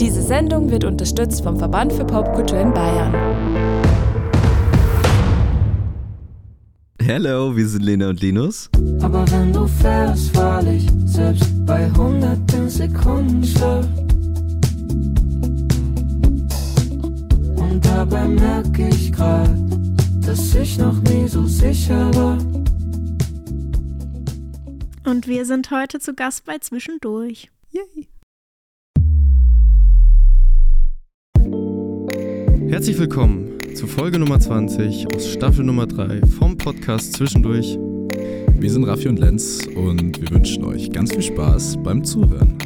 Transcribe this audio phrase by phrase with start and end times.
[0.00, 3.12] Diese Sendung wird unterstützt vom Verband für Popkultur in Bayern.
[7.02, 8.70] Hello, wir sind Lena und Linus.
[9.02, 13.90] Aber wenn du fährst, wahrlich, selbst bei hunderten Sekunden schlaft.
[17.56, 19.50] Und dabei merke ich grad,
[20.24, 22.38] dass ich noch nie so sicher war.
[25.04, 27.50] Und wir sind heute zu Gast bei Zwischendurch.
[27.70, 28.09] Yay.
[32.70, 37.76] Herzlich willkommen zu Folge Nummer 20 aus Staffel Nummer 3 vom Podcast Zwischendurch.
[38.60, 42.56] Wir sind Raffi und Lenz und wir wünschen euch ganz viel Spaß beim Zuhören.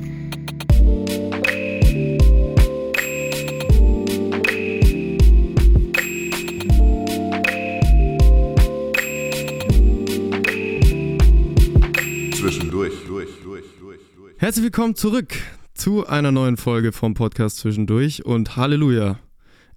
[12.35, 14.35] Zwischendurch, durch, durch, durch, durch.
[14.37, 15.35] Herzlich willkommen zurück
[15.73, 19.19] zu einer neuen Folge vom Podcast Zwischendurch und Halleluja.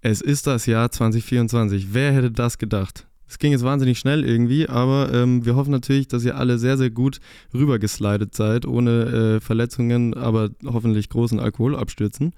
[0.02, 1.94] Es ist das Jahr 2024.
[1.94, 3.08] Wer hätte das gedacht?
[3.28, 6.78] Es ging jetzt wahnsinnig schnell irgendwie, aber ähm, wir hoffen natürlich, dass ihr alle sehr,
[6.78, 7.20] sehr gut
[7.54, 12.34] rübergeslidet seid, ohne äh, Verletzungen, aber hoffentlich großen Alkoholabstürzen.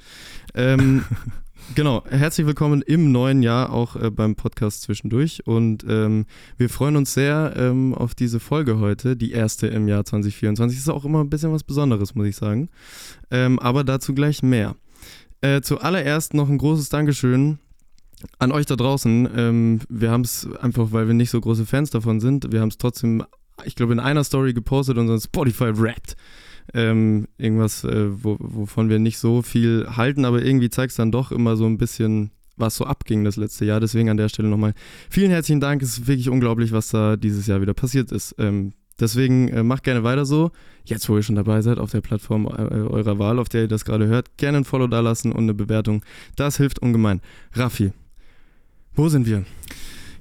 [0.56, 1.04] Ähm,
[1.76, 6.26] genau, herzlich willkommen im neuen Jahr auch äh, beim Podcast zwischendurch und ähm,
[6.58, 10.80] wir freuen uns sehr ähm, auf diese Folge heute, die erste im Jahr 2024.
[10.80, 12.70] Ist auch immer ein bisschen was Besonderes, muss ich sagen.
[13.30, 14.76] Ähm, aber dazu gleich mehr.
[15.42, 17.60] Äh, zuallererst noch ein großes Dankeschön
[18.38, 19.30] an euch da draußen.
[19.36, 22.70] Ähm, wir haben es einfach, weil wir nicht so große Fans davon sind, wir haben
[22.70, 23.24] es trotzdem,
[23.64, 26.16] ich glaube, in einer Story gepostet, unseren Spotify Wrapped.
[26.74, 31.12] Ähm, irgendwas, äh, wo, wovon wir nicht so viel halten, aber irgendwie zeigt es dann
[31.12, 33.80] doch immer so ein bisschen, was so abging das letzte Jahr.
[33.80, 34.74] Deswegen an der Stelle nochmal
[35.10, 35.82] vielen herzlichen Dank.
[35.82, 38.36] Es ist wirklich unglaublich, was da dieses Jahr wieder passiert ist.
[38.38, 40.52] Ähm, Deswegen äh, macht gerne weiter so.
[40.86, 43.68] Jetzt, wo ihr schon dabei seid, auf der Plattform äh, eurer Wahl, auf der ihr
[43.68, 46.04] das gerade hört, gerne ein Follow da lassen und eine Bewertung.
[46.36, 47.22] Das hilft ungemein.
[47.54, 47.92] Raffi,
[48.96, 49.46] wo sind wir?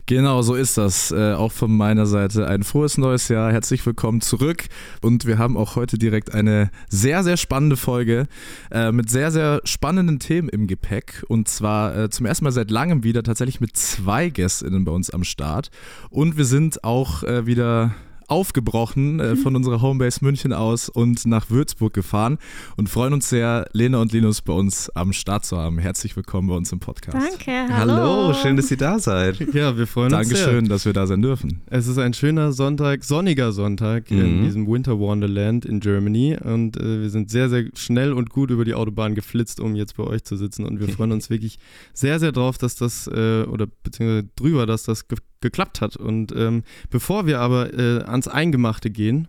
[0.09, 1.11] Genau, so ist das.
[1.11, 3.53] Äh, auch von meiner Seite ein frohes neues Jahr.
[3.53, 4.65] Herzlich willkommen zurück.
[5.03, 8.27] Und wir haben auch heute direkt eine sehr, sehr spannende Folge
[8.71, 11.25] äh, mit sehr, sehr spannenden Themen im Gepäck.
[11.29, 15.11] Und zwar äh, zum ersten Mal seit langem wieder tatsächlich mit zwei GästInnen bei uns
[15.11, 15.71] am Start.
[16.09, 17.95] Und wir sind auch äh, wieder
[18.29, 22.39] aufgebrochen äh, von unserer Homebase München aus und nach Würzburg gefahren
[22.77, 25.79] und freuen uns sehr, Lena und Linus bei uns am Start zu haben.
[25.79, 27.17] Herzlich willkommen bei uns im Podcast.
[27.17, 27.93] Danke, hallo.
[27.95, 29.39] Hallo, schön, dass ihr da seid.
[29.55, 30.69] Ja, wir freuen uns Dankeschön, sehr.
[30.69, 31.63] dass wir da sein dürfen.
[31.67, 34.45] Es ist ein schöner Sonntag, sonniger Sonntag in Mhm.
[34.45, 38.65] diesem Winter Wonderland in Germany und äh, wir sind sehr, sehr schnell und gut über
[38.65, 41.59] die Autobahn geflitzt, um jetzt bei euch zu sitzen und wir freuen uns wirklich
[41.95, 45.07] sehr, sehr drauf, dass das, äh, oder beziehungsweise drüber, dass das
[45.41, 49.29] geklappt hat und ähm, bevor wir aber äh, ans Eingemachte gehen,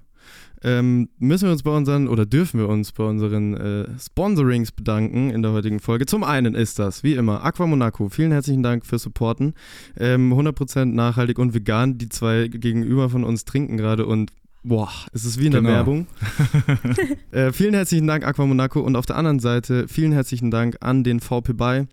[0.61, 5.29] ähm, müssen wir uns bei unseren oder dürfen wir uns bei unseren äh, Sponsorings bedanken
[5.29, 6.05] in der heutigen Folge.
[6.05, 8.09] Zum einen ist das, wie immer, Aqua Monaco.
[8.09, 9.53] Vielen herzlichen Dank fürs Supporten.
[9.97, 11.97] Ähm, 100% nachhaltig und vegan.
[11.97, 14.31] Die zwei gegenüber von uns trinken gerade und
[14.63, 15.73] boah, es ist wie in der Genau.
[15.73, 16.07] Werbung.
[17.31, 18.81] äh, vielen herzlichen Dank, Aqua Monaco.
[18.81, 21.87] Und auf der anderen Seite vielen herzlichen Dank an den VP Bay,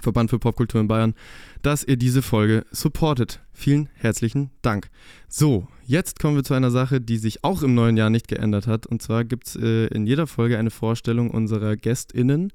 [0.00, 1.14] Verband für Popkultur in Bayern,
[1.62, 3.40] dass ihr diese Folge supportet.
[3.52, 4.90] Vielen herzlichen Dank.
[5.28, 8.66] So, jetzt kommen wir zu einer Sache, die sich auch im neuen Jahr nicht geändert
[8.66, 8.86] hat.
[8.86, 12.52] Und zwar gibt es äh, in jeder Folge eine Vorstellung unserer GästInnen.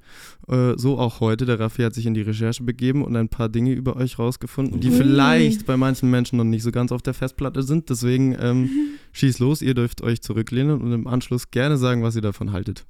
[0.48, 1.46] Äh, so auch heute.
[1.46, 4.80] Der Raffi hat sich in die Recherche begeben und ein paar Dinge über euch rausgefunden,
[4.80, 4.96] die Ui.
[4.96, 7.90] vielleicht bei manchen Menschen noch nicht so ganz auf der Festplatte sind.
[7.90, 8.70] Deswegen ähm,
[9.14, 12.86] schieß los, ihr dürft euch zurücklehnen und im Anschluss gerne sagen, was ihr davon haltet.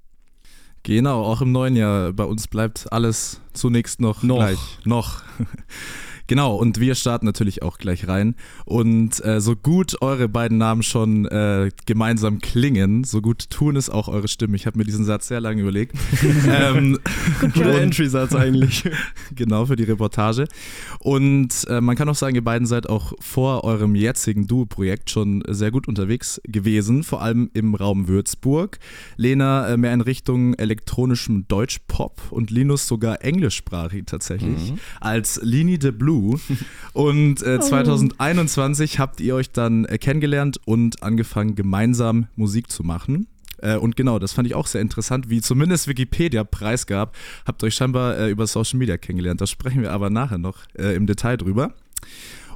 [0.83, 2.11] Genau, auch im neuen Jahr.
[2.11, 4.37] Bei uns bleibt alles zunächst noch, Noch.
[4.37, 4.79] gleich.
[4.83, 5.21] Noch.
[6.27, 8.35] Genau, und wir starten natürlich auch gleich rein.
[8.65, 13.89] Und äh, so gut eure beiden Namen schon äh, gemeinsam klingen, so gut tun es
[13.89, 14.55] auch eure Stimmen.
[14.55, 15.95] Ich habe mir diesen Satz sehr lange überlegt.
[16.47, 16.99] ähm,
[17.41, 18.83] Guter Entry-Satz eigentlich.
[19.35, 20.47] genau, für die Reportage.
[20.99, 25.43] Und äh, man kann auch sagen, ihr beiden seid auch vor eurem jetzigen Duo-Projekt schon
[25.47, 28.79] sehr gut unterwegs gewesen, vor allem im Raum Würzburg.
[29.17, 35.91] Lena äh, mehr in Richtung elektronischem Deutsch-Pop und Linus sogar englischsprachig tatsächlich, als Lini de
[35.91, 36.20] Blue.
[36.93, 43.27] Und äh, 2021 habt ihr euch dann äh, kennengelernt und angefangen, gemeinsam Musik zu machen.
[43.61, 47.15] Äh, Und genau, das fand ich auch sehr interessant, wie zumindest Wikipedia preisgab.
[47.45, 49.41] Habt euch scheinbar äh, über Social Media kennengelernt.
[49.41, 51.73] Da sprechen wir aber nachher noch äh, im Detail drüber.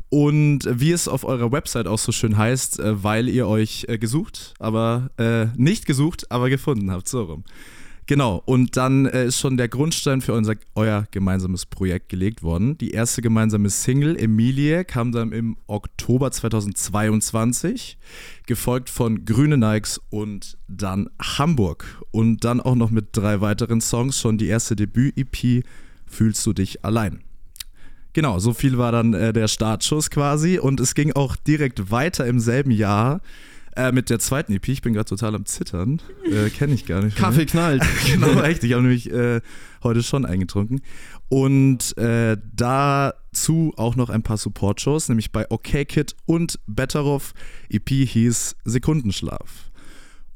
[0.09, 4.53] Und wie es auf eurer Website auch so schön heißt, äh, weil ihr euch gesucht,
[4.59, 5.09] aber
[5.55, 7.43] nicht gesucht, aber gefunden habt, so rum.
[8.07, 12.77] Genau, und dann äh, ist schon der Grundstein für unser, euer gemeinsames Projekt gelegt worden.
[12.77, 17.97] Die erste gemeinsame Single, Emilie, kam dann im Oktober 2022,
[18.45, 22.03] gefolgt von Grüne Nikes und dann Hamburg.
[22.11, 25.63] Und dann auch noch mit drei weiteren Songs, schon die erste Debüt-EP,
[26.07, 27.21] Fühlst du dich allein.
[28.13, 32.25] Genau, so viel war dann äh, der Startschuss quasi und es ging auch direkt weiter
[32.25, 33.19] im selben Jahr
[33.75, 34.67] äh, mit der zweiten EP.
[34.69, 37.17] Ich bin gerade total am Zittern, äh, kenne ich gar nicht.
[37.17, 37.83] Kaffee knallt.
[38.05, 38.63] genau, echt.
[38.63, 39.41] Ich habe nämlich äh,
[39.83, 40.81] heute schon eingetrunken.
[41.29, 47.33] Und äh, dazu auch noch ein paar Support-Shows, nämlich bei OK Kid und Betteroff.
[47.69, 49.71] EP hieß Sekundenschlaf.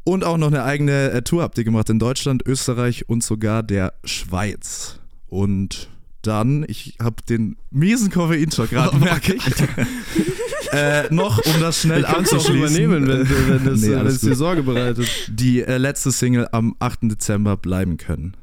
[0.03, 3.63] Und auch noch eine eigene äh, Tour habt ihr gemacht in Deutschland, Österreich und sogar
[3.63, 4.99] der Schweiz.
[5.27, 5.89] Und
[6.21, 9.43] dann, ich habe den miesen Koffeinschock gerade, merke ich.
[10.71, 12.55] äh, noch, um das schnell Ich auch abzuschließen.
[12.57, 13.73] übernehmen, wenn, wenn,
[14.13, 14.35] es, Nee, dir.
[14.35, 15.07] Sorge bereitet.
[15.29, 16.99] die äh, letzte Single am 8.
[17.03, 18.35] Dezember bleiben können.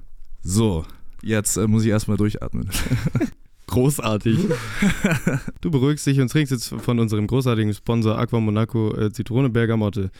[0.42, 0.84] So,
[1.22, 2.70] jetzt äh, muss ich erstmal durchatmen.
[3.66, 4.38] Großartig.
[5.60, 10.10] du beruhigst dich und trinkst jetzt von unserem großartigen Sponsor Aqua Monaco äh, Zitrone Bergamotte.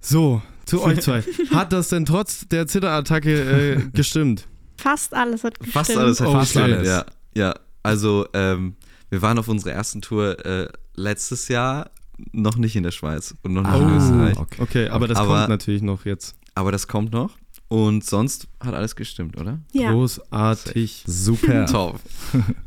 [0.00, 1.22] So, zu euch zwei.
[1.50, 4.46] Hat das denn trotz der Zitterattacke äh, gestimmt?
[4.78, 5.74] Fast alles hat gestimmt.
[5.74, 6.86] Fast alles hat Oh, fast alles.
[6.88, 7.04] Ja,
[7.34, 7.54] ja.
[7.82, 8.76] Also ähm,
[9.10, 11.90] wir waren auf unserer ersten Tour äh, letztes Jahr
[12.32, 14.38] noch nicht in der Schweiz und noch nicht in Oh, Österreich.
[14.38, 14.62] okay.
[14.62, 16.34] Okay, aber das Aber- kommt natürlich noch jetzt.
[16.54, 17.36] Aber das kommt noch.
[17.68, 19.58] Und sonst hat alles gestimmt, oder?
[19.72, 19.92] Ja.
[19.92, 21.04] Großartig.
[21.06, 21.66] Super.
[21.70, 22.00] Top.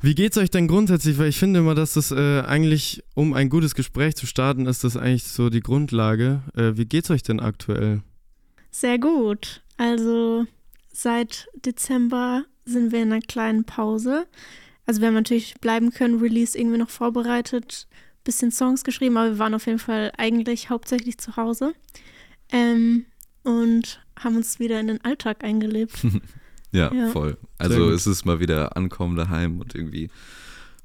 [0.02, 1.18] Wie geht's euch denn grundsätzlich?
[1.18, 4.84] Weil ich finde immer, dass das äh, eigentlich, um ein gutes Gespräch zu starten, ist
[4.84, 6.44] das eigentlich so die Grundlage.
[6.56, 8.02] Äh, wie geht's euch denn aktuell?
[8.70, 9.64] Sehr gut.
[9.78, 10.46] Also
[10.92, 14.28] seit Dezember sind wir in einer kleinen Pause.
[14.86, 17.88] Also wir haben natürlich bleiben können, Release irgendwie noch vorbereitet,
[18.24, 21.74] bisschen Songs geschrieben, aber wir waren auf jeden Fall eigentlich hauptsächlich zu Hause.
[22.52, 23.06] Ähm,
[23.44, 25.94] und haben uns wieder in den Alltag eingelebt.
[26.74, 27.10] Ja, Ja.
[27.10, 27.36] voll.
[27.58, 30.10] Also es ist mal wieder ankommen daheim und irgendwie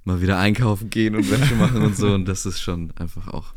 [0.02, 2.12] mal wieder einkaufen gehen und Wäsche machen und so.
[2.12, 3.54] Und das ist schon einfach auch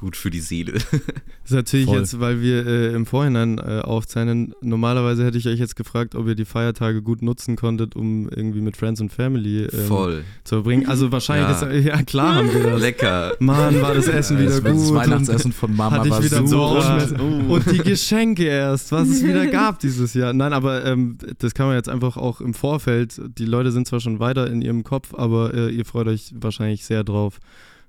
[0.00, 0.72] gut für die Seele.
[0.72, 0.82] Das
[1.44, 1.98] ist natürlich Voll.
[1.98, 4.54] jetzt, weil wir äh, im Vorhinein äh, aufzeichnen.
[4.62, 8.62] Normalerweise hätte ich euch jetzt gefragt, ob ihr die Feiertage gut nutzen konntet, um irgendwie
[8.62, 10.24] mit Friends und Family ähm, Voll.
[10.44, 10.86] zu verbringen.
[10.88, 11.66] Also wahrscheinlich, Ja.
[11.68, 12.80] ist, ja klar haben wir das.
[12.80, 13.34] Lecker.
[13.40, 14.72] Mann, war das Essen wieder das, gut.
[14.72, 17.08] Das Weihnachtsessen von Mama hatte ich war wieder super.
[17.18, 17.50] Bock.
[17.50, 20.32] Und die Geschenke erst, was es wieder gab dieses Jahr.
[20.32, 23.20] Nein, aber ähm, das kann man jetzt einfach auch im Vorfeld.
[23.38, 26.86] Die Leute sind zwar schon weiter in ihrem Kopf, aber äh, ihr freut euch wahrscheinlich
[26.86, 27.38] sehr drauf,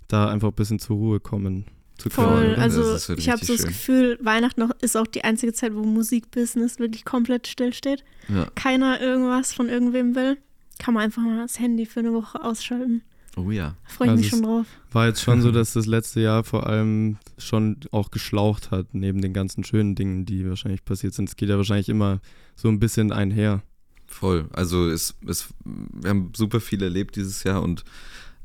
[0.09, 1.65] da einfach ein bisschen zur Ruhe kommen.
[2.09, 2.51] Voll.
[2.55, 3.65] Das Also ist wirklich ich habe so das.
[3.65, 8.03] Gefühl, Weihnachten noch ist auch die einzige Zeit, wo Musikbusiness wirklich komplett stillsteht.
[8.27, 8.47] Ja.
[8.55, 10.37] Keiner irgendwas von irgendwem will.
[10.79, 13.01] Kann man einfach mal das Handy für eine Woche ausschalten.
[13.37, 13.75] Oh ja.
[13.85, 14.65] Da freue ich Also mich schon drauf.
[14.91, 19.21] War jetzt schon so, dass das letzte Jahr vor allem schon auch geschlaucht hat, neben
[19.21, 21.29] den ganzen schönen Dingen, die wahrscheinlich passiert sind.
[21.29, 22.19] Es geht ja wahrscheinlich immer
[22.55, 23.61] so ein bisschen einher.
[24.05, 24.49] Voll.
[24.51, 27.85] Also es, es, wir haben super viel erlebt dieses Jahr und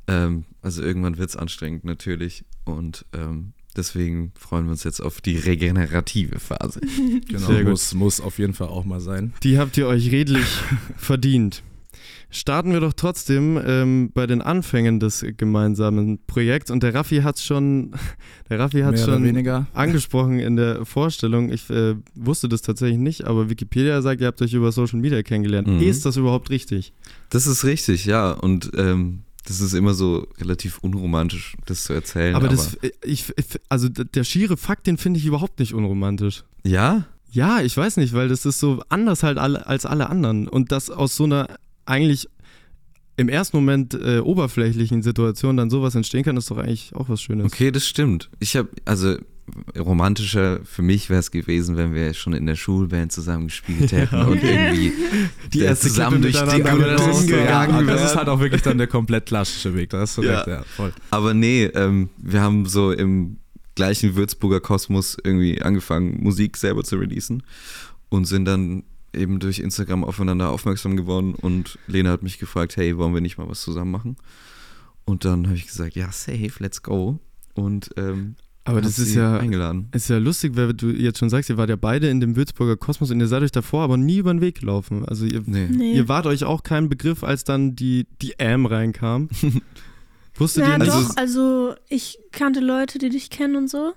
[0.06, 2.44] ähm, also irgendwann wird es anstrengend natürlich.
[2.66, 6.80] Und ähm, deswegen freuen wir uns jetzt auf die regenerative Phase.
[7.28, 7.70] Genau, Sehr gut.
[7.70, 9.32] muss, muss auf jeden Fall auch mal sein.
[9.42, 10.46] Die habt ihr euch redlich
[10.96, 11.62] verdient.
[12.28, 16.70] Starten wir doch trotzdem ähm, bei den Anfängen des gemeinsamen Projekts.
[16.72, 17.92] Und der Raffi hat schon,
[18.50, 19.66] der Raffi hat Mehr schon weniger.
[19.72, 21.50] angesprochen in der Vorstellung.
[21.52, 25.22] Ich äh, wusste das tatsächlich nicht, aber Wikipedia sagt, ihr habt euch über Social Media
[25.22, 25.68] kennengelernt.
[25.68, 25.80] Mhm.
[25.80, 26.92] Ist das überhaupt richtig?
[27.30, 28.32] Das ist richtig, ja.
[28.32, 32.34] Und ähm, das ist immer so relativ unromantisch, das zu erzählen.
[32.34, 33.32] Aber, das, äh, ich,
[33.68, 36.44] also der schiere Fakt, den finde ich überhaupt nicht unromantisch.
[36.64, 40.48] ja, Ja, ich weiß nicht, weil das ist so anders halt alle, als alle anderen.
[40.48, 41.48] Und das aus so einer
[41.84, 42.28] eigentlich
[43.16, 47.22] im ersten Moment äh, oberflächlichen Situation dann sowas entstehen kann, ist doch eigentlich auch was
[47.22, 47.46] Schönes.
[47.46, 48.28] okay, das stimmt.
[48.40, 49.16] Ich habe, also
[49.78, 54.16] romantischer für mich wäre es gewesen, wenn wir schon in der Schulband zusammen gespielt hätten
[54.22, 54.92] und irgendwie
[55.52, 57.64] Die erste zusammen durch die Gurten ja.
[57.64, 59.90] gegangen aber das ist halt auch wirklich dann der komplett klassische Weg.
[59.90, 60.38] Da hast du Ja.
[60.38, 60.92] recht, ja, voll.
[61.10, 63.38] Aber nee, ähm, wir haben so im
[63.74, 67.42] gleichen Würzburger Kosmos irgendwie angefangen, Musik selber zu releasen
[68.08, 72.96] und sind dann eben durch Instagram aufeinander aufmerksam geworden und Lena hat mich gefragt, hey,
[72.98, 74.16] wollen wir nicht mal was zusammen machen?
[75.04, 77.20] Und dann habe ich gesagt, ja, safe, let's go.
[77.54, 78.34] Und ähm,
[78.66, 79.88] Aber das ist ja, eingeladen.
[79.92, 82.76] ist ja lustig, weil du jetzt schon sagst, ihr wart ja beide in dem Würzburger
[82.76, 85.04] Kosmos und ihr seid euch davor aber nie über den Weg gelaufen.
[85.06, 85.68] Also ihr, Nee.
[85.70, 85.92] Nee.
[85.94, 89.28] ihr wart euch auch kein Begriff, als dann die, die Am reinkam.
[90.36, 90.90] Wusstet Ja, ihr nicht?
[90.92, 93.92] doch, also ich kannte Leute, die dich kennen und so.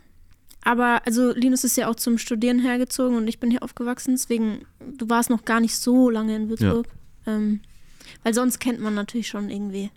[0.64, 4.66] Aber also Linus ist ja auch zum Studieren hergezogen und ich bin hier aufgewachsen, deswegen,
[4.98, 6.88] du warst noch gar nicht so lange in Würzburg.
[7.26, 7.62] Ähm,
[8.24, 9.90] weil sonst kennt man natürlich schon irgendwie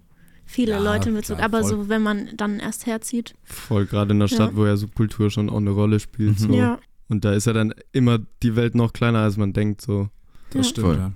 [0.52, 1.70] viele Ja, Leute in Würzburg, klar, aber voll.
[1.70, 3.34] so, wenn man dann erst herzieht.
[3.44, 4.56] Voll, gerade in der Stadt, Ja.
[4.56, 6.38] wo ja Subkultur schon auch eine Rolle spielt.
[6.40, 6.46] Mhm.
[6.48, 6.54] So.
[6.54, 6.78] Ja.
[7.08, 9.80] Und da ist ja dann immer die Welt noch kleiner, als man denkt.
[9.82, 10.08] So.
[10.50, 10.70] Das Ja.
[10.70, 11.12] stimmt, Voll.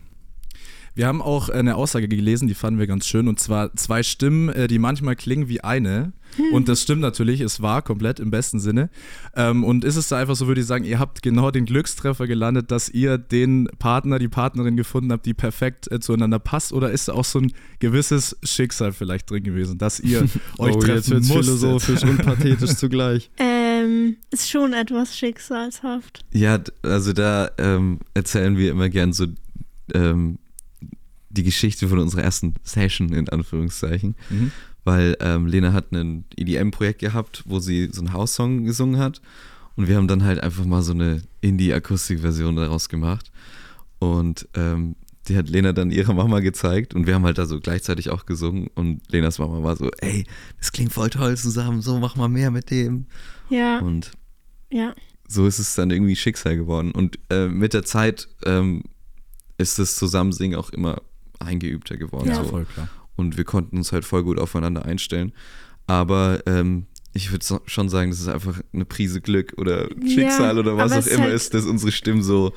[0.95, 4.49] Wir haben auch eine Aussage gelesen, die fanden wir ganz schön, und zwar zwei Stimmen,
[4.49, 6.12] äh, die manchmal klingen wie eine.
[6.52, 8.90] Und das stimmt natürlich, es war komplett im besten Sinne.
[9.35, 12.26] Ähm, und ist es da einfach so, würde ich sagen, ihr habt genau den Glückstreffer
[12.26, 16.73] gelandet, dass ihr den Partner, die Partnerin gefunden habt, die perfekt äh, zueinander passt?
[16.73, 20.23] Oder ist da auch so ein gewisses Schicksal vielleicht drin gewesen, dass ihr
[20.59, 21.45] euch oh, jetzt treffen musstet?
[21.45, 23.31] philosophisch und pathetisch zugleich.
[23.38, 26.25] Ähm, ist schon etwas schicksalshaft.
[26.33, 29.26] Ja, also da ähm, erzählen wir immer gern so
[29.95, 30.38] ähm,
[31.37, 34.16] die Geschichte von unserer ersten Session, in Anführungszeichen.
[34.31, 34.52] Mhm.
[34.87, 39.21] Weil ähm, Lena hat ein EDM-Projekt gehabt, wo sie so einen House-Song gesungen hat.
[39.75, 43.33] Und wir haben dann halt einfach mal so eine Indie-Akustik-Version daraus gemacht.
[43.99, 44.95] Und ähm,
[45.26, 48.26] die hat Lena dann ihrer Mama gezeigt und wir haben halt da so gleichzeitig auch
[48.26, 50.25] gesungen und Lenas Mama war so, ey,
[50.61, 53.07] das klingt voll toll zusammen, so mach mal mehr mit dem.
[53.49, 54.12] Ja, Und
[54.71, 54.95] ja.
[55.26, 56.93] so ist es dann irgendwie Schicksal geworden.
[56.93, 58.85] Und äh, mit der Zeit ähm,
[59.59, 61.02] ist das Zusammensingen auch immer
[61.40, 62.28] eingeübter geworden.
[62.28, 62.45] Ja, so.
[62.45, 62.88] voll klar.
[63.16, 65.32] Und wir konnten uns halt voll gut aufeinander einstellen.
[65.87, 70.54] Aber ähm, ich würde so, schon sagen, das ist einfach eine Prise Glück oder Schicksal
[70.54, 72.52] Ja, oder was auch immer halt- ist, dass unsere Stimmen so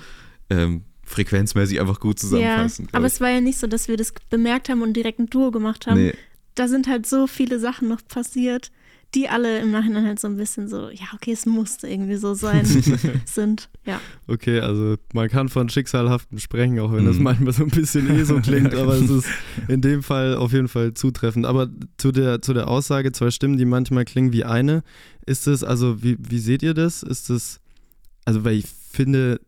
[0.50, 2.88] ähm, frequenzmäßig einfach gut Ja, zusammenpassen.
[2.88, 5.28] glaub aber es war ja nicht so, dass wir das bemerkt haben und direkt ein
[5.28, 5.98] Duo gemacht haben.
[6.04, 6.14] nee,
[6.56, 8.72] Da sind halt so viele Sachen noch passiert,
[9.16, 12.36] die alle im Nachhinein halt so ein bisschen so, ja, okay, es musste irgendwie so
[12.36, 12.64] sein,
[13.26, 13.70] sind.
[13.86, 14.00] Ja.
[14.28, 17.24] Okay, also man kann von Schicksalhaften sprechen, auch wenn das Mhm.
[17.24, 19.16] manchmal so ein bisschen eh so klingt, aber es genau.
[19.20, 19.28] ist
[19.68, 21.46] in dem Fall auf jeden Fall zutreffend.
[21.48, 24.84] Aber zu der, zu der Aussage, zwei Stimmen, die manchmal klingen wie eine,
[25.26, 27.02] ist es, also wie, wie seht ihr das?
[27.02, 27.60] Ist es,
[28.26, 29.40] also weil ich finde,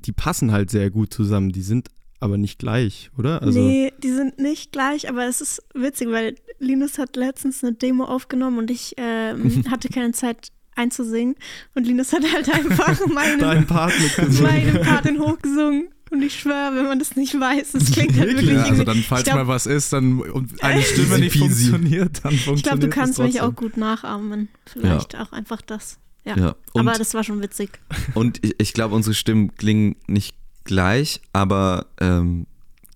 [0.00, 1.88] die passen halt sehr gut zusammen, die sind
[2.24, 3.42] aber nicht gleich, oder?
[3.42, 7.74] Also, nee, die sind nicht gleich, aber es ist witzig, weil Linus hat letztens eine
[7.74, 11.36] Demo aufgenommen und ich ähm, hatte keine Zeit einzusingen.
[11.74, 13.92] Und Linus hat halt einfach meinen, Part
[14.40, 15.88] meinen Part in hochgesungen.
[16.10, 18.98] Und ich schwöre, wenn man das nicht weiß, das klingt halt wirklich Ja, also dann,
[18.98, 22.78] falls glaub- mal was ist, dann und eine Stimme nicht funktioniert, dann funktioniert Ich glaube,
[22.78, 24.48] du kannst mich auch gut nachahmen.
[24.64, 25.98] Vielleicht auch einfach das.
[26.24, 26.36] Ja.
[26.38, 26.54] ja.
[26.72, 27.80] Und, aber das war schon witzig.
[28.14, 32.46] und ich, ich glaube, unsere Stimmen klingen nicht gleich, aber ähm,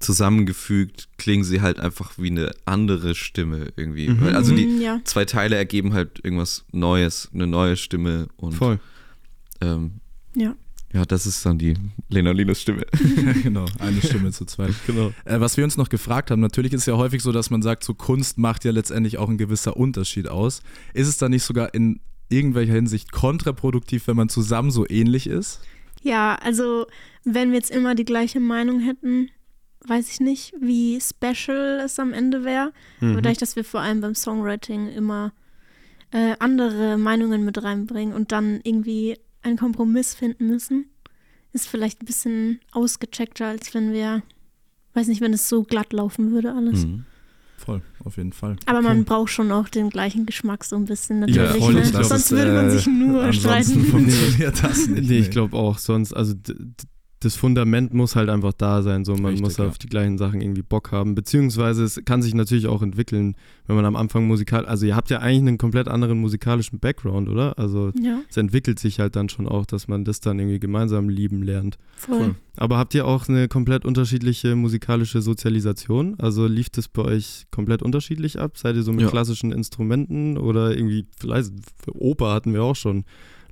[0.00, 4.08] zusammengefügt klingen sie halt einfach wie eine andere Stimme irgendwie.
[4.08, 4.22] Mhm.
[4.34, 5.00] Also die Mhm, ja.
[5.04, 8.78] zwei Teile ergeben halt irgendwas Neues, eine neue Stimme und Voll.
[9.60, 9.92] Ähm,
[10.34, 10.54] Ja.
[10.94, 11.74] Ja, das ist dann die
[12.08, 12.86] Lena Linus Stimme.
[13.42, 14.72] genau, eine Stimme zu zweit.
[14.86, 15.12] Genau.
[15.26, 17.60] Äh, was wir uns noch gefragt haben, natürlich ist es ja häufig so, dass man
[17.60, 20.62] sagt, so Kunst macht ja letztendlich auch ein gewisser Unterschied aus.
[20.94, 25.60] Ist es dann nicht sogar in irgendwelcher Hinsicht kontraproduktiv, wenn man zusammen so ähnlich ist?
[26.02, 26.86] Ja, also
[27.24, 29.30] wenn wir jetzt immer die gleiche Meinung hätten,
[29.86, 32.72] weiß ich nicht, wie special es am Ende wäre.
[33.00, 33.12] Mhm.
[33.12, 35.32] Aber dadurch, dass wir vor allem beim Songwriting immer
[36.10, 40.90] äh, andere Meinungen mit reinbringen und dann irgendwie einen Kompromiss finden müssen,
[41.52, 44.22] ist vielleicht ein bisschen ausgecheckter, als wenn wir,
[44.94, 46.86] weiß nicht, wenn es so glatt laufen würde alles.
[46.86, 47.04] Mhm.
[47.58, 48.56] Voll, auf jeden Fall.
[48.66, 48.86] Aber Okay.
[48.88, 51.36] man braucht schon auch den gleichen Geschmack so ein bisschen natürlich.
[51.36, 51.82] Ja, voll, ne?
[51.82, 53.84] ich glaub, Sonst das, würde man äh, sich nur ansonsten streiten.
[53.84, 55.08] funktioniert das nicht.
[55.10, 56.34] Nee, ich glaube auch, sonst, also
[57.20, 59.66] das Fundament muss halt einfach da sein, so man Richtig, muss ja.
[59.66, 63.34] auf die gleichen Sachen irgendwie Bock haben, beziehungsweise es kann sich natürlich auch entwickeln,
[63.66, 67.28] wenn man am Anfang musikal, also ihr habt ja eigentlich einen komplett anderen musikalischen Background,
[67.28, 67.58] oder?
[67.58, 71.08] Also Ja, es entwickelt sich halt dann schon auch, dass man das dann irgendwie gemeinsam
[71.08, 71.76] lieben lernt.
[71.96, 72.36] voll.
[72.56, 76.16] Aber habt ihr auch eine komplett unterschiedliche musikalische Sozialisation?
[76.18, 78.58] Also lief das bei euch komplett unterschiedlich ab?
[78.58, 79.08] Seid ihr so mit Ja.
[79.10, 81.52] klassischen Instrumenten oder irgendwie, vielleicht
[81.86, 83.04] Oper hatten wir auch schon.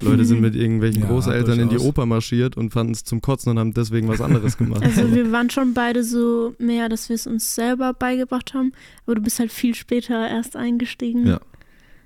[0.02, 1.88] Leute sind mit irgendwelchen Ja, Großeltern in die durchaus.
[1.88, 4.82] Oper marschiert und fanden es zum Kotzen und haben deswegen was anderes gemacht.
[4.82, 8.72] Also wir waren schon beide so mehr, dass wir es uns selber beigebracht haben,
[9.06, 11.26] aber du bist halt viel später erst eingestiegen.
[11.26, 11.40] Ja.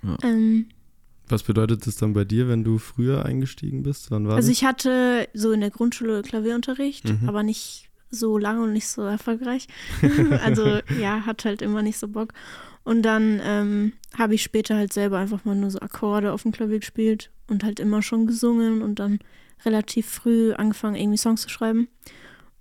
[0.03, 0.17] Ja.
[0.23, 0.67] Ähm,
[1.29, 4.11] was bedeutet das dann bei dir, wenn du früher eingestiegen bist?
[4.11, 4.57] Wann war also das?
[4.59, 7.29] ich hatte so in der Grundschule Klavierunterricht, Mhm.
[7.29, 9.69] aber nicht so lange und nicht so erfolgreich.
[10.45, 12.33] also ja, hat halt immer nicht so Bock.
[12.85, 16.53] Und dann ähm, habe ich später halt selber einfach mal nur so Akkorde auf dem
[16.53, 19.19] Klavier gespielt und halt immer schon gesungen und dann
[19.65, 21.89] relativ früh angefangen, irgendwie Songs zu schreiben.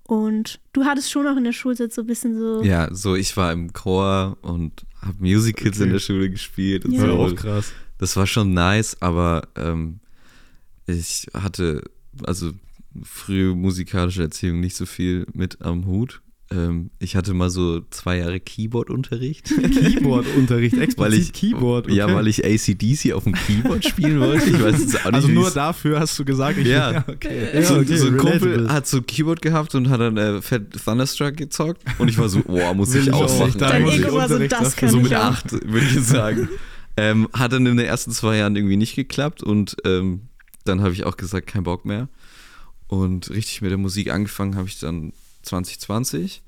[0.04, 2.64] Und du hattest schon auch in der Schulzeit so ein bisschen so.
[2.64, 5.92] Ja, so ich war im Chor und habe Musicals in Okay.
[5.94, 7.06] der Schule gespielt und Ja.
[7.06, 7.18] ja, so.
[7.20, 7.72] auch krass.
[8.00, 10.00] Das war schon nice, aber ähm,
[10.88, 11.84] ich hatte
[12.24, 12.52] also
[13.04, 16.22] frühe musikalische Erziehung nicht so viel mit am Hut.
[16.52, 19.46] Ähm, ich hatte mal so zwei Jahre Keyboard-Unterricht.
[19.50, 21.86] Keyboard-Unterricht, explizit Weil ich, Keyboard.
[21.86, 21.96] Okay.
[21.96, 24.50] Ja, weil ich ACDC auf dem Keyboard spielen wollte.
[24.50, 27.04] Ich weiß jetzt auch nicht, Also nur dafür hast du gesagt, ich Ja.
[27.08, 27.50] okay.
[27.54, 30.74] Ja, so, okay, so ein Kumpel hat so Keyboard gehabt und hat dann äh, Fett
[30.84, 33.60] Thunderstruck gezockt und ich war so, boah, muss ich ich auch machen.
[33.60, 36.50] Dein Ego war so, das kann so mit acht, würde ich sagen.
[36.98, 40.22] ähm, hat dann in den ersten zwei Jahren irgendwie nicht geklappt und ähm,
[40.66, 42.10] dann habe ich auch gesagt, kein Bock mehr.
[42.88, 45.14] Und richtig mit der Musik angefangen habe ich dann
[45.44, 46.44] 2020.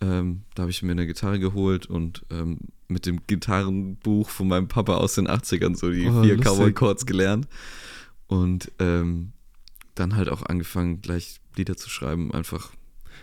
[0.00, 4.68] Ähm, da habe ich mir eine Gitarre geholt und ähm, mit dem Gitarrenbuch von meinem
[4.68, 6.44] Papa aus den 80ern so die Oh, vier lustig.
[6.52, 7.48] Cowboy Chords gelernt.
[8.28, 9.32] Und ähm,
[9.94, 12.70] dann halt auch angefangen, gleich Lieder zu schreiben, einfach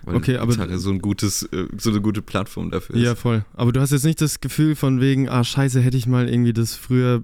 [0.04, 3.02] weil Okay, aber- Gitarre so ein gutes, äh, so eine gute Plattform dafür ist.
[3.04, 3.46] Ja, voll.
[3.54, 6.52] Aber du hast jetzt nicht das Gefühl von wegen, ah, scheiße, hätte ich mal irgendwie
[6.54, 7.24] das früher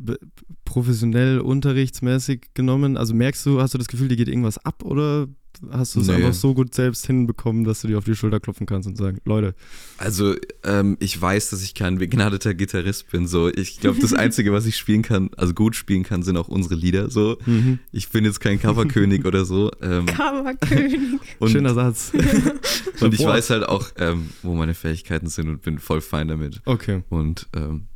[0.64, 2.96] professionell unterrichtsmäßig genommen.
[2.98, 5.28] Also merkst du, hast du das Gefühl, dir geht irgendwas ab oder
[5.70, 6.16] hast du es Nee.
[6.16, 9.20] einfach so gut selbst hinbekommen, dass du dir auf die Schulter klopfen kannst und sagen,
[9.26, 9.54] Leute,
[9.98, 13.28] Also, ähm, ich weiß, dass ich kein begnadeter Gitarrist bin.
[13.28, 16.48] So, ich glaube, das Einzige, was ich spielen kann, also gut spielen kann, sind auch
[16.48, 17.10] unsere Lieder.
[17.10, 17.80] So, mhm.
[17.92, 19.72] ich bin jetzt kein Coverkönig oder so.
[19.82, 21.00] Ähm, Coverkönig.
[21.40, 22.12] und, schöner Satz.
[23.00, 26.62] und ich weiß halt auch, ähm, wo meine Fähigkeiten sind und bin voll fein damit.
[26.66, 27.04] Okay.
[27.10, 27.88] Und ähm,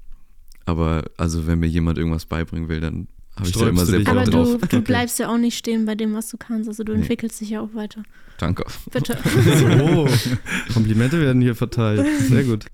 [0.66, 3.08] aber also, wenn mir jemand irgendwas beibringen will, dann
[3.38, 4.48] habe ich Sträubst immer du sehr Bock Aber drauf.
[4.52, 4.80] du, du Okay.
[4.82, 6.68] bleibst ja auch nicht stehen bei dem, was du kannst.
[6.70, 7.00] Also du Nee.
[7.00, 8.04] entwickelst dich ja auch weiter.
[8.38, 8.66] Danke.
[8.92, 9.18] Bitte.
[9.24, 10.08] So,
[10.74, 12.06] Komplimente werden hier verteilt.
[12.28, 12.66] Sehr gut.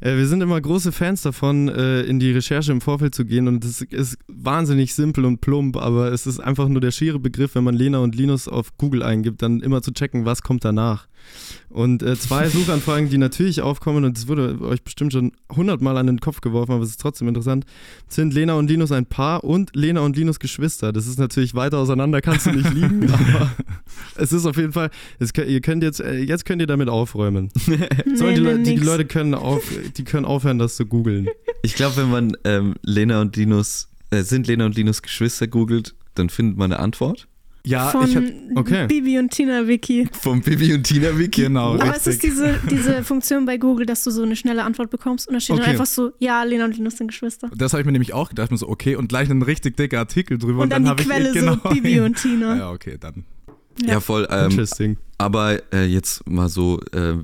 [0.00, 3.46] Äh, wir sind immer große Fans davon, äh, in die Recherche im Vorfeld zu gehen
[3.48, 7.54] und es ist wahnsinnig simpel und plump, aber es ist einfach nur der schiere Begriff,
[7.54, 11.06] wenn man Lena und Linus auf Google eingibt, dann immer zu checken, was kommt danach.
[11.70, 16.06] Und äh, zwei Suchanfragen, die natürlich aufkommen, und es wurde euch bestimmt schon hundertmal an
[16.06, 17.64] den Kopf geworfen, aber es ist trotzdem interessant,
[18.08, 20.92] sind Lena und Linus ein Paar und Lena und Linus Geschwister.
[20.92, 23.52] Das ist natürlich weiter auseinander, kannst du nicht liegen, aber
[24.16, 27.50] es ist auf jeden Fall, es, ihr könnt jetzt, äh, jetzt könnt ihr damit aufräumen.
[28.14, 28.84] Sollen die, nee, Leute, die, die.
[28.84, 29.62] Leute können, auf,
[29.96, 31.28] die können aufhören, das zu googeln.
[31.62, 35.94] Ich glaube, wenn man ähm, Lena und Linus, äh, sind Lena und Linus Geschwister googelt,
[36.14, 37.26] dann findet man eine Antwort.
[37.66, 38.24] Ja, Von ich hab,
[38.56, 38.86] okay.
[38.86, 40.06] Bibi und Tina Wiki.
[40.20, 41.42] Vom Bibi und Tina Wiki.
[41.44, 42.32] genau, Aber es ist richtig.
[42.32, 45.54] diese, diese Funktion bei Google, dass du so eine schnelle Antwort bekommst und da steht
[45.54, 45.62] Okay.
[45.62, 47.50] dann einfach so, ja, Lena und Linus sind Geschwister.
[47.56, 49.98] Das habe ich mir nämlich auch gedacht, mir so, okay, und gleich ein richtig dicker
[49.98, 50.62] Artikel drüber.
[50.62, 52.54] Und, dann, hab die ich, Quelle genau, so, Bibi und Tina.
[52.56, 53.24] Ja, okay, dann.
[53.82, 54.28] Ja, voll.
[54.30, 54.98] Ähm, Interesting.
[55.16, 57.14] aber äh, jetzt mal so, äh,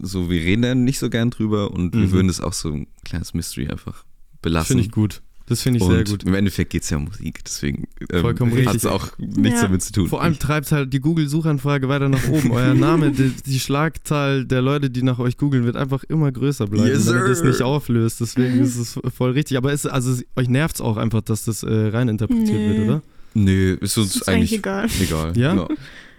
[0.00, 2.00] so, wir reden da nicht so gern drüber und Mhm.
[2.02, 4.04] wir würden es auch so ein kleines Mystery einfach
[4.42, 4.68] belassen.
[4.76, 5.22] Finde ich gut.
[5.48, 6.24] Das finde ich und sehr gut.
[6.24, 7.88] im Endeffekt geht es ja um Musik, deswegen
[8.20, 9.62] Vollkommen ähm, hat es auch nichts Ja.
[9.66, 10.08] damit zu tun.
[10.08, 12.50] Vor allem treibt halt die Google-Suchanfrage weiter nach oben.
[12.50, 16.66] Euer Name, die, die Schlagzahl der Leute, die nach euch googeln, wird einfach immer größer
[16.66, 18.20] bleiben, Yes, wenn ihr das nicht auflöst.
[18.20, 19.56] Deswegen ist es voll richtig.
[19.56, 22.68] Aber es, also, es- euch nervt es auch einfach, dass das äh, reininterpretiert Nö.
[22.76, 23.02] wird, oder?
[23.34, 25.32] Nö, ist uns ist eigentlich, eigentlich egal.
[25.34, 25.38] egal.
[25.38, 25.68] Ja?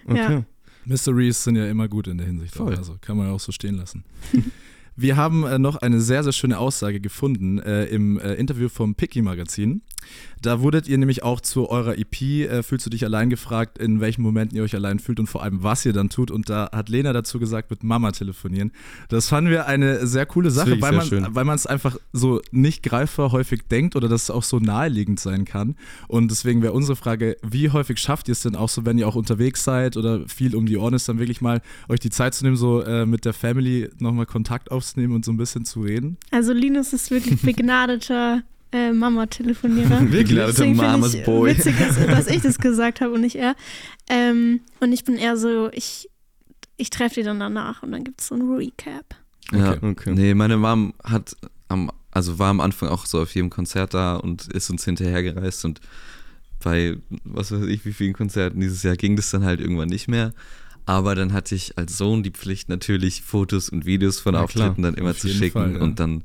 [0.07, 0.43] Okay.
[0.85, 2.55] Mysteries sind ja immer gut in der Hinsicht.
[2.55, 2.75] Voll.
[2.75, 4.03] Also kann man ja auch so stehen lassen.
[5.01, 8.95] Wir haben äh, noch eine sehr, sehr schöne Aussage gefunden äh, im äh, Interview vom
[8.95, 9.81] Picky Magazin.
[10.41, 13.99] Da wurdet ihr nämlich auch zu eurer EP äh, Fühlst du dich allein gefragt, in
[13.99, 16.31] welchen Momenten ihr euch allein fühlt und vor allem, was ihr dann tut.
[16.31, 18.71] Und da hat Lena dazu gesagt, mit Mama telefonieren.
[19.09, 21.27] Das fanden wir eine sehr coole Sache, weil man, schön.
[21.29, 25.19] weil man es einfach so nicht greifbar häufig denkt oder dass es auch so naheliegend
[25.19, 25.75] sein kann.
[26.07, 29.07] Und deswegen wäre unsere Frage, wie häufig schafft ihr es denn auch so, wenn ihr
[29.07, 32.33] auch unterwegs seid oder viel um die Ohren ist, dann wirklich mal euch die Zeit
[32.33, 35.81] zu nehmen, so äh, mit der Family nochmal Kontakt aufzunehmen und so ein bisschen zu
[35.81, 36.17] reden?
[36.31, 40.01] Also Linus ist wirklich begnadeter äh, Mama-Telefonierer.
[40.11, 40.27] Wirklich?
[40.29, 41.51] Begnadeter Deswegen finde Mamas ich Boy.
[41.57, 43.55] witzig, dass, dass ich das gesagt habe und nicht er.
[44.09, 46.09] Ähm, und ich bin eher so, ich,
[46.77, 49.15] ich treffe die dann danach und dann gibt es so ein Recap.
[49.51, 50.11] Ja, Okay, okay.
[50.13, 51.35] nee, meine Mom hat
[51.67, 55.65] am, also war am Anfang auch so auf jedem Konzert da und ist uns hinterhergereist
[55.65, 55.81] und
[56.63, 60.07] bei was weiß ich wie vielen Konzerten dieses Jahr ging das dann halt irgendwann nicht
[60.07, 60.33] mehr.
[60.85, 64.69] Aber dann hatte ich als Sohn die Pflicht natürlich Fotos und Videos von Na klar,
[64.69, 65.81] Auftritten dann immer zu schicken Fall, ja.
[65.81, 66.23] und dann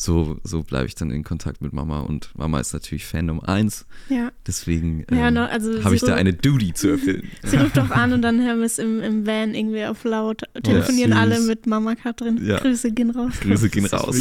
[0.00, 3.46] so, so bleibe ich dann in Kontakt mit Mama und Mama ist natürlich Fan Nummer
[3.46, 7.28] eins, Ja, deswegen ja ähm, no, also habe ich da eine Duty zu erfüllen.
[7.42, 10.44] Sie ruft auch an und dann hören wir es im, im Van irgendwie auf laut.
[10.62, 11.20] Telefonieren süß.
[11.20, 12.42] alle mit Mama Katrin.
[12.42, 12.60] Ja.
[12.60, 13.40] Grüße gehen raus.
[13.40, 14.16] Grüße gehen raus.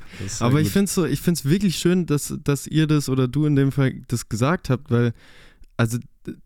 [0.38, 3.56] Aber ich finde es so, ich wirklich schön, dass, dass ihr das oder du in
[3.56, 5.14] dem Fall das gesagt habt, weil,
[5.76, 5.98] also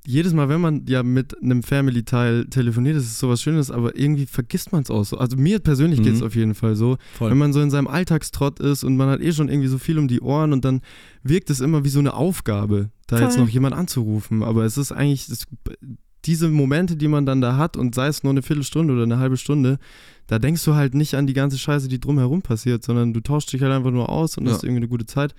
[0.07, 4.27] jedes Mal, wenn man ja mit einem Family-Teil telefoniert, das ist sowas Schönes, aber irgendwie
[4.27, 5.19] vergisst man es auch so.
[5.19, 6.05] Also mir persönlich Mhm.
[6.05, 6.97] geht es auf jeden Fall so.
[7.15, 7.31] Voll.
[7.31, 9.99] Wenn man so in seinem Alltagstrott ist und man hat eh schon irgendwie so viel
[9.99, 10.81] um die Ohren und dann
[11.23, 13.45] wirkt es immer wie so eine Aufgabe, da jetzt Voll.
[13.45, 14.43] noch jemand anzurufen.
[14.43, 15.45] Aber es ist eigentlich, das,
[16.25, 19.19] diese Momente, die man dann da hat und sei es nur eine Viertelstunde oder eine
[19.19, 19.79] halbe Stunde,
[20.29, 23.53] da denkst du halt nicht an die ganze Scheiße, die drumherum passiert, sondern du tauschst
[23.53, 24.53] dich halt einfach nur aus und Ja.
[24.53, 25.35] hast irgendwie eine gute Zeit.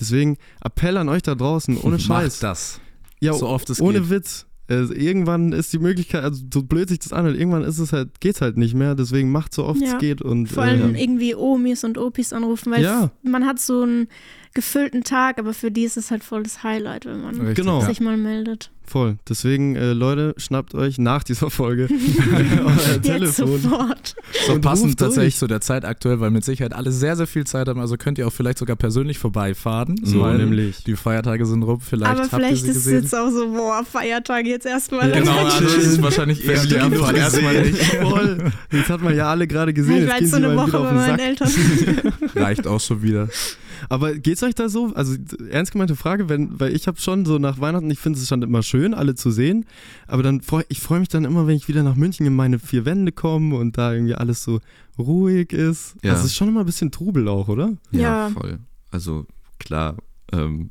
[0.00, 2.34] Deswegen Appell an euch da draußen, ohne Scheiß.
[2.34, 2.80] Macht das.
[3.20, 4.10] Ja, so oft es ohne geht.
[4.10, 4.46] Witz.
[4.70, 8.20] Also irgendwann ist die Möglichkeit, also so blöd sich das anhört, irgendwann ist es halt,
[8.20, 9.94] geht's halt nicht mehr, deswegen macht so oft Ja.
[9.94, 13.10] es geht und Vor allem äh, irgendwie Omis und Opis anrufen, weil Ja.
[13.22, 14.08] man hat so ein,
[14.54, 17.80] gefüllten Tag, aber für die ist es halt voll das Highlight, wenn man Richtig, Genau.
[17.80, 17.86] Ja.
[17.86, 18.70] sich mal meldet.
[18.88, 19.18] Voll.
[19.28, 21.88] Deswegen, äh, Leute, schnappt euch nach dieser Folge
[22.64, 23.60] euer Jetzt Telefon.
[23.60, 24.14] sofort.
[24.46, 27.46] So Und passend tatsächlich zu der Zeit aktuell, weil mit Sicherheit alle sehr, sehr viel
[27.46, 27.80] Zeit haben.
[27.80, 30.00] Also könnt ihr auch vielleicht sogar persönlich vorbeifahren.
[30.02, 30.84] So weil nämlich.
[30.84, 33.02] Die Feiertage sind rum, vielleicht aber habt ihr vielleicht sie ist es gesehen.
[33.02, 35.10] jetzt auch so, boah, Feiertage jetzt erstmal.
[35.10, 37.16] Ja, Genau, also das ist wahrscheinlich eher genug Fall.
[37.16, 37.78] Erstmal nicht.
[38.00, 38.38] Voll.
[38.72, 40.04] Jetzt hat man ja alle gerade gesehen.
[40.04, 41.20] ich war jetzt so eine Woche bei meinen Sack.
[41.20, 41.50] Eltern.
[42.34, 43.28] Reicht auch schon wieder.
[43.88, 44.92] Aber geht's euch da so?
[44.94, 45.14] Also
[45.50, 48.42] ernst gemeinte Frage, wenn, weil ich habe schon so nach Weihnachten, ich finde es schon
[48.42, 49.64] immer schön, alle zu sehen,
[50.06, 52.58] aber dann freu, ich freue mich dann immer, wenn ich wieder nach München in meine
[52.58, 54.60] vier Wände komme und da irgendwie alles so
[54.98, 55.94] ruhig ist.
[56.02, 56.12] Ja.
[56.12, 57.72] Das ist schon immer ein bisschen Trubel auch, oder?
[57.90, 58.30] Ja, Ja.
[58.30, 58.58] voll.
[58.90, 59.26] Also
[59.58, 59.96] klar.
[60.32, 60.70] Ähm,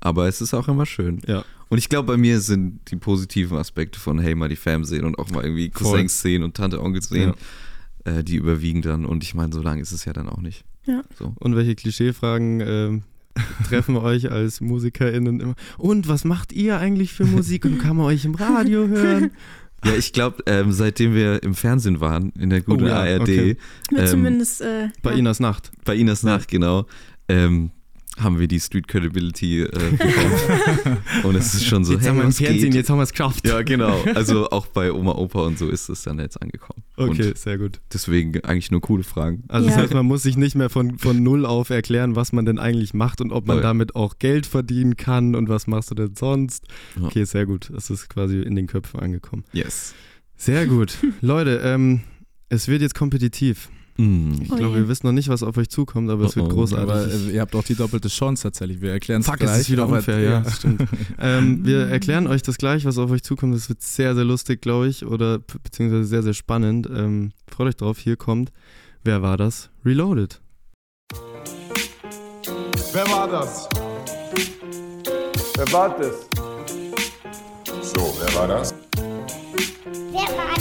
[0.00, 1.20] aber es ist auch immer schön.
[1.26, 1.44] Ja.
[1.70, 5.04] Und ich glaube, bei mir sind die positiven Aspekte von Hey, mal die Fam sehen
[5.04, 5.92] und auch mal irgendwie Voll.
[5.92, 7.32] Cousins sehen und Tante, Onkel sehen,
[8.04, 9.06] äh, die überwiegen dann.
[9.06, 10.64] Und ich meine, so lange ist es ja dann auch nicht.
[10.86, 11.02] Ja.
[11.18, 11.34] So.
[11.38, 13.02] Und welche Klischeefragen ähm,
[13.68, 15.54] treffen euch als MusikerInnen immer?
[15.78, 19.30] Und was macht ihr eigentlich für Musik und kann man euch im Radio hören?
[19.84, 23.20] Ja, ich glaube, ähm, seitdem wir im Fernsehen waren, in der guten Oh ja, ARD,
[23.20, 23.56] okay.
[23.94, 25.18] Ähm, zumindest äh, Bei ja.
[25.18, 25.72] Inas Nacht.
[25.84, 26.86] bei Inas Nacht, genau,
[27.28, 27.70] ähm,
[28.18, 30.98] haben wir die Street Credibility äh, bekommen.
[31.24, 32.74] und es ist schon so, jetzt hey, haben wir im was Fernsehen, geht?
[32.74, 33.46] jetzt haben wir es geschafft.
[33.46, 34.02] Ja, genau.
[34.14, 36.84] Also auch bei Oma, Opa und so ist es dann jetzt angekommen.
[36.96, 37.80] Okay, Und sehr gut.
[37.92, 39.42] deswegen eigentlich nur coole Fragen.
[39.48, 39.82] Also das Ja.
[39.82, 42.94] heißt, man muss sich nicht mehr von, von null auf erklären, was man denn eigentlich
[42.94, 43.62] macht und ob man Voll.
[43.62, 46.64] damit auch Geld verdienen kann und was machst du denn sonst.
[46.96, 47.06] Ja.
[47.06, 47.70] Okay, sehr gut.
[47.74, 49.44] Das ist quasi in den Köpfen angekommen.
[49.52, 49.94] Yes.
[50.36, 50.98] Sehr gut.
[51.20, 52.02] Leute, ähm,
[52.48, 53.68] es wird jetzt kompetitiv.
[53.96, 54.32] Mm.
[54.42, 56.50] Ich Oh glaube, wir wissen noch nicht, was auf euch zukommt, aber es wird Oh
[56.50, 56.54] oh.
[56.54, 56.90] großartig.
[56.90, 58.80] Aber äh, ihr habt auch die doppelte Chance tatsächlich.
[58.80, 59.50] Wir erklären es Fuck, gleich.
[59.52, 60.82] es ist wieder unfair, ja, das stimmt.
[61.20, 63.54] ähm, wir erklären euch das gleich, was auf euch zukommt.
[63.54, 66.88] Das wird sehr, sehr lustig, glaube ich, oder beziehungsweise sehr, sehr spannend.
[66.92, 68.50] Ähm, freut euch drauf, hier kommt,
[69.04, 69.70] wer war das?
[69.84, 70.40] Reloaded.
[72.92, 73.68] Wer war das?
[75.56, 76.28] Wer war das?
[77.82, 78.74] So, wer war das?
[78.96, 80.53] Wer war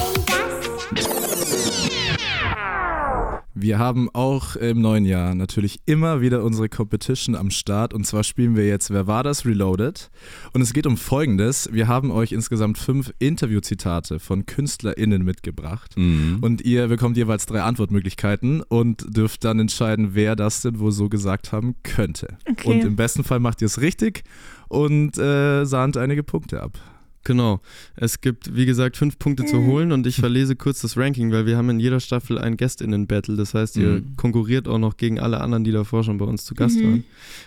[3.56, 8.24] Wir haben auch im neuen Jahr natürlich immer wieder unsere Competition am Start und zwar
[8.24, 10.10] spielen wir jetzt Wer war das Reloaded
[10.54, 11.70] und es geht um folgendes.
[11.72, 16.38] Wir haben euch insgesamt fünf Interviewzitate von KünstlerInnen mitgebracht Mm.
[16.42, 21.08] und ihr bekommt jeweils drei Antwortmöglichkeiten und dürft dann entscheiden, wer das denn wohl so
[21.08, 22.38] gesagt haben könnte.
[22.50, 22.72] Okay.
[22.72, 24.24] Und im besten Fall macht ihr es richtig
[24.68, 26.80] und äh, sahnt einige Punkte ab.
[27.26, 27.62] Genau.
[27.96, 31.46] Es gibt, wie gesagt, fünf Punkte zu holen und ich verlese kurz das Ranking, weil
[31.46, 33.38] wir haben in jeder Staffel ein GästInnen-Battle.
[33.38, 34.16] Das heißt, ihr Mhm.
[34.18, 36.84] konkurriert auch noch gegen alle anderen, die davor schon bei uns zu Gast Mhm.
[36.84, 37.04] waren.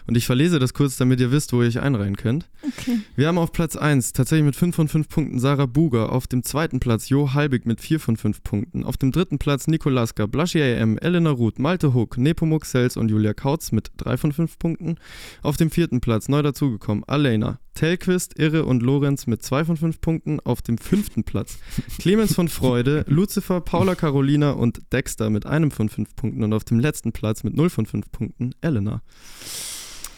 [0.07, 2.49] Und ich verlese das kurz, damit ihr wisst, wo ihr euch einreihen könnt.
[2.63, 3.01] Okay.
[3.17, 6.43] Wir haben auf Platz 1 tatsächlich mit 5 von 5 Punkten Sarah Buger, auf dem
[6.43, 10.63] zweiten Platz Jo Halbig mit 4 von 5 Punkten, auf dem dritten Platz Nikolaska, Blaschi
[10.63, 14.97] AM, Elena Ruth, Malte Hook, Nepomuk Sels und Julia Kautz mit 3 von 5 Punkten,
[15.43, 20.01] auf dem vierten Platz neu dazugekommen Alena, Telquist, Irre und Lorenz mit 2 von 5
[20.01, 21.59] Punkten, auf dem fünften Platz
[21.99, 26.65] Clemens von Freude, Lucifer, Paula Carolina und Dexter mit einem von 5 Punkten und auf
[26.65, 29.03] dem letzten Platz mit 0 von 5 Punkten Elena.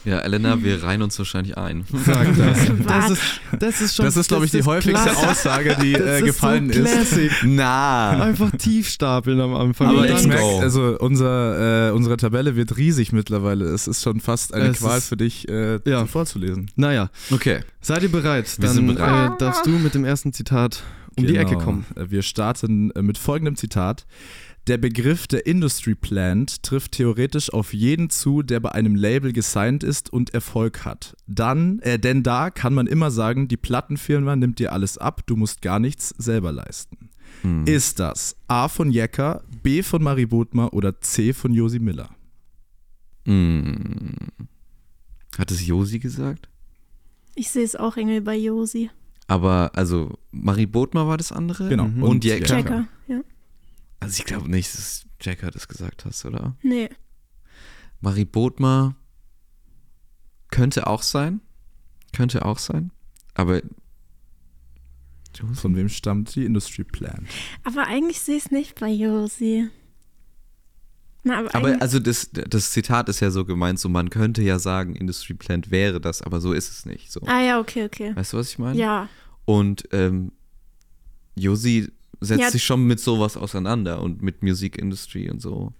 [0.05, 1.85] Ja, Elena, wir reihen uns wahrscheinlich ein.
[2.07, 2.59] Sag das.
[2.87, 3.23] Das ist,
[3.59, 5.29] das ist schon Das ist, glaube ich, die häufigste Klasse.
[5.29, 6.91] Aussage, die Das äh, ist gefallen so ist.
[6.93, 7.31] Classic.
[7.45, 8.11] Na.
[8.23, 9.89] Einfach tief stapeln am Anfang.
[9.89, 13.65] Aber ich merke, also unser, äh, unsere Tabelle wird riesig mittlerweile.
[13.67, 16.07] Es ist schon fast eine Es Qual ist- für dich äh, Ja.
[16.07, 16.71] vorzulesen.
[16.77, 17.61] Naja, Okay.
[17.81, 18.47] seid ihr bereit?
[18.59, 19.33] Wir Dann sind bereit.
[19.33, 20.83] Äh, darfst du mit dem ersten Zitat
[21.17, 21.65] um die Ecke Genau.
[21.65, 21.87] kommen.
[21.97, 24.07] Wir starten äh, mit folgendem Zitat.
[24.69, 29.83] Der Begriff der Industry Plant trifft theoretisch auf jeden zu, der bei einem Label gesigned
[29.83, 31.17] ist und Erfolg hat.
[31.27, 35.37] Dann, äh, denn da kann man immer sagen, die Plattenfirma nimmt dir alles ab, du
[35.37, 37.09] musst gar nichts selber leisten.
[37.41, 37.65] Hm.
[37.65, 42.11] Ist das A von Jecker, B von Marie Bodmer oder C von Josi Miller?
[43.25, 44.17] Mm.
[45.39, 46.51] Hat es Josi gesagt?
[47.35, 48.91] Ich sehe es auch irgendwie bei Josi.
[49.29, 51.71] Aber, also, Marie Bodmer war das andere?
[51.71, 51.89] Genau.
[51.89, 52.03] Mhm.
[52.03, 52.45] Und Jecker.
[52.45, 52.89] Checker.
[54.01, 56.57] Also, ich glaube nicht, dass Jacker das gesagt hast, oder?
[56.63, 56.89] Nee.
[58.01, 58.97] Marie Bodmer
[60.51, 61.41] könnte auch sein.
[62.15, 62.93] Könnte auch sein.
[63.35, 63.61] Aber.
[65.55, 67.29] Von wem stammt die Industry Plant?
[67.63, 69.69] Aber eigentlich sehe ich es nicht bei Josi.
[71.23, 74.59] Na, aber, Aber also das, das Zitat ist ja so gemeint, so man könnte ja
[74.59, 77.13] sagen, Industry Plant wäre das, aber so ist es nicht.
[77.13, 77.21] So.
[77.27, 78.17] Ah ja, okay, okay.
[78.17, 78.79] Weißt du, was ich meine?
[78.79, 79.09] Ja.
[79.45, 80.33] Und ähm,
[81.37, 82.51] Josi setzt Ja.
[82.51, 85.73] sich schon mit sowas auseinander und mit Music Industry und so.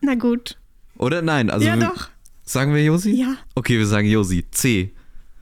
[0.00, 0.58] Na gut.
[0.96, 1.50] Oder nein?
[1.50, 2.08] Also ja, wir- doch.
[2.44, 3.10] Sagen wir Josi?
[3.12, 3.34] Ja.
[3.54, 4.44] Okay, wir sagen Josi.
[4.50, 4.92] C.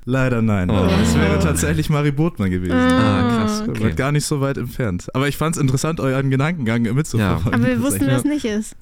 [0.05, 0.71] Leider nein.
[0.71, 0.89] Oh.
[1.03, 2.73] Es wäre tatsächlich Marie Bodmer gewesen.
[2.73, 3.63] Ah, krass.
[3.69, 3.81] okay.
[3.85, 5.07] Wird gar nicht so weit entfernt.
[5.15, 7.55] Aber ich fand es interessant, euren Gedankengang mitzuverfolgen.
[7.61, 8.77] Aber wir wussten, es nicht ist.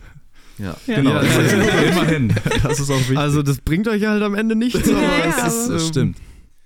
[0.59, 0.77] Ja.
[0.87, 0.97] Ja.
[0.97, 1.81] Genau, Ja, ja.
[1.91, 2.33] immerhin.
[2.63, 3.19] Das ist auch wichtig.
[3.19, 5.89] Also das bringt euch halt am Ende nichts, aber Ja, es ja, ist, das ähm,
[5.89, 6.17] stimmt.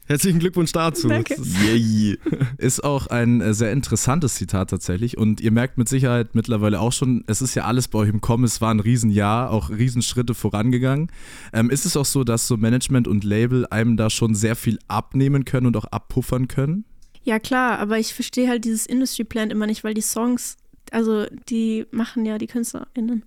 [0.08, 1.06] Herzlichen Glückwunsch dazu.
[1.08, 1.34] Danke.
[1.34, 2.18] Ist- Yay.
[2.56, 5.16] Ist auch ein äh, sehr interessantes Zitat tatsächlich.
[5.18, 8.20] Und ihr merkt mit Sicherheit mittlerweile auch schon, es ist ja alles bei euch im
[8.20, 8.44] Kommen.
[8.44, 11.12] Es war ein Riesenjahr, auch Riesenschritte vorangegangen.
[11.52, 14.78] Ähm, ist es auch so, dass so Management und Label einem da schon sehr viel
[14.88, 16.84] abnehmen können und auch abpuffern können?
[17.22, 20.56] Ja, klar, aber ich verstehe halt dieses Industry Plan immer nicht, weil die Songs,
[20.90, 23.24] also die machen ja die KünstlerInnen.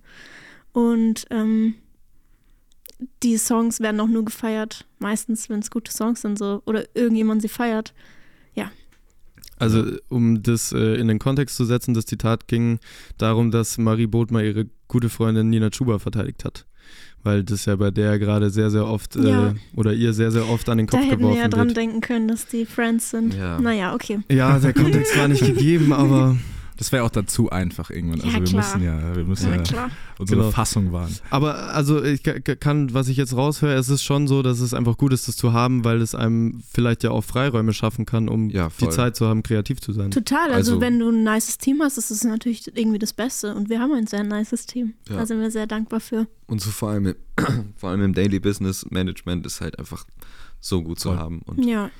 [0.72, 1.74] Und ähm,
[3.22, 7.42] die Songs werden auch nur gefeiert, meistens, wenn es gute Songs sind, so, oder irgendjemand
[7.42, 7.92] sie feiert.
[9.58, 12.80] Also um das äh, in den Kontext zu setzen, das Zitat ging
[13.16, 16.66] darum, dass Marie Bodmer ihre gute Freundin Nina Chuba verteidigt hat.
[17.22, 19.54] Weil das ja bei der gerade sehr, sehr oft äh, Ja.
[19.76, 21.76] oder ihr sehr, sehr oft an den Da Kopf hätten wir geworfen ja dran wird.
[21.76, 23.34] denken können, dass die Friends sind.
[23.34, 23.60] Ja.
[23.60, 24.18] Naja, okay.
[24.32, 26.36] Ja, der Kontext war nicht gegeben, aber,
[26.82, 28.20] Das wäre auch dann zu einfach irgendwann.
[28.22, 28.60] Also Ja, wir klar.
[28.64, 30.50] müssen ja, wir müssen Ja, ja, unsere Genau.
[30.50, 31.14] Fassung wahren.
[31.30, 34.58] aber also ich ka- ka- kann, was ich jetzt raushöre, es ist schon so, dass
[34.58, 38.04] es einfach gut ist, das zu haben, weil es einem vielleicht ja auch Freiräume schaffen
[38.04, 38.88] kann, um Ja, die.
[38.88, 40.10] Zeit zu haben, kreativ zu sein.
[40.10, 43.54] Total, also, Also- wenn du ein nices Team hast, ist es natürlich irgendwie das Beste.
[43.54, 44.94] Und wir haben ein sehr nices Team.
[45.08, 45.18] Ja.
[45.18, 46.26] Da sind wir sehr dankbar für.
[46.48, 47.14] Und so vor allem,
[47.76, 50.04] vor allem im Daily Business Management ist halt einfach
[50.58, 51.18] so gut zu Voll.
[51.18, 51.90] haben und Ja,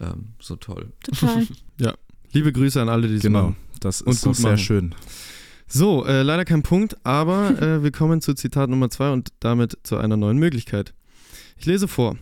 [0.00, 0.92] ähm, so toll.
[1.02, 1.48] total.
[2.32, 3.56] Liebe Grüße an alle, die es Genau, machen.
[3.80, 4.58] Das ist doch sehr machen.
[4.58, 4.94] schön.
[5.66, 9.78] So, äh, leider kein Punkt, aber äh, wir kommen zu Zitat Nummer zwei und damit
[9.84, 10.94] zu einer neuen Möglichkeit.
[11.56, 12.16] Ich lese vor.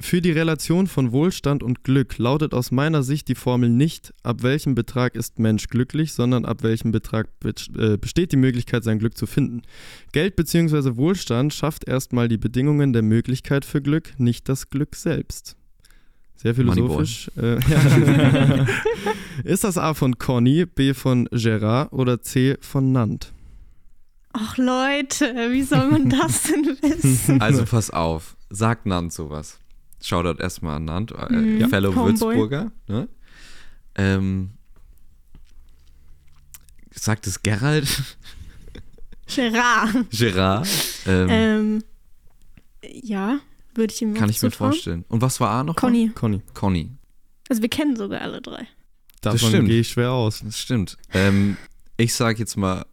[0.00, 4.42] Für die Relation von Wohlstand und Glück lautet aus meiner Sicht die Formel nicht, ab
[4.42, 8.98] welchem Betrag ist Mensch glücklich, sondern ab welchem Betrag be äh, besteht die Möglichkeit, sein
[8.98, 9.60] Glück zu finden.
[10.12, 10.96] Geld bzw.
[10.96, 15.56] Wohlstand schafft erstmal die Bedingungen der Möglichkeit für Glück, nicht das Glück selbst.
[16.42, 17.30] Sehr philosophisch.
[17.36, 18.66] Äh, ja.
[19.44, 23.32] ist das A von Conny, B von Gerard oder C von Nant?
[24.32, 27.42] Ach Leute, wie soll man das denn wissen?
[27.42, 29.58] Also pass auf, sagt Nant sowas.
[30.02, 31.68] Shoutout erstmal an Nant, äh, Mhm.
[31.68, 32.36] Fellow Homeboy.
[32.36, 32.72] Würzburger.
[32.88, 33.08] Ne?
[33.96, 34.52] Ähm,
[36.90, 37.86] sagt es Gerald?
[39.26, 40.06] Gerard.
[40.10, 40.68] Gerard?
[41.06, 41.84] Ähm, Ähm,
[43.02, 43.40] ja,
[43.74, 44.72] würde ich ihm kann ich mir zutrauen.
[44.72, 45.04] vorstellen.
[45.08, 45.76] Und was war A noch?
[45.76, 46.10] Conny.
[46.14, 46.42] Conny.
[46.54, 46.90] Conny.
[47.48, 48.66] Also wir kennen sogar alle drei.
[49.20, 49.68] Das Davon stimmt.
[49.68, 50.40] gehe ich schwer aus.
[50.44, 50.96] Das stimmt.
[51.12, 51.56] Ähm,
[51.96, 52.86] ich sage jetzt mal,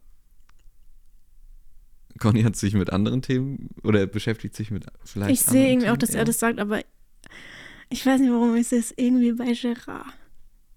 [2.19, 5.31] Conny hat sich mit anderen Themen oder beschäftigt sich mit vielleicht.
[5.31, 6.25] ich sehe irgendwie auch, dass er eher.
[6.25, 6.81] das sagt, aber
[7.89, 10.05] ich weiß nicht, warum ich sehe es irgendwie bei Gerard.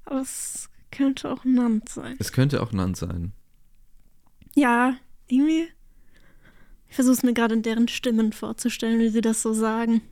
[0.05, 2.17] Aber es könnte auch Nant sein.
[2.19, 3.33] Es könnte auch Nant sein.
[4.55, 4.97] Ja,
[5.29, 5.69] irgendwie.
[6.91, 10.03] Ich versuche es mir gerade in deren Stimmen vorzustellen, wie sie das so sagen.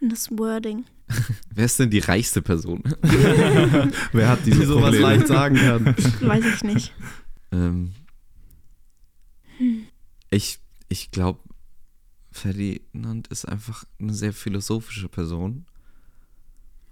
[0.00, 0.84] Und das Wording.
[1.54, 2.82] Wer ist denn die reichste Person?
[4.12, 5.02] Wer hat Die diese sowas Probleme?
[5.02, 5.86] leicht sagen kann.
[6.20, 6.92] Weiß ich nicht.
[7.52, 7.92] ähm,
[9.58, 9.84] Hm.
[10.30, 11.40] ich ich glaube,
[12.32, 15.66] Ferdinand ist einfach eine sehr philosophische Person.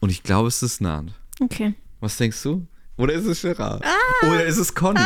[0.00, 1.14] Und ich glaube, es ist Nant.
[1.40, 1.74] Okay.
[2.00, 2.66] Was denkst du?
[2.98, 3.82] Oder ist es Gerard?
[3.84, 4.26] Ah!
[4.26, 5.00] Oder ist es Conny?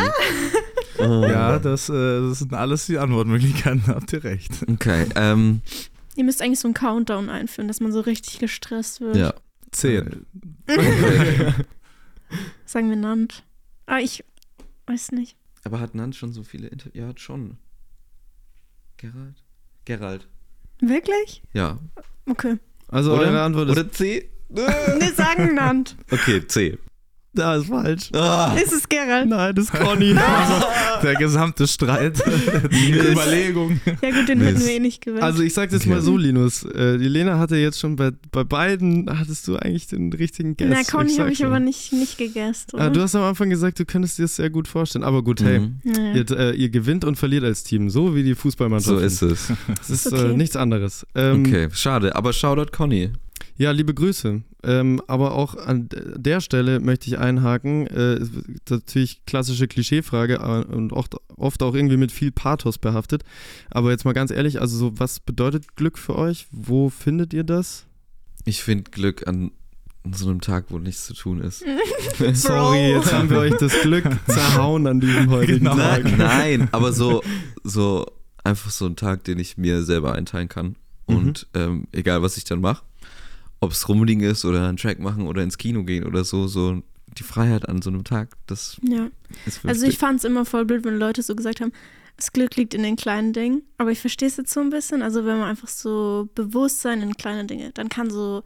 [0.99, 1.25] Oh.
[1.27, 4.53] Ja, das, äh, das sind alles die Antwortmöglichkeiten, habt ihr recht.
[4.69, 5.63] Okay, ähm,
[6.15, 9.17] Ihr müsst eigentlich so einen Countdown einführen, dass man so richtig gestresst wird.
[9.17, 9.35] ja.
[9.71, 10.27] Zehn.
[10.69, 11.55] Okay.
[12.67, 13.43] Sagen wir Nant.
[13.87, 14.23] Ah, ich
[14.87, 15.37] weiß nicht.
[15.65, 17.57] Aber hat Nant schon so viele Inter Ja, hat schon.
[18.99, 19.43] Gerald?
[19.87, 20.29] Gerald.
[20.81, 21.43] Wirklich?
[21.55, 21.79] Ja.
[22.27, 22.59] Okay.
[22.89, 24.29] Also Oder, eure Antwort ist, oder C?
[24.51, 25.97] Wir sagen Nant.
[26.11, 26.79] Okay, C.
[27.35, 28.11] da ist falsch.
[28.13, 29.29] Ah, Ist es Gerald?
[29.29, 30.15] Nein, das ist Conny.
[31.03, 32.23] Der gesamte Streit,
[32.71, 33.81] die Überlegung.
[34.03, 34.51] Ja gut, den Mist.
[34.57, 35.23] hätten wir eh nicht gewählt.
[35.23, 35.91] Also ich sag jetzt Okay.
[35.91, 36.65] mal so, Linus.
[36.65, 40.69] Äh, die Lena hatte jetzt schon bei, bei beiden, hattest du eigentlich den richtigen Guess.
[40.71, 41.61] Na, Conny habe ich aber mal.
[41.61, 42.79] nicht, nicht gegessen.
[42.79, 45.03] Ah, du hast am Anfang gesagt, du könntest dir das sehr gut vorstellen.
[45.05, 45.77] Aber gut, hey, Mhm.
[45.85, 46.15] naja.
[46.15, 48.99] ihr, äh, ihr gewinnt und verliert als Team, so wie die Fußballmannschaft.
[48.99, 49.53] So ist es.
[49.81, 50.33] Es ist Okay.
[50.33, 51.07] äh, nichts anderes.
[51.15, 52.15] Ähm, Okay, schade.
[52.15, 53.11] Aber Shoutout Conny.
[53.57, 54.43] Ja, liebe Grüße.
[54.65, 57.87] Ähm, aber auch an der Stelle möchte ich einhaken.
[57.89, 58.21] Äh,
[58.69, 63.25] natürlich klassische Klischeefrage äh, und oft, oft auch irgendwie mit viel Pathos behaftet.
[63.71, 66.47] Aber jetzt mal ganz ehrlich, also so, was bedeutet Glück für euch?
[66.53, 67.87] Wo findet ihr das?
[68.45, 69.51] Ich finde Glück an
[70.13, 71.65] so einem Tag, wo nichts zu tun ist.
[72.35, 75.77] Sorry, jetzt haben wir euch das Glück zerhauen an diesem heutigen Genau.
[75.77, 76.05] Tag.
[76.05, 77.23] Nein, nein, aber so,
[77.65, 78.07] so
[78.45, 80.77] einfach so ein Tag, den ich mir selber einteilen kann.
[81.07, 82.85] Und ähm, egal, was ich dann mache,
[83.63, 86.83] ob es rumliegen ist oder einen Track machen oder ins Kino gehen oder so, so
[87.17, 89.09] die Freiheit an so einem Tag, das ja.
[89.47, 91.73] ist Also ich fand es immer voll blöd, wenn Leute so gesagt haben,
[92.17, 93.63] das Glück liegt in den kleinen Dingen.
[93.79, 95.01] Aber ich verstehe es jetzt so ein bisschen.
[95.01, 98.43] Also wenn man einfach so Bewusstsein in kleine Dinge, dann kann so,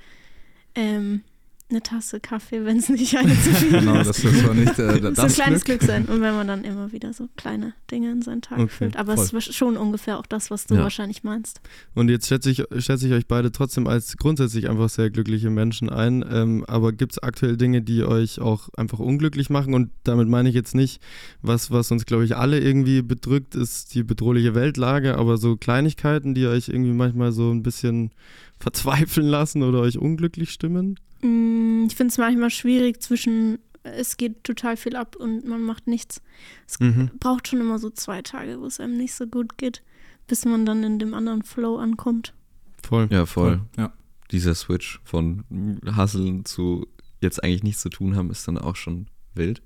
[0.75, 1.23] ähm,
[1.69, 4.07] eine Tasse Kaffee, wenn es nicht eine zu viel Genau, ist.
[4.09, 5.81] das ist auch nicht äh, so das ein kleines Glück.
[5.81, 6.05] Glück sein.
[6.05, 8.97] Und wenn man dann immer wieder so kleine Dinge in seinen Tag Okay, führt.
[8.97, 10.83] Aber es ist schon ungefähr auch das, was du Ja.
[10.83, 11.61] wahrscheinlich meinst.
[11.95, 15.91] Und jetzt schätze ich, schätze ich euch beide trotzdem als grundsätzlich einfach sehr glückliche Menschen
[15.91, 16.25] ein.
[16.31, 19.75] Ähm, aber gibt es aktuell Dinge, die euch auch einfach unglücklich machen?
[19.75, 21.01] Und damit meine ich jetzt nicht,
[21.43, 26.33] was, was uns, glaube ich, alle irgendwie bedrückt, ist die bedrohliche Weltlage, aber so Kleinigkeiten,
[26.35, 28.13] die euch irgendwie manchmal so ein bisschen
[28.61, 30.97] verzweifeln lassen oder euch unglücklich stimmen?
[31.23, 35.87] Mm, Ich finde es manchmal schwierig zwischen, es geht total viel ab und man macht
[35.87, 36.21] nichts.
[36.67, 37.11] Es Mhm.
[37.21, 39.83] braucht schon immer so zwei Tage, wo es einem nicht so gut geht,
[40.27, 42.35] bis man dann in dem anderen Flow ankommt.
[42.83, 43.09] Voll.
[43.11, 43.61] Ja, voll.
[43.77, 43.93] Ja.
[44.33, 45.45] Dieser Switch von
[45.87, 46.87] Hasseln zu
[47.21, 49.63] jetzt eigentlich nichts zu tun haben, ist dann auch schon wild.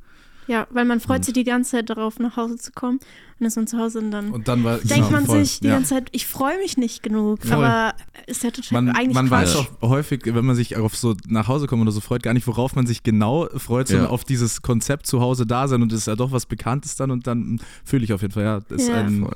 [0.50, 2.98] Ja, weil man freut Und- sich die ganze Zeit darauf, nach Hause zu kommen.
[3.38, 5.60] Und ist man zu Hause und dann Und dann war, denkt genau, man voll, sich
[5.60, 5.74] die ja.
[5.74, 7.42] ganze Zeit, ich freue mich nicht genug.
[7.42, 7.52] Voll.
[7.52, 7.94] Aber
[8.26, 9.54] ist ja total Man, eigentlich man Quatsch.
[9.54, 12.34] weiß auch häufig, wenn man sich auf so nach Hause kommt oder so freut, gar
[12.34, 14.10] nicht, worauf man sich genau freut, sondern Ja.
[14.10, 17.12] auf dieses Konzept zu Hause da sein und es ist ja doch was Bekanntes dann
[17.12, 18.96] und dann hm, fühle ich auf jeden Fall, ja, ist, Ja.
[18.96, 19.26] ein,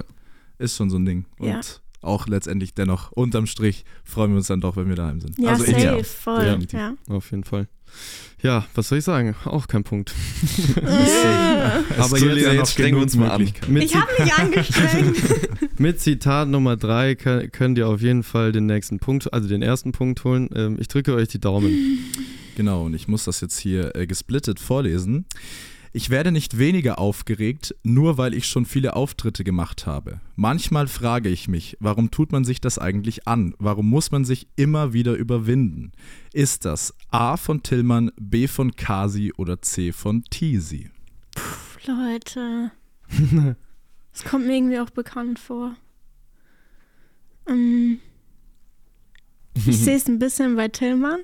[0.59, 1.25] ist schon so ein Ding.
[1.39, 1.61] Und Ja.
[2.05, 5.39] Auch letztendlich dennoch, unterm Strich, freuen wir uns dann doch, wenn wir daheim sind.
[5.39, 6.05] Ja, also safe, ich auch.
[6.05, 6.67] voll.
[6.73, 6.95] Ja.
[7.09, 7.69] Auf jeden Fall.
[8.43, 9.35] Ja, was soll ich sagen?
[9.45, 10.13] Auch kein Punkt.
[11.99, 13.41] Aber jetzt ja jetzt strengen wir uns mal an.
[13.43, 15.17] Ich habe mich angestrengt.
[15.81, 19.63] mit Zitat Nummer drei kö- könnt ihr auf jeden Fall den nächsten Punkt, also den
[19.63, 20.49] ersten Punkt holen.
[20.55, 21.99] Ähm, ich drücke euch die Daumen.
[22.57, 25.25] Genau, und ich muss das jetzt hier äh, gesplittet vorlesen.
[25.97, 30.21] Ich werde nicht weniger aufgeregt, nur weil ich schon viele Auftritte gemacht habe.
[30.35, 33.55] Manchmal frage ich mich, warum tut man sich das eigentlich an?
[33.61, 35.93] Warum muss man sich immer wieder überwinden?
[36.33, 40.91] Ist das A von Tillmann, B von Kasi oder C von Teasy?
[41.87, 42.73] Leute.
[44.13, 45.77] Das kommt mir irgendwie auch bekannt vor.
[47.49, 48.01] Ähm,
[49.55, 51.21] ich sehe es ein bisschen bei Tillmann,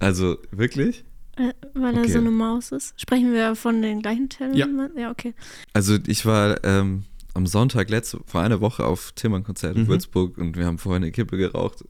[0.00, 1.06] Also wirklich?
[1.36, 2.12] Äh, weil er Okay.
[2.12, 2.98] so eine Maus ist.
[3.00, 4.90] Sprechen wir von den gleichen Tillmann?
[4.96, 5.34] Ja, okay.
[5.72, 9.88] Also ich war ähm, am Sonntag letzte, vor einer Woche auf Tillmann-Konzert in Mhm.
[9.88, 11.84] Würzburg und wir haben vorher eine Kippe geraucht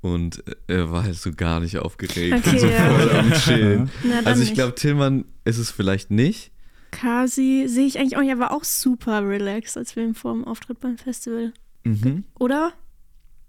[0.00, 2.46] und äh, er war halt so gar nicht aufgeregt.
[2.46, 2.88] Okay, so ja.
[2.94, 3.90] voll am Chillen.
[4.24, 6.52] Also ich glaube, Tillmann ist es vielleicht nicht.
[6.92, 10.32] Kasi sehe ich eigentlich auch nicht, er war auch super relaxed, als wir ihn vor
[10.32, 11.52] dem Auftritt beim Festival.
[11.84, 12.24] Mhm.
[12.38, 12.72] Oder?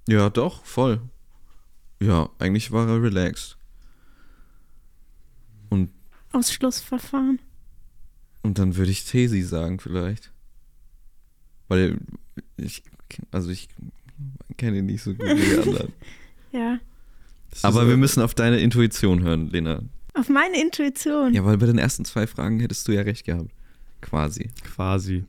[0.08, 1.00] Ja, doch, voll.
[2.02, 3.58] Ja, eigentlich war er relaxed.
[5.70, 5.90] Und,
[6.32, 7.40] Ausschlussverfahren.
[8.44, 10.32] und dann würde ich Tesi sagen vielleicht.
[11.68, 11.98] Weil
[12.58, 12.84] ich,
[13.32, 13.68] also ich
[14.58, 15.94] kenne ihn nicht so gut wie die anderen.
[16.52, 16.80] Ja.
[17.64, 19.82] Aber wir müssen auf deine Intuition hören, Lena.
[20.14, 21.34] Auf meine Intuition.
[21.34, 23.52] Ja, weil bei den ersten zwei Fragen hättest du ja recht gehabt.
[24.02, 24.50] Quasi.
[24.64, 25.26] Quasi.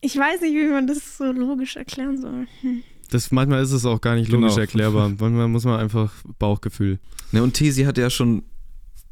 [0.00, 2.46] Ich weiß nicht, wie man das so logisch erklären soll.
[2.60, 2.82] Hm.
[3.10, 4.60] Das, manchmal ist es auch gar nicht logisch Genau.
[4.60, 5.08] erklärbar.
[5.08, 6.98] Manchmal muss man einfach Bauchgefühl.
[7.32, 8.42] Ne, und Tesi hat ja schon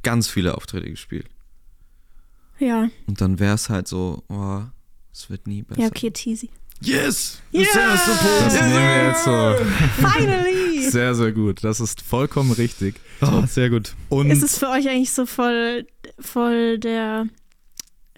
[0.07, 1.27] ganz viele Auftritte gespielt.
[2.59, 4.63] Ja, Und dann wäre es halt so, oh,
[5.13, 5.81] es wird nie besser.
[5.83, 6.49] ja, okay, teasy.
[6.81, 7.41] Yes!
[7.53, 8.11] Das erste
[8.45, 9.55] Das nehmen wir jetzt so.
[10.09, 10.91] Finally!
[10.91, 11.65] Sehr, sehr gut.
[11.65, 12.97] Das ist vollkommen richtig.
[13.23, 13.95] Oh, sehr gut.
[14.11, 15.87] Und Ist es für euch eigentlich so voll,
[16.19, 17.27] voll der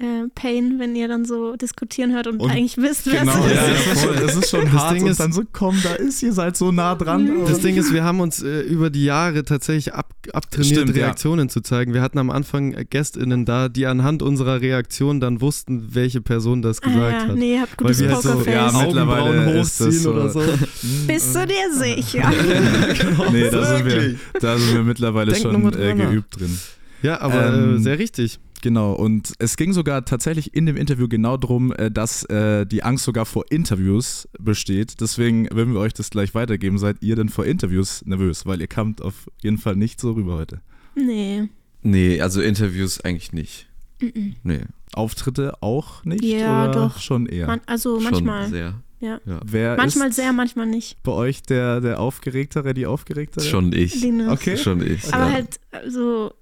[0.01, 3.53] äh, Pain, wenn ihr dann so diskutieren hört und, Und- eigentlich wisst, wer genau, es
[3.53, 4.01] ja, ist?
[4.03, 6.33] schon, es ist schon Das hart Ding und ist- dann so, komm, da ist, ihr
[6.33, 7.45] seid so nah dran.
[7.47, 11.05] Das Ding ist, wir haben uns äh, über die Jahre tatsächlich ab, abtrainiert, Stimmt, ja.
[11.07, 11.95] Reaktionen zu zeigen.
[11.95, 16.63] Wir hatten am Anfang äh, GästInnen da, die anhand unserer Reaktion dann wussten, welche Person
[16.63, 17.29] das gesagt ah, ja.
[17.29, 17.37] hat.
[17.37, 18.55] Nee, ihr habt gutes Weil wir halt so Pokerface.
[18.73, 20.41] ja, mittlerweile ist das hochziehen so- oder so.
[21.09, 22.31] Bist du dir sicher?
[23.33, 26.59] nee, da sind, wir, da sind wir mittlerweile Denk schon äh, geübt drin.
[27.03, 28.39] Ja, aber Ähm, äh, sehr richtig.
[28.62, 32.83] Genau, und es ging sogar tatsächlich in dem Interview genau darum, äh, dass äh, die
[32.83, 35.01] Angst sogar vor Interviews besteht.
[35.01, 38.47] Deswegen, wenn wir euch das gleich weitergeben, seid ihr denn vor Interviews nervös?
[38.47, 40.61] Weil ihr kamt auf jeden Fall nicht so rüber heute.
[40.94, 41.49] nee.
[41.83, 43.68] Nee, also Interviews eigentlich nicht.
[44.01, 44.35] Mm-mm.
[44.42, 46.25] Nee, Auftritte auch nicht?
[46.25, 47.01] Ja, oder doch.
[47.01, 47.47] Schon eher.
[47.47, 48.49] Man, also schon manchmal.
[48.49, 48.83] sehr.
[49.01, 49.21] Ja.
[49.25, 49.40] Ja.
[49.44, 51.01] Wer Manchmal ist sehr, manchmal nicht.
[51.05, 53.44] bei euch der, der Aufgeregtere, die Aufgeregtere?
[53.44, 54.01] Schon ich.
[54.01, 54.33] Linus.
[54.33, 54.57] Okay.
[54.57, 55.14] Schon ich.
[55.14, 55.33] Aber ja.
[55.35, 56.33] halt so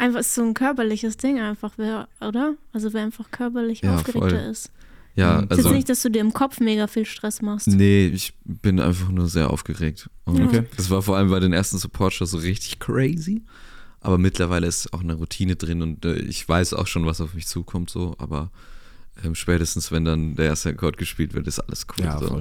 [0.00, 2.54] einfach ist so ein körperliches Ding einfach, wer, oder?
[2.72, 4.50] Also wer einfach körperlich Ja, aufgeregter voll.
[4.50, 4.70] ist.
[5.16, 5.44] Ja, Mhm.
[5.44, 5.72] Ist jetzt also.
[5.72, 7.66] nicht, dass du dir im Kopf mega viel Stress machst.
[7.68, 10.08] Nee, ich bin einfach nur sehr aufgeregt.
[10.24, 10.40] Und.
[10.42, 10.64] Okay.
[10.76, 13.42] das war vor allem bei den ersten Support-Shows so richtig crazy.
[14.00, 17.34] Aber mittlerweile ist auch eine Routine drin und äh, ich weiß auch schon, was auf
[17.34, 18.14] mich zukommt, so.
[18.18, 18.50] Aber
[19.34, 22.04] spätestens, wenn dann der erste Akkord gespielt wird, ist alles cool.
[22.04, 22.40] Ja, so.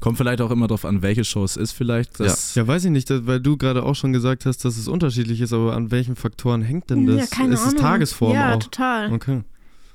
[0.00, 2.20] Kommt vielleicht auch immer drauf an, welche Show es ist vielleicht.
[2.20, 5.40] Das, Ja, weiß ich nicht, weil du gerade auch schon gesagt hast, dass es unterschiedlich
[5.40, 7.16] ist, aber an welchen Faktoren hängt denn das?
[7.30, 7.74] ja, keine ist Ahnung.
[7.74, 8.58] es Tagesform ja, auch?
[8.62, 9.12] total.
[9.12, 9.42] Okay.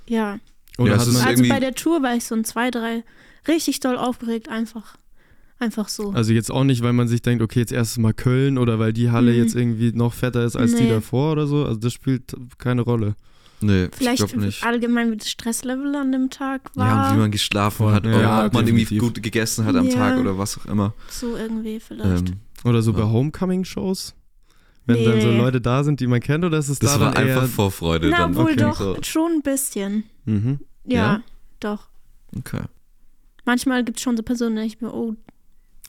[0.08, 0.40] Ja.
[0.78, 3.04] Oder Ja, Also bei der Tour war ich so ein zwei, drei
[3.48, 4.98] richtig doll aufgeregt einfach.
[5.58, 6.12] Einfach so.
[6.12, 8.92] Also jetzt auch nicht, weil man sich denkt, okay, jetzt erstes Mal Köln oder weil
[8.92, 9.38] die Halle Mhm.
[9.38, 10.90] jetzt irgendwie noch fetter ist als die Nee.
[10.90, 11.64] davor oder so.
[11.66, 13.16] Also das spielt keine Rolle.
[13.62, 14.64] Nee, Vielleicht ich glaube nicht.
[14.64, 17.14] allgemein, wie das Stresslevel an dem Tag Ja, und war.
[17.16, 17.94] wie man geschlafen Voll.
[17.94, 19.14] hat, Ja, ob man irgendwie definitiv.
[19.14, 19.94] gut gegessen hat am Ja.
[19.96, 20.94] Tag oder was auch immer.
[21.10, 22.30] so irgendwie vielleicht.
[22.30, 23.04] Ähm, Oder so bei.
[23.04, 24.14] Homecoming-Shows?
[24.88, 25.38] Wenn dann so Nee.
[25.38, 27.36] Leute da sind, die man kennt, oder ist es das da war dann eher...
[27.42, 28.36] einfach Vorfreude Na, dann.
[28.36, 28.56] wohl okay.
[28.56, 28.98] doch, So.
[29.04, 30.04] schon ein bisschen.
[30.26, 30.60] Mhm.
[30.86, 31.22] Ja, Ja?
[31.60, 31.88] doch.
[32.38, 32.62] Okay.
[33.46, 35.16] Manchmal gibt es schon so Personen, da ich mir, oh,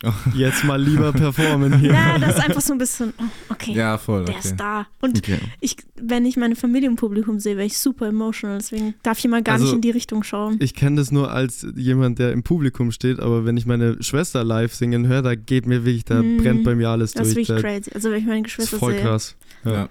[0.35, 1.93] Jetzt mal lieber performen hier.
[1.93, 4.27] na, das ist einfach so ein bisschen, oh, okay, Ja, voll.
[4.27, 4.49] der Okay.
[4.49, 4.87] ist da.
[5.01, 5.39] Und okay.
[5.61, 8.59] ich, wenn ich meine Familie im Publikum sehe, wäre ich super emotional.
[8.59, 10.57] Deswegen darf ich immer gar Also, nicht in die Richtung schauen.
[10.61, 14.45] Ich kenne das nur als jemand, der im Publikum steht, aber wenn ich meine Schwester
[14.45, 16.37] live singen höre, da geht mir wirklich, da Mhm.
[16.39, 17.49] brennt bei mir alles Das ist durch.
[17.49, 17.91] wirklich Da- crazy.
[17.95, 19.03] Also wenn ich meine Das ist Geschwister voll sehe.
[19.03, 19.37] krass.
[19.65, 19.89] Ja.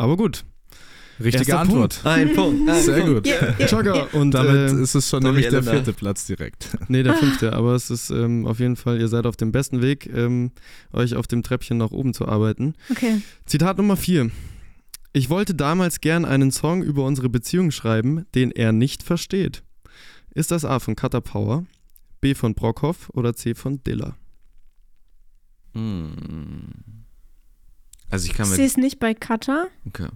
[0.00, 0.44] Aber gut.
[1.20, 2.00] Richtige Erster Antwort.
[2.04, 2.68] Ein Punkt.
[2.68, 3.24] Ein Sehr Punkt.
[3.24, 3.26] gut.
[3.26, 3.96] Ja, Jogger.
[3.96, 4.06] ja.
[4.12, 6.68] Und Damit äh, ist es schon nämlich der vierte Platz direkt.
[6.88, 7.52] nee, der fünfte.
[7.54, 10.52] Aber es ist ähm, auf jeden Fall, ihr seid auf dem besten Weg, ähm,
[10.92, 12.74] euch auf dem Treppchen nach oben zu arbeiten.
[12.90, 13.20] Okay.
[13.46, 14.30] Zitat Nummer vier.
[15.12, 19.62] Ich wollte damals gern einen Song über unsere Beziehung schreiben, den er nicht versteht.
[20.34, 21.64] Ist das A von Cutter Power,
[22.20, 24.16] B von Brockhoff oder C von Dilla?
[25.74, 27.04] Hm.
[28.10, 28.54] Also ich kann mir.
[28.56, 29.68] sehe es nicht bei Cutter.
[29.86, 30.08] Okay.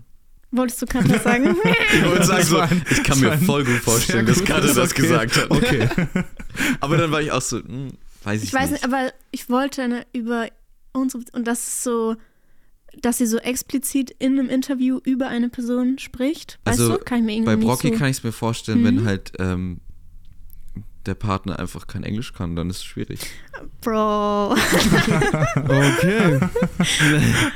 [0.53, 1.57] Wolltest du Cutter sagen?
[1.95, 5.03] Ich wollte sagen, so, ein- ich kann mir voll gut vorstellen, dass gutes das Okay.
[5.03, 5.51] gesagt hat.
[5.51, 5.89] Okay.
[6.81, 7.89] Aber dann war ich auch so, hm,
[8.25, 10.49] weiß ich, ich weiß nicht, aber ich wollte eine über
[10.93, 12.17] unsere und das ist so,
[13.01, 16.59] dass sie so explizit in einem Interview über eine Person spricht.
[16.65, 17.05] Weißt Also, du?
[17.05, 17.95] Kann ich mir irgendwie Bei nicht Brocky so.
[17.99, 18.85] kann ich es mir vorstellen, Mhm.
[18.85, 19.81] wenn halt ähm,
[21.07, 23.21] der Partner einfach kein Englisch kann, dann ist es schwierig.
[23.81, 24.55] Bro.
[25.57, 26.39] Okay.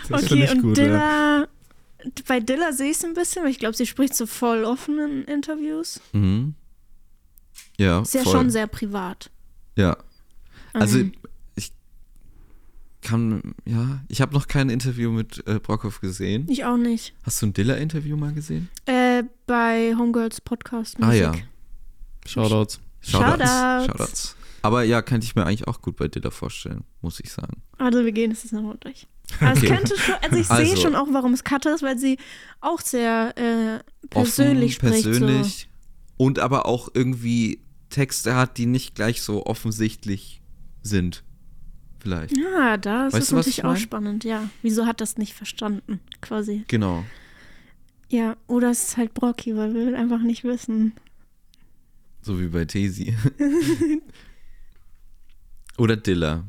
[0.08, 1.46] Das finde okay, ich und gut, ja.
[2.28, 4.98] Bei Dilla sehe ich es ein bisschen, weil ich glaube, sie spricht so voll offen
[4.98, 6.00] in Interviews.
[6.12, 6.54] Mhm.
[7.78, 8.32] Ja, Ist ja voll.
[8.32, 9.30] schon sehr privat.
[9.76, 9.96] Ja,
[10.72, 11.12] also Ähm,
[11.56, 11.72] ich
[13.02, 16.46] kann, ja, ich habe noch kein Interview mit äh, Brockhoff gesehen.
[16.48, 17.14] ich auch nicht.
[17.22, 18.68] Hast du ein Dilla-Interview mal gesehen?
[18.86, 20.96] Äh, bei Homegirls Podcast.
[21.00, 21.28] Ah ja.
[21.28, 21.46] Musik.
[22.26, 22.80] Shoutouts.
[23.00, 23.86] Shoutouts.
[23.86, 24.36] Shoutouts.
[24.66, 27.62] Aber ja, könnte ich mir eigentlich auch gut bei Dilla vorstellen, muss ich sagen.
[27.78, 29.06] Also wir gehen es jetzt nochmal durch.
[29.40, 29.66] Aber Okay.
[29.68, 32.18] könnte schon, also ich sehe Also- schon auch, warum es Cutter ist, weil sie
[32.60, 35.04] auch sehr äh, persönlich Offen, spricht.
[35.04, 35.68] persönlich
[36.16, 37.60] und aber auch irgendwie
[37.90, 40.40] Texte hat, die nicht gleich so offensichtlich
[40.82, 41.22] sind.
[41.98, 42.34] Vielleicht.
[42.36, 42.40] So.
[42.42, 43.76] Ja, da ist Weißt es du, natürlich ich auch mein?
[43.80, 44.48] spannend, ja.
[44.62, 46.64] Wieso hat das nicht verstanden, quasi?
[46.68, 47.04] Genau.
[48.08, 50.92] Ja, oder es ist halt Brocky, weil wir einfach nicht wissen.
[52.22, 53.16] So wie bei Daisy.
[55.78, 56.44] Oder Dilla.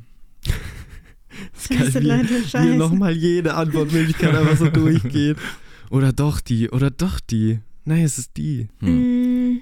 [1.60, 2.76] Scheiße, Leute, Hier scheiße.
[2.76, 5.38] nochmal jede Antwortmöglichkeit einfach so durchgeht.
[5.90, 7.60] Oder doch die, oder doch die.
[7.86, 8.68] Nein, es ist die.
[8.80, 9.62] Hm.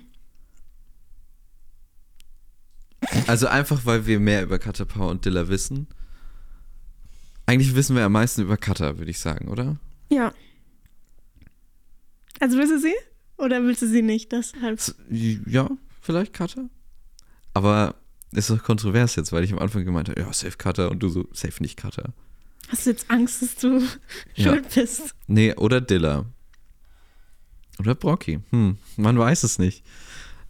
[3.27, 5.87] Also einfach, weil wir mehr über Cutter Power und Dilla wissen.
[7.45, 9.77] Eigentlich wissen wir am meisten über Cutter, würde ich sagen, oder?
[10.09, 10.33] ja.
[12.41, 12.93] Also willst du sie?
[13.37, 14.31] Oder willst du sie nicht?
[14.31, 14.77] Deshalb.
[14.79, 15.69] S- Ja,
[16.01, 16.69] vielleicht Cutter.
[17.53, 17.95] Aber
[18.35, 21.09] ist doch kontrovers jetzt, weil ich am Anfang gemeint habe, ja, safe Cutter und du
[21.09, 22.13] so, safe nicht Cutter.
[22.69, 23.79] Hast du jetzt Angst, dass du
[24.35, 24.51] Ja.
[24.53, 25.15] schuld bist?
[25.27, 26.25] Nee, oder Dilla.
[27.79, 28.39] Oder Brocky.
[28.51, 29.83] Hm, man weiß es nicht.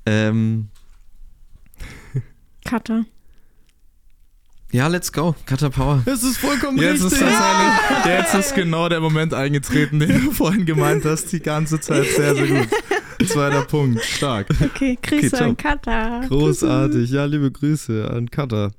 [0.06, 0.70] Ähm,
[2.64, 3.06] Cutter.
[4.72, 5.36] ja, let's go.
[5.46, 6.02] Cutter Power.
[6.06, 7.28] Es ist vollkommen Jetzt ist richtig.
[7.30, 12.06] tatsächlich, jetzt ist genau der Moment eingetreten, den du vorhin gemeint hast, die ganze Zeit.
[12.08, 12.68] Sehr, sehr gut.
[13.28, 14.48] Zweiter Punkt, stark.
[14.62, 15.50] Okay, Grüße ciao.
[15.50, 16.22] an Cutter.
[16.28, 17.10] Großartig.
[17.12, 18.72] Ja, liebe Grüße an Cutter.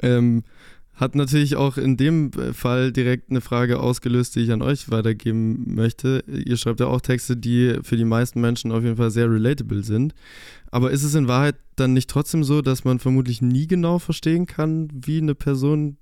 [0.00, 0.44] Ähm,
[0.94, 5.74] hat natürlich auch in dem Fall direkt eine Frage ausgelöst, die ich an euch weitergeben
[5.74, 6.22] möchte.
[6.28, 9.82] Ihr schreibt ja auch Texte, die für die meisten Menschen auf jeden Fall sehr relatable
[9.82, 10.14] sind.
[10.70, 14.46] Aber ist es in Wahrheit dann nicht trotzdem so, dass man vermutlich nie genau verstehen
[14.46, 15.96] kann, wie eine Person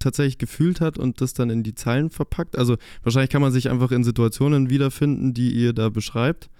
[0.00, 2.58] tatsächlich gefühlt hat und das dann in die Zeilen verpackt?
[2.58, 6.50] Also wahrscheinlich kann man sich einfach in Situationen wiederfinden, die ihr da beschreibt.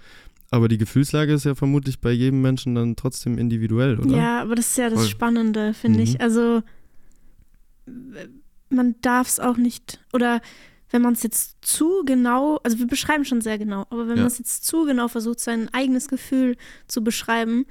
[0.51, 4.15] Aber die Gefühlslage ist ja vermutlich bei jedem Menschen dann trotzdem individuell, oder?
[4.15, 5.07] Ja, aber das ist ja das Voll.
[5.09, 6.03] Spannende, finde Mhm.
[6.03, 6.21] ich.
[6.21, 6.61] Also
[8.69, 10.41] man darf es auch nicht, oder
[10.91, 14.23] wenn man es jetzt zu genau, also wir beschreiben schon sehr genau, aber wenn Ja.
[14.23, 17.65] man es jetzt zu genau versucht, sein eigenes Gefühl zu beschreiben,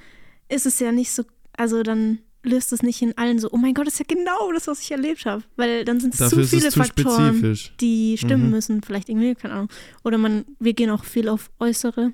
[0.49, 1.25] ist es ja nicht so,
[1.57, 4.53] also dann löst es nicht in allen so, oh mein Gott, das ist ja genau
[4.53, 5.43] das, was ich erlebt habe.
[5.57, 7.73] Weil dann sind es Dafür zu viele es zu Faktoren, spezifisch.
[7.81, 8.51] die stimmen Mhm.
[8.51, 9.69] müssen, vielleicht irgendwie, keine Ahnung.
[10.05, 12.13] Oder man, wir gehen auch viel auf äußere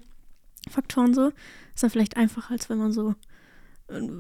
[0.69, 1.33] Faktoren so.
[1.75, 3.15] Ist dann vielleicht einfacher, als wenn man so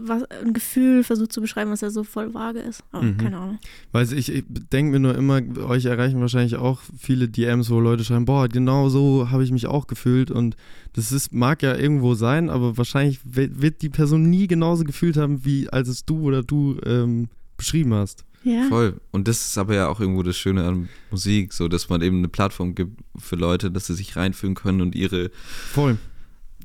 [0.02, 2.82] was, ein Gefühl versucht zu beschreiben, was ja so voll vage ist.
[2.90, 3.16] Aber Mhm.
[3.18, 3.58] keine Ahnung.
[3.92, 8.02] Weiß ich, ich denke mir nur immer, euch erreichen wahrscheinlich auch viele DMs, wo Leute
[8.02, 10.56] schreiben, boah, genau so habe ich mich auch gefühlt und
[10.94, 15.44] das ist, mag ja irgendwo sein, aber wahrscheinlich wird die Person nie genauso gefühlt haben,
[15.44, 18.24] wie als es du oder du ähm, beschrieben hast.
[18.42, 18.64] Ja.
[18.68, 19.00] Voll.
[19.12, 22.18] Und das ist aber ja auch irgendwo das Schöne an Musik, so dass man eben
[22.18, 25.30] eine Plattform gibt für Leute, dass sie sich reinfühlen können und ihre
[25.72, 25.98] Voll.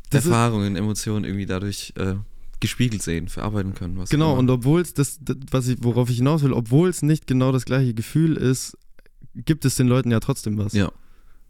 [0.10, 2.16] Das ist, Erfahrungen, Emotionen irgendwie dadurch äh,
[2.60, 3.98] gespiegelt sehen, verarbeiten können.
[3.98, 4.40] Was genau, immer.
[4.40, 7.52] und obwohl es das, das, was ich, worauf ich hinaus will, obwohl es nicht genau
[7.52, 8.78] das gleiche Gefühl ist,
[9.36, 10.74] gibt es den Leuten ja trotzdem was.
[10.74, 10.92] Ja.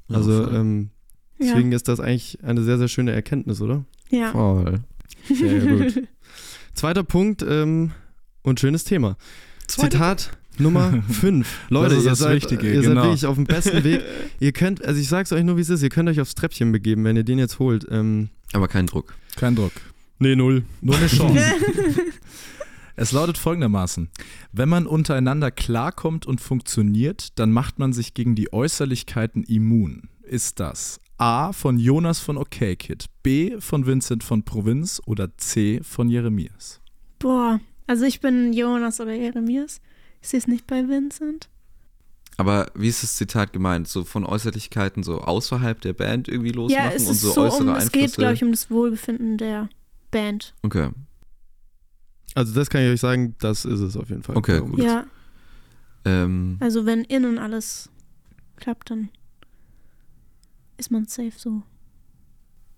[0.07, 0.89] Ja, Also ähm,
[1.37, 1.47] Ja.
[1.47, 3.85] deswegen ist das eigentlich eine sehr, sehr schöne Erkenntnis, oder?
[4.09, 4.31] ja.
[4.31, 4.79] voll.
[5.27, 6.03] Sehr gut.
[6.73, 7.91] Zweiter Punkt ähm,
[8.43, 9.17] und schönes Thema.
[9.67, 11.47] Zitat Nummer 5.
[11.69, 13.03] Leute, Das ist ihr, das seid, Wichtige, ihr seid genau.
[13.03, 14.01] wirklich auf dem besten Weg.
[14.39, 16.71] ihr könnt, also ich sag's euch nur, wie es ist, ihr könnt euch aufs Treppchen
[16.71, 17.85] begeben, wenn ihr den jetzt holt.
[17.89, 19.15] Ähm, Aber kein Druck.
[19.35, 19.73] Kein Druck.
[20.19, 20.63] nee, null.
[20.79, 21.43] Nur eine Chance.
[22.95, 24.07] Es lautet folgendermaßen:
[24.53, 30.07] Wenn man untereinander klarkommt und funktioniert, dann macht man sich gegen die Äußerlichkeiten immun.
[30.23, 36.07] Ist das A von Jonas von OKKid, B von Vincent von Provinz oder C von
[36.07, 36.79] Jeremias?
[37.19, 39.81] Boah, also ich bin Jonas oder Jeremias.
[40.21, 41.49] Ich sehe es nicht bei Vincent.
[42.37, 43.87] Aber wie ist das Zitat gemeint?
[43.87, 47.41] So von Äußerlichkeiten so außerhalb der Band irgendwie losmachen ja, es und ist so, so,
[47.41, 47.91] äußere um, es Einflüsse?
[48.07, 49.69] geht, glaube ich, um das Wohlbefinden der
[50.11, 50.53] Band.
[50.63, 50.89] Okay,
[52.35, 54.35] Also das kann ich euch sagen, das ist es auf jeden Fall.
[54.35, 54.79] Okay, gut.
[54.79, 55.05] Ja,
[56.03, 57.89] ähm, also wenn innen alles
[58.57, 59.09] klappt, dann
[60.77, 61.63] ist man safe so.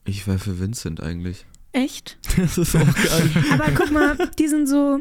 [0.05, 1.45] ich wäre für Vincent eigentlich.
[1.73, 2.17] Echt?
[2.37, 3.31] Das ist auch geil.
[3.53, 4.99] Aber guck mal, die sind so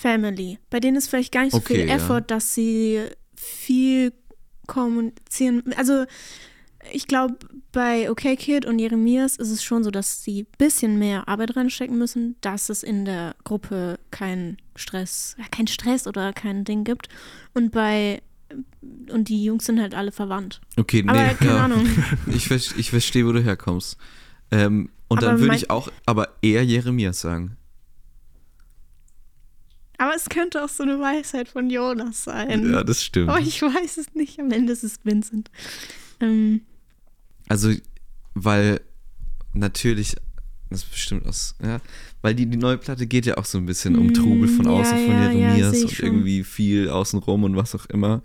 [0.00, 0.58] Family.
[0.70, 1.96] Bei denen ist vielleicht gar nicht so Okay, viel ja.
[1.96, 3.02] Effort, dass sie
[3.36, 4.12] viel
[4.66, 5.62] kommunizieren.
[5.76, 6.04] Also
[6.92, 7.36] ich glaube,
[7.72, 11.56] bei OK Kid und Jeremias ist es schon so, dass sie ein bisschen mehr Arbeit
[11.56, 16.84] reinstecken müssen, dass es in der Gruppe keinen Stress, ja, kein Stress oder kein Ding
[16.84, 17.08] gibt.
[17.52, 18.22] Und bei
[19.10, 20.60] und die Jungs sind halt alle verwandt.
[20.76, 21.64] Okay, nee, Aber keine ja.
[21.64, 21.86] Ahnung.
[22.26, 23.96] Ich, ich verstehe, wo du herkommst.
[24.50, 27.56] Ähm, und Aber dann würde ich auch, aber eher Jeremias sagen.
[30.00, 32.72] Aber es könnte auch so eine Weisheit von Jonas sein.
[32.72, 33.28] Ja, das stimmt.
[33.28, 34.40] Aber ich weiß es nicht.
[34.40, 35.50] Am Ende ist es Vincent.
[36.20, 36.62] Ähm,
[37.48, 37.70] Also,
[38.32, 38.80] weil
[39.52, 40.16] natürlich,
[40.70, 41.80] das ist bestimmt aus, ja,
[42.22, 44.64] weil die, die neue Platte geht ja auch so ein bisschen um Mm, Trubel von
[44.64, 46.06] ja, außen, von ja, ja, Jeremias ich und schon.
[46.06, 48.22] irgendwie viel außenrum und was auch immer.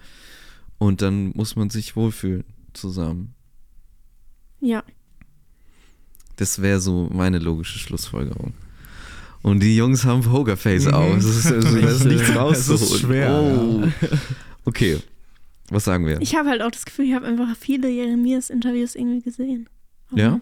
[0.78, 3.34] Und dann muss man sich wohlfühlen zusammen.
[4.62, 4.82] ja.
[6.38, 8.54] Das wäre so meine logische Schlussfolgerung.
[9.46, 11.14] Und die Jungs haben Pokerface auf.
[11.18, 12.82] Das ist, also, da ist nichts rauszuholen.
[12.84, 13.84] ist schwer, Oh.
[14.66, 14.98] Okay,
[15.70, 16.20] was sagen wir?
[16.20, 19.70] Ich habe halt auch das Gefühl, ich habe einfach viele Jeremias-Interviews irgendwie gesehen.
[20.10, 20.42] Aber, Ja?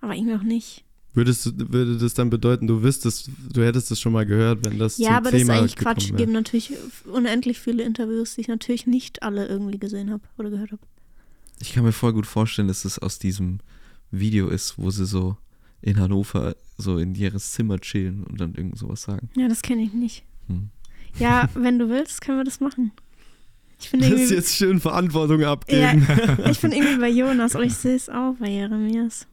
[0.00, 0.84] Aber irgendwie auch nicht.
[1.12, 4.78] Würdest, du- würde das dann bedeuten, du wüsstest, du hättest es schon mal gehört, wenn
[4.78, 6.10] das ja, zum aber das ist eigentlich Quatsch.
[6.10, 6.72] Es gibt natürlich
[7.12, 10.82] unendlich viele Interviews, die ich natürlich nicht alle irgendwie gesehen habe oder gehört habe.
[11.60, 13.58] Ich kann mir voll gut vorstellen, dass es aus diesem
[14.12, 15.36] Video ist, wo sie so
[15.84, 19.28] in Hannover so in ihres Zimmer chillen und dann irgend sowas sagen.
[19.36, 20.24] Ja, das kenne ich nicht.
[20.48, 20.70] Hm.
[21.18, 22.92] Ja, wenn du willst, können wir das machen.
[23.78, 26.06] Ich bin Das ist jetzt schön Verantwortung ja, abgeben.
[26.50, 29.26] ich bin irgendwie bei Jonas, aber ich sehe es auch bei Jeremias.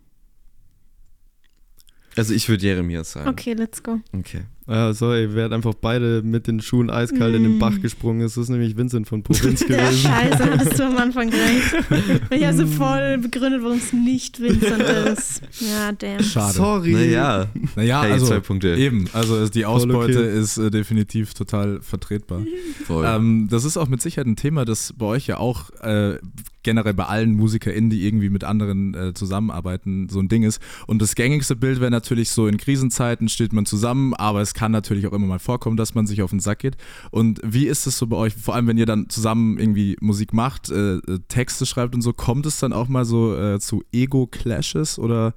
[2.17, 3.29] Also ich würde Jeremias sagen.
[3.29, 4.01] Okay, let's go.
[4.11, 4.41] Okay.
[4.71, 7.59] Ja, sorry, wer hat einfach beide mit den Schuhen eiskalt in den Mm.
[7.59, 8.37] Bach gesprungen ist.
[8.37, 9.97] Das ist nämlich Vincent von Provinz Ja, gewesen.
[10.07, 12.21] scheiße, hattest du am Anfang recht.
[12.31, 14.81] Ich habe so voll begründet, warum es nicht Vincent
[15.17, 15.41] ist.
[15.59, 16.23] Ja, damn.
[16.23, 16.53] Schade.
[16.53, 16.93] Sorry.
[16.93, 18.75] Naja, Naja, hey, also zwei Punkte.
[18.75, 19.07] eben.
[19.13, 20.39] Also es- die Ausbeute okay.
[20.39, 22.41] ist äh, definitiv total vertretbar.
[22.85, 23.05] Voll.
[23.05, 26.17] Ähm, das ist auch mit Sicherheit ein Thema, das bei euch ja auch äh,
[26.63, 30.61] generell bei allen MusikerInnen, die irgendwie mit anderen äh, zusammenarbeiten, so ein Ding ist.
[30.85, 34.60] Und das gängigste Bild wäre natürlich so, in Krisenzeiten steht man zusammen, aber es kann
[34.69, 36.77] natürlich auch immer mal vorkommen, dass man sich auf den Sack geht.
[37.11, 40.33] Und wie ist es so bei euch, vor allem wenn ihr dann zusammen irgendwie Musik
[40.33, 43.83] macht, äh, äh, Texte schreibt und so, kommt es dann auch mal so äh, zu
[43.91, 45.33] Ego-Clashes oder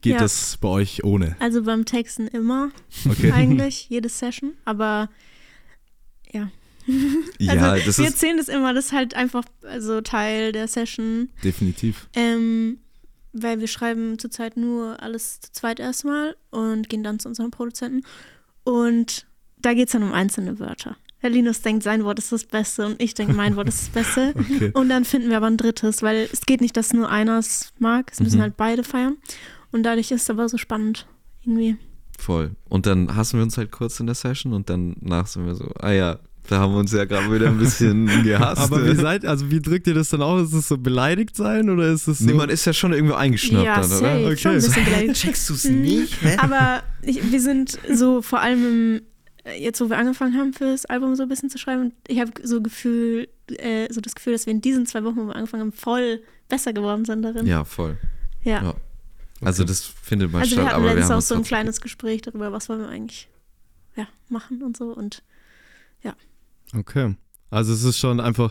[0.00, 0.18] geht Ja.
[0.18, 1.36] das bei euch ohne?
[1.40, 2.70] Also beim Texten immer,
[3.08, 3.32] Okay.
[3.34, 4.52] eigentlich, jede Session.
[4.64, 5.08] Aber
[6.32, 6.50] ja.
[7.38, 10.68] ja, also, das wir ist erzählen das immer, das ist halt einfach also Teil der
[10.68, 11.30] Session.
[11.42, 12.08] Definitiv.
[12.14, 12.78] Ähm,
[13.32, 18.02] weil wir schreiben zurzeit nur alles zu zweit erstmal und gehen dann zu unserem Produzenten.
[18.64, 19.26] Und
[19.58, 20.96] da geht es dann um einzelne Wörter.
[21.18, 23.88] Herr Linus denkt, sein Wort ist das Beste und ich denke, mein Wort ist das
[23.88, 24.34] Beste.
[24.38, 24.70] Okay.
[24.74, 27.72] Und dann finden wir aber ein drittes, weil es geht nicht, dass nur einer es
[27.78, 28.42] mag, es müssen Mhm.
[28.42, 29.16] halt beide feiern.
[29.72, 31.06] Und dadurch ist es aber so spannend
[31.44, 31.76] irgendwie.
[32.18, 32.52] voll.
[32.68, 35.70] Und dann hassen wir uns halt kurz in der Session und danach sind wir so,
[35.80, 36.18] ah ja,
[36.48, 38.60] Da haben wir uns ja gerade wieder ein bisschen gehasst.
[38.60, 38.96] Aber wie ne?
[38.96, 40.48] seid, also wie drückt ihr das dann aus?
[40.48, 42.26] Ist es so beleidigt sein oder ist es so?
[42.26, 44.26] Niemand ist ja schon irgendwo eingeschnappt ja, dann, safe.
[44.26, 44.36] oder?
[44.36, 44.66] Schon ein Okay.
[44.66, 45.14] bisschen beleidigt.
[45.22, 45.80] Checkst du's Mhm.
[45.80, 46.20] nicht?
[46.22, 46.36] Hä?
[46.38, 49.02] Aber ich, wir sind so vor allem im,
[49.58, 52.32] jetzt, wo wir angefangen haben, für das Album so ein bisschen zu schreiben, ich habe
[52.42, 55.62] so Gefühl, äh, so das Gefühl, dass wir in diesen zwei Wochen, wo wir angefangen
[55.62, 56.20] haben, voll
[56.50, 57.46] besser geworden sind darin.
[57.46, 57.96] Ja, voll.
[58.42, 58.62] Ja.
[58.62, 58.74] Ja.
[59.40, 61.42] Also das findet mal Also statt, wir hatten aber wir letztens haben auch so ein
[61.42, 63.28] kleines Gespräch darüber, was wollen wir eigentlich
[63.96, 64.92] ja, machen und so.
[64.94, 65.22] Und
[66.76, 67.14] Okay.
[67.50, 68.50] Also es ist schon einfach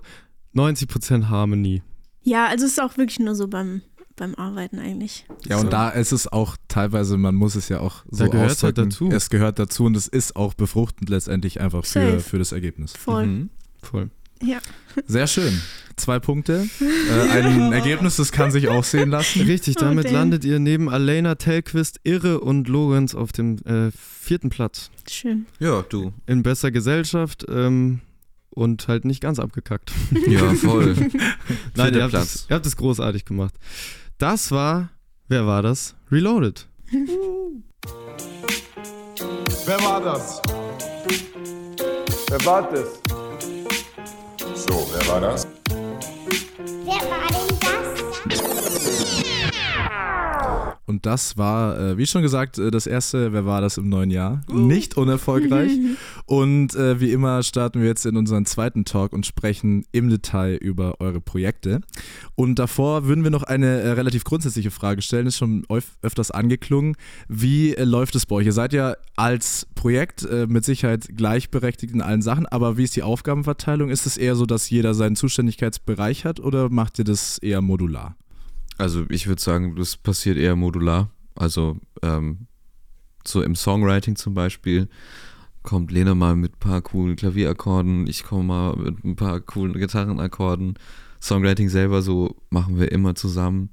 [0.55, 1.81] 90% Harmonie.
[2.21, 3.81] ja, also es ist auch wirklich nur so beim,
[4.15, 5.25] beim Arbeiten eigentlich.
[5.45, 5.69] Ja, und So.
[5.69, 9.09] da ist es auch teilweise, man muss es ja auch so Da gehört's halt dazu.
[9.09, 12.19] Es gehört dazu und es ist auch befruchtend letztendlich einfach für, Safe.
[12.19, 12.93] für das Ergebnis.
[12.93, 13.25] Voll.
[13.25, 13.49] Mhm.
[13.81, 14.09] Voll.
[14.41, 14.59] Ja.
[15.07, 15.61] Sehr schön.
[15.95, 16.67] Zwei Punkte.
[16.79, 19.41] Äh, ein Ergebnis, das kann sich auch sehen lassen.
[19.41, 20.13] Richtig, Oh, damit damn.
[20.13, 24.89] landet ihr neben Alena, Telquist, Irre und Lorenz auf dem äh, vierten Platz.
[25.09, 25.45] Schön.
[25.59, 26.13] Ja, du.
[26.25, 27.99] In besser Gesellschaft ähm,
[28.53, 29.91] und halt nicht ganz abgekackt.
[30.27, 30.95] Ja, voll.
[31.75, 32.35] Nein, ihr habt, Platz.
[32.35, 33.55] es, ihr habt es großartig gemacht.
[34.17, 34.89] Das war,
[35.27, 35.95] wer war das?
[36.11, 36.67] Reloaded.
[39.65, 40.41] Wer war das?
[42.29, 43.01] Wer war das?
[44.55, 45.47] So, wer war das?
[46.83, 47.32] Wer war das?
[50.85, 54.11] Und das war, äh, wie schon gesagt, äh, das erste, wer war das im neuen
[54.11, 54.41] Jahr?
[54.51, 55.71] Nicht unerfolgreich.
[56.25, 60.55] Und äh, wie immer starten wir jetzt in unseren zweiten Talk und sprechen im Detail
[60.55, 61.81] über eure Projekte.
[62.35, 66.31] Und davor würden wir noch eine äh, relativ grundsätzliche Frage stellen, ist schon öf öfters
[66.31, 66.95] angeklungen.
[67.27, 68.45] Wie äh, läuft es bei euch?
[68.45, 72.95] Ihr seid ja als Projekt äh, mit Sicherheit gleichberechtigt in allen Sachen, aber wie ist
[72.95, 73.89] die Aufgabenverteilung?
[73.89, 78.15] Ist es eher so, dass jeder seinen Zuständigkeitsbereich hat oder macht ihr das eher modular?
[78.77, 81.09] Also ich würde sagen, das passiert eher modular.
[81.35, 82.47] Also ähm,
[83.25, 84.87] so im Songwriting zum Beispiel
[85.61, 89.73] kommt Lena mal mit ein paar coolen Klavierakkorden, ich komme mal mit ein paar coolen
[89.73, 90.77] Gitarrenakkorden.
[91.21, 93.69] Songwriting selber so machen wir immer zusammen.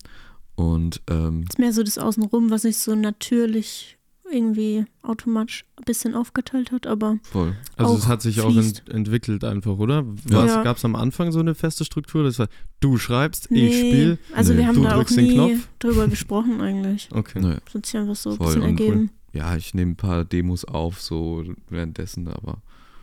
[0.55, 3.99] Und ähm, ist mehr so das Außenrum, was sich so natürlich
[4.33, 7.57] irgendwie automatisch ein bisschen aufgeteilt hat, aber voll.
[7.77, 8.81] Also Auch es hat sich auch fließt.
[8.87, 10.05] ent entwickelt einfach, oder?
[10.29, 10.63] Ja.
[10.63, 12.25] Gab es am Anfang so eine feste Struktur?
[12.25, 12.49] Das war,
[12.81, 13.67] du schreibst, nee.
[13.69, 14.19] ich spiele.
[14.35, 14.59] Also Nee.
[14.61, 17.09] wir haben Du da auch nie drüber gesprochen eigentlich.
[17.15, 17.41] Okay.
[17.41, 17.59] Naja.
[17.65, 19.11] Das hat sich einfach so ein Voll bisschen und ergeben.
[19.33, 22.63] Ja, ich nehme ein paar Demos auf, so währenddessen, aber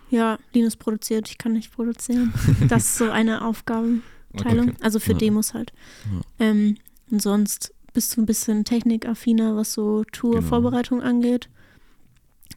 [0.09, 2.33] Ja, Linus produziert, ich kann nicht produzieren.
[2.67, 4.69] Das ist so eine Aufgabenteilung.
[4.69, 4.77] Okay.
[4.81, 5.17] Also für Ja.
[5.19, 5.71] Demos halt.
[6.11, 6.21] Ja.
[6.47, 6.77] Ähm,
[7.09, 11.49] und sonst bist du ein bisschen technikaffiner, was so Tour-Vorbereitung angeht.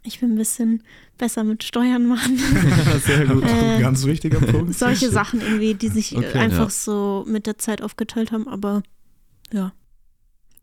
[0.03, 0.83] Ich bin ein bisschen
[1.17, 2.37] besser mit Steuern machen.
[3.07, 3.43] Sehr gut.
[3.45, 4.75] Äh, Ganz wichtiger Punkt.
[4.79, 6.37] solche Sachen irgendwie, die sich Okay.
[6.37, 6.71] einfach Ja.
[6.71, 8.83] so mit der Zeit aufgeteilt haben, aber
[9.51, 9.73] ja.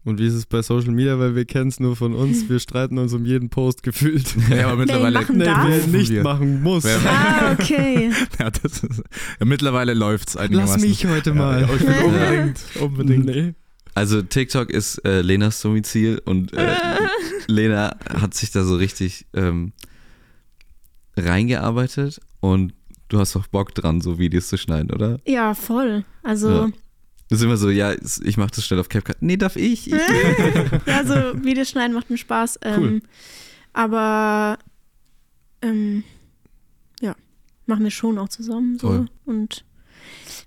[0.05, 1.17] Und wie ist es bei Social Media?
[1.17, 2.47] Weil wir kennen es nur von uns.
[2.47, 4.35] Wir streiten uns um jeden Post gefühlt.
[4.51, 5.19] Ja, aber mittlerweile.
[5.19, 5.67] machen Nee, darf?
[5.67, 6.21] wer nicht Wir.
[6.21, 6.85] machen muss.
[6.85, 8.11] Ah, okay.
[8.39, 9.01] Ja, das ist,
[9.39, 10.81] ja, mittlerweile läuft es Lass einigermaßen.
[10.87, 11.61] mich heute mal.
[11.61, 13.25] Ja, ich will unbedingt, unbedingt.
[13.25, 13.53] Nee.
[13.97, 16.75] Also TikTok ist äh, Lenas Domizil und äh,
[17.47, 19.73] Lena hat sich da so richtig ähm,
[21.15, 22.73] reingearbeitet und
[23.09, 25.19] du hast doch Bock dran, so Videos zu schneiden, oder?
[25.25, 26.05] Ja, voll.
[26.21, 26.69] Also, Ja.
[27.29, 27.93] Das ist immer so, ja,
[28.23, 29.17] ich mache das schnell auf CapCut.
[29.19, 29.91] Nee, darf ich?
[29.91, 29.93] ich
[30.85, 32.59] ja, so Videos schneiden macht mir Spaß.
[32.61, 33.01] Ähm, Cool.
[33.73, 34.59] Aber
[35.63, 36.03] ähm,
[37.01, 37.15] ja,
[37.65, 38.89] machen wir schon auch zusammen so.
[38.89, 39.05] Voll.
[39.25, 39.65] Und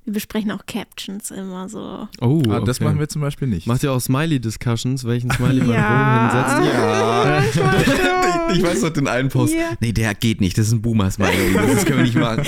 [0.04, 2.08] wir besprechen auch Captions immer so.
[2.20, 2.84] Oh, Ah, das okay.
[2.84, 3.66] machen wir zum Beispiel nicht.
[3.66, 6.60] Macht ihr auch Smiley-Discussions, welchen Smiley man Ja.
[6.62, 7.60] wohin setzt?
[8.52, 9.54] ich, ich weiß noch den einen Post.
[9.54, 9.70] Ja.
[9.80, 11.52] Nee, der geht nicht, das ist ein Boomer-Smiley.
[11.54, 12.44] Das können wir nicht machen.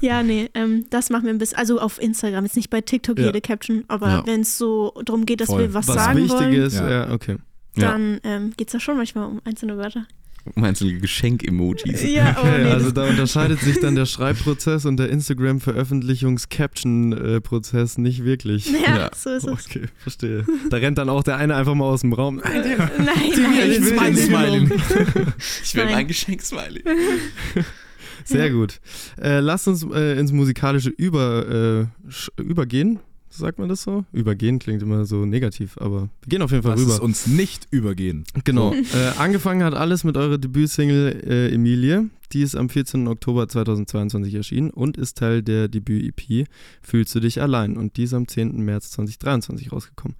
[0.00, 3.18] Ja, nee, ähm, das machen wir ein bisschen, also auf Instagram, jetzt nicht bei TikTok
[3.18, 3.26] Ja.
[3.26, 4.22] jede Caption, aber Ja.
[4.26, 5.60] wenn es so darum geht, dass Voll.
[5.62, 6.90] wir was, Was sagen wichtig wollen, ist, Ja.
[6.90, 7.36] ja, okay.
[7.76, 7.92] Ja.
[7.92, 10.06] dann ähm, geht es da schon manchmal um einzelne Wörter.
[10.54, 12.02] Meinst du Geschenk-Emojis?
[12.02, 18.24] Ja, oh Okay, nee, also da unterscheidet sich dann der Schreibprozess und der Instagram-Veröffentlichungs-Caption-Prozess nicht
[18.24, 18.70] wirklich.
[18.70, 19.10] ja, Ja.
[19.14, 19.66] so ist es.
[19.66, 20.44] Okay, verstehe.
[20.70, 22.36] Da rennt dann auch der eine einfach mal aus dem Raum.
[22.42, 24.14] Nein, der- Nein, nein, ich will nein.
[24.14, 24.68] den Smiley.
[25.62, 25.94] Ich will Nein.
[25.94, 26.82] mein Geschenk-Smiley.
[28.24, 28.52] Sehr Ja.
[28.52, 28.80] gut.
[29.20, 32.98] Äh, lasst uns äh, ins Musikalische über, äh, übergehen.
[33.40, 34.04] Sagt man das so?
[34.12, 36.92] Übergehen klingt immer so negativ, aber wir gehen auf jeden Fall Lass rüber.
[36.94, 38.24] es uns nicht übergehen.
[38.44, 38.74] Genau.
[38.74, 42.10] äh, angefangen hat alles mit eurer Debütsingle äh, Emilie.
[42.32, 43.08] Die ist am 14.
[43.08, 46.46] Oktober 2022 erschienen und ist Teil der Debüt-EP
[46.80, 47.76] Fühlst du dich allein?
[47.76, 48.64] Und die ist am 10.
[48.64, 50.16] März 2023 rausgekommen.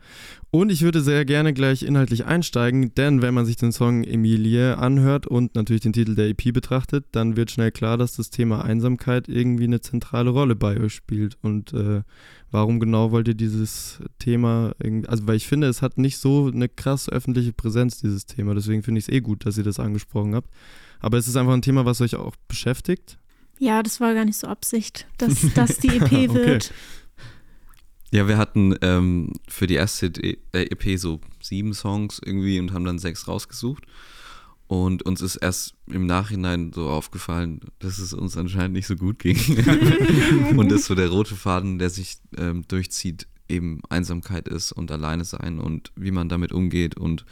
[0.51, 4.77] Und ich würde sehr gerne gleich inhaltlich einsteigen, denn wenn man sich den Song Emilie
[4.79, 8.65] anhört und natürlich den Titel der EP betrachtet, dann wird schnell klar, dass das Thema
[8.65, 11.37] Einsamkeit irgendwie eine zentrale Rolle bei euch spielt.
[11.43, 12.03] Und äh,
[12.51, 16.49] warum genau wollt ihr dieses Thema, irgendwie- also weil ich finde, es hat nicht so
[16.53, 18.55] eine krasse öffentliche Präsenz, dieses Thema.
[18.55, 20.51] Deswegen finde ich es eh gut, dass ihr das angesprochen habt.
[21.01, 23.19] Aber es ist einfach ein Thema, was euch auch beschäftigt.
[23.59, 26.35] Ja, das war gar nicht so Absicht, dass das die EP Okay.
[26.35, 26.73] wird.
[28.13, 30.11] Ja, wir hatten ähm, für die erste
[30.53, 33.85] EP so sieben Songs irgendwie und haben dann sechs rausgesucht.
[34.71, 39.19] Und uns ist erst im Nachhinein so aufgefallen, dass es uns anscheinend nicht so gut
[39.19, 39.37] ging.
[40.57, 45.25] und dass so der rote Faden, der sich ähm, durchzieht, eben Einsamkeit ist und alleine
[45.25, 47.25] sein und wie man damit umgeht und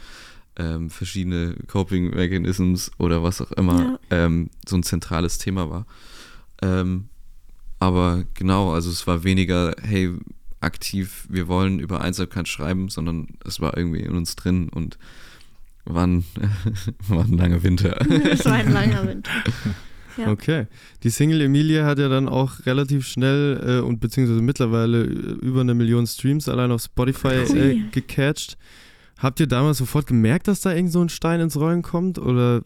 [0.57, 5.87] ähm, verschiedene Coping Mechanisms oder was auch immer ähm, so ein zentrales Thema war.
[6.61, 7.09] Ähm,
[7.79, 10.13] aber genau, also es war weniger, hey,
[10.59, 14.99] aktiv, wir wollen über Einsamkeit schreiben, sondern es war irgendwie in uns drin und
[15.89, 16.25] war ein,
[17.09, 17.99] war ein langer Winter.
[18.31, 19.31] Es war ein langer Winter.
[20.17, 20.33] Ja.
[20.33, 20.67] Okay.
[21.05, 25.61] Die Single Emilia hat ja dann auch relativ schnell äh, und beziehungsweise mittlerweile äh, über
[25.61, 28.59] eine Million Streams allein auf Spotify äh, gecatcht.
[29.19, 32.19] Habt ihr damals sofort gemerkt, dass da irgend so ein Stein ins Rollen kommt?
[32.19, 32.63] Oder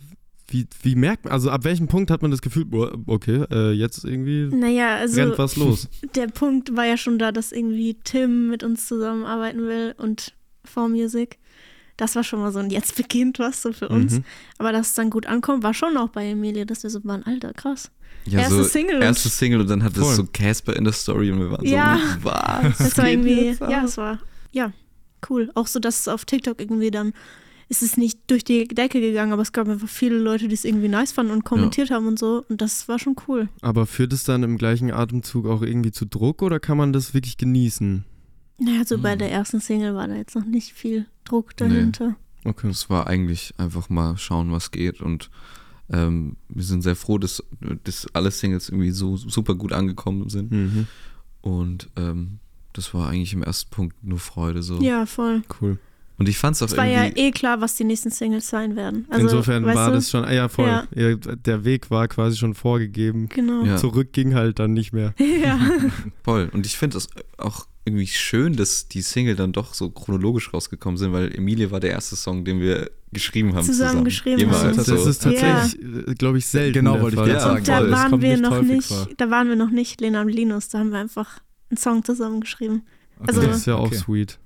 [0.48, 3.72] wie, wie merkt man, also ab welchem Punkt hat man das Gefühl, boah, okay, äh,
[3.72, 5.88] jetzt irgendwie Naja, also rennt was los?
[6.14, 10.34] der Punkt war ja schon da, dass irgendwie Tim mit uns zusammenarbeiten will und
[10.66, 11.36] 4Music.
[12.02, 14.14] Das war schon mal so ein jetzt beginnt was so für uns.
[14.14, 14.24] Mhm.
[14.58, 17.22] Aber dass es dann gut ankommt, war schon auch bei Emilia, dass wir so waren,
[17.22, 17.92] Alter, krass.
[18.24, 20.92] Ja, Erste so Single und- Erste Single und dann hat es so Casper in der
[20.92, 21.98] Story und wir waren Ja.
[22.18, 22.78] so, was?
[22.78, 24.18] Das war irgendwie, ja, es war,
[24.50, 24.72] ja,
[25.30, 25.50] cool.
[25.54, 27.12] Auch so, dass es auf TikTok irgendwie dann,
[27.68, 30.64] ist es nicht durch die Decke gegangen, aber es gab einfach viele Leute, die es
[30.64, 32.44] irgendwie nice fanden und kommentiert haben und so.
[32.48, 33.48] Und das war schon cool.
[33.60, 37.14] Aber führt es dann im gleichen Atemzug auch irgendwie zu Druck oder kann man das
[37.14, 38.04] wirklich genießen?
[38.58, 39.18] Naja, so bei Hm.
[39.20, 42.16] der ersten Single war da jetzt noch nicht viel Druck dahinter.
[42.44, 42.68] Okay.
[42.68, 45.30] Es war eigentlich einfach mal schauen, was geht und
[45.90, 47.42] ähm, wir sind sehr froh, dass,
[47.84, 50.86] dass alle Singles irgendwie so super gut angekommen sind Mhm.
[51.42, 52.38] und ähm,
[52.72, 54.80] das war eigentlich im ersten Punkt nur Freude so.
[54.80, 55.42] Ja, voll.
[55.60, 55.78] Cool.
[56.18, 58.76] Und ich fand es auch Es war ja eh klar, was die nächsten Singles sein
[58.76, 59.06] werden.
[59.10, 59.94] Also, Insofern war du?
[59.96, 60.66] das schon, ah ja, voll.
[60.68, 60.86] Ja.
[60.94, 63.28] Ja, der Weg war quasi schon vorgegeben.
[63.28, 63.64] Genau.
[63.64, 63.76] Ja.
[63.76, 65.14] Zurück ging halt dann nicht mehr.
[65.18, 65.58] Ja.
[66.22, 66.48] voll.
[66.52, 67.08] Und ich finde es
[67.38, 71.80] auch irgendwie schön, dass die Single dann doch so chronologisch rausgekommen sind, weil Emilie war
[71.80, 73.64] der erste Song, den wir geschrieben haben.
[73.64, 74.76] Zusammen Zusammen, geschrieben haben.
[74.76, 74.94] Das So.
[75.08, 76.74] ist tatsächlich, glaube ich, selten.
[76.74, 77.58] Genau, wollte ich gerade Ja, sagen.
[77.58, 77.80] Und da.
[77.82, 79.08] Das waren wir nicht noch nicht, vor.
[79.16, 82.40] da waren wir noch nicht Lena und Linus, da haben wir einfach einen Song zusammen
[82.40, 82.82] geschrieben.
[83.18, 83.96] Also- Das ist ja auch Okay.
[83.96, 84.38] sweet.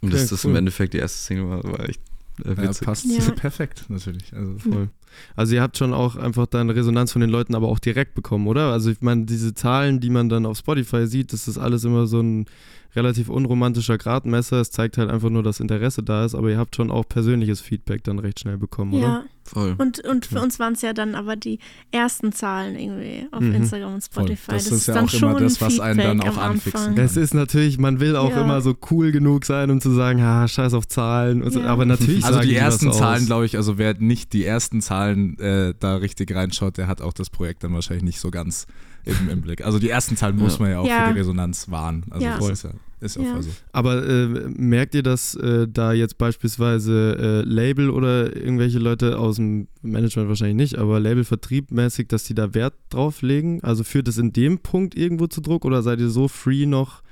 [0.00, 0.50] Und dass Okay, das cool.
[0.50, 2.00] im Endeffekt die erste Single war, war echt
[2.44, 2.84] äh, Ja, witzig.
[2.86, 3.30] passt Ja.
[3.36, 4.32] perfekt natürlich.
[4.34, 4.88] Also Voll.
[5.36, 8.46] Also ihr habt schon auch einfach dann Resonanz von den Leuten aber auch direkt bekommen,
[8.46, 8.72] oder?
[8.72, 12.06] Also ich meine, diese Zahlen, die man dann auf Spotify sieht, das ist alles immer
[12.06, 12.46] so ein
[12.94, 14.60] relativ unromantischer Gradmesser.
[14.60, 17.60] Es zeigt halt einfach nur, dass Interesse da ist, aber ihr habt schon auch persönliches
[17.62, 19.02] Feedback dann recht schnell bekommen, oder?
[19.02, 19.74] Ja, Voll.
[19.78, 21.58] und, und für uns waren es ja dann aber die
[21.90, 23.54] ersten Zahlen irgendwie auf Mhm.
[23.54, 24.24] Instagram und Voll.
[24.24, 24.52] Spotify.
[24.52, 26.80] Das ist ja dann auch immer schon das, was einen dann Feedback auch am anfixen
[26.80, 26.94] Anfang.
[26.96, 27.04] kann.
[27.06, 28.42] Es ist natürlich, man will auch Ja.
[28.42, 31.42] immer so cool genug sein, um zu sagen, ha, scheiß auf Zahlen.
[31.42, 31.66] Und so, Ja.
[31.68, 32.92] aber natürlich Also sagen die ersten.
[32.92, 37.00] Zahlen, glaube ich, also wer nicht die ersten Zahlen äh, da richtig reinschaut, der hat
[37.00, 38.66] auch das Projekt dann wahrscheinlich nicht so ganz
[39.04, 39.64] im, im Blick.
[39.64, 41.06] Also die ersten Zahlen muss man ja auch Ja.
[41.08, 42.04] für die Resonanz wahren.
[42.10, 42.38] Also Ja.
[42.38, 43.50] das ist ja, ist ja voll so.
[43.72, 49.36] Aber äh, merkt ihr, dass äh, da jetzt beispielsweise äh, Label oder irgendwelche Leute aus
[49.36, 53.60] dem Management wahrscheinlich nicht, aber Labelvertriebmäßig, dass die da Wert drauf legen?
[53.64, 57.02] Also führt es in dem Punkt irgendwo zu Druck oder seid ihr so free noch,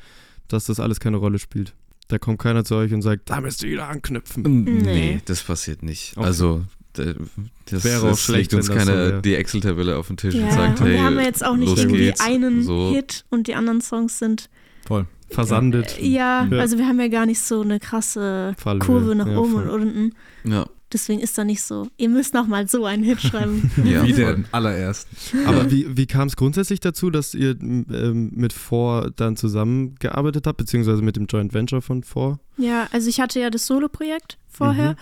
[0.49, 1.75] dass das alles keine Rolle spielt?
[2.09, 4.43] Da kommt keiner zu euch und sagt, da müsst ihr wieder anknüpfen.
[4.65, 5.21] Nee, Nee.
[5.25, 6.17] das passiert nicht.
[6.17, 6.27] Okay.
[6.27, 10.35] Also das, Wäre auch das schlecht, legt uns wenn das so Excel-Tabelle auf den Tisch
[10.35, 12.21] und Ja, sagt, und hey, wir haben ja jetzt auch nicht irgendwie geht's.
[12.21, 12.93] einen so.
[12.93, 14.49] Hit und die anderen Songs sind
[14.87, 15.07] Voll.
[15.29, 15.99] Versandet.
[16.01, 16.59] Äh, Ja, Ja.
[16.59, 18.85] also wir haben ja gar nicht so eine krasse Fallhöhe.
[18.87, 19.69] Kurve nach Ja, oben voll.
[19.69, 20.15] und unten.
[20.45, 23.71] Ja, Deswegen ist da nicht so, ihr müsst noch mal so einen Hit schreiben.
[23.85, 24.25] ja, Wie voll.
[24.35, 25.17] den allerersten.
[25.47, 30.57] Aber wie, wie kam es grundsätzlich dazu, dass ihr ähm, mit Four dann zusammengearbeitet habt,
[30.59, 32.41] beziehungsweise mit dem Joint Venture von Four?
[32.57, 34.97] ja, also ich hatte ja das Solo-Projekt vorher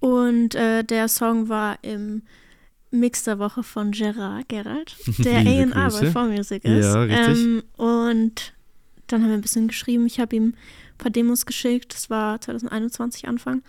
[0.00, 2.22] und äh, der Song war im
[2.90, 6.84] Mix der Woche von Gerard Gerald, der A&R bei 4Music ist.
[6.84, 7.44] Ja, richtig.
[7.44, 8.54] Ähm, und
[9.06, 10.06] dann haben wir ein bisschen geschrieben.
[10.06, 11.94] Ich habe ihm ein paar Demos geschickt.
[11.94, 13.62] Das war 2021 Anfang.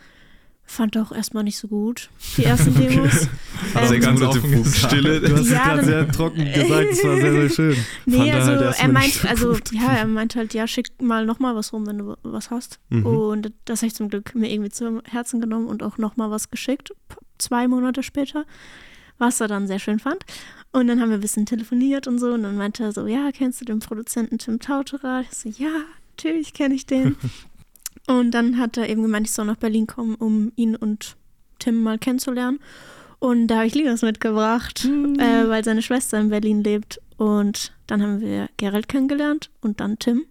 [0.71, 3.27] Fand auch erstmal nicht so gut, die ersten Demos.
[3.73, 4.93] Also Ähm, ganz offen gesagt.
[4.93, 7.73] Du hast es Ja, gerade dann- sehr trocken gesagt, es war sehr, sehr schön.
[7.75, 11.25] Fand Nee, er also halt er meint, also ja, er meint halt, ja, schick mal
[11.25, 12.79] nochmal was rum, wenn du was hast.
[12.89, 13.05] Mhm.
[13.05, 16.51] Und das habe ich zum Glück mir irgendwie zu Herzen genommen und auch nochmal was
[16.51, 16.91] geschickt,
[17.39, 18.45] zwei Monate später,
[19.17, 20.23] was er dann sehr schön fand.
[20.71, 23.31] Und dann haben wir ein bisschen telefoniert und so und dann meinte er so, ja,
[23.31, 25.21] kennst du den Produzenten Tim Tauterer?
[25.21, 25.71] Ich so, ja,
[26.15, 27.15] natürlich kenne ich den.
[28.09, 31.15] und dann hat er eben gemeint, ich soll nach Berlin kommen, um ihn und
[31.59, 32.59] Tim mal kennenzulernen.
[33.19, 37.01] Und da habe ich Linus mitgebracht, äh, weil seine Schwester in Berlin lebt.
[37.17, 40.23] Und dann haben wir Gerald kennengelernt und dann Tim.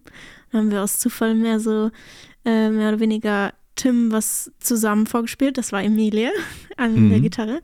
[0.51, 1.91] Dann haben wir aus Zufall mehr so,
[2.45, 5.57] äh, mehr oder weniger Tim was zusammen vorgespielt.
[5.59, 6.31] Das war Emilie
[6.77, 7.09] an Mhm.
[7.11, 7.61] der Gitarre.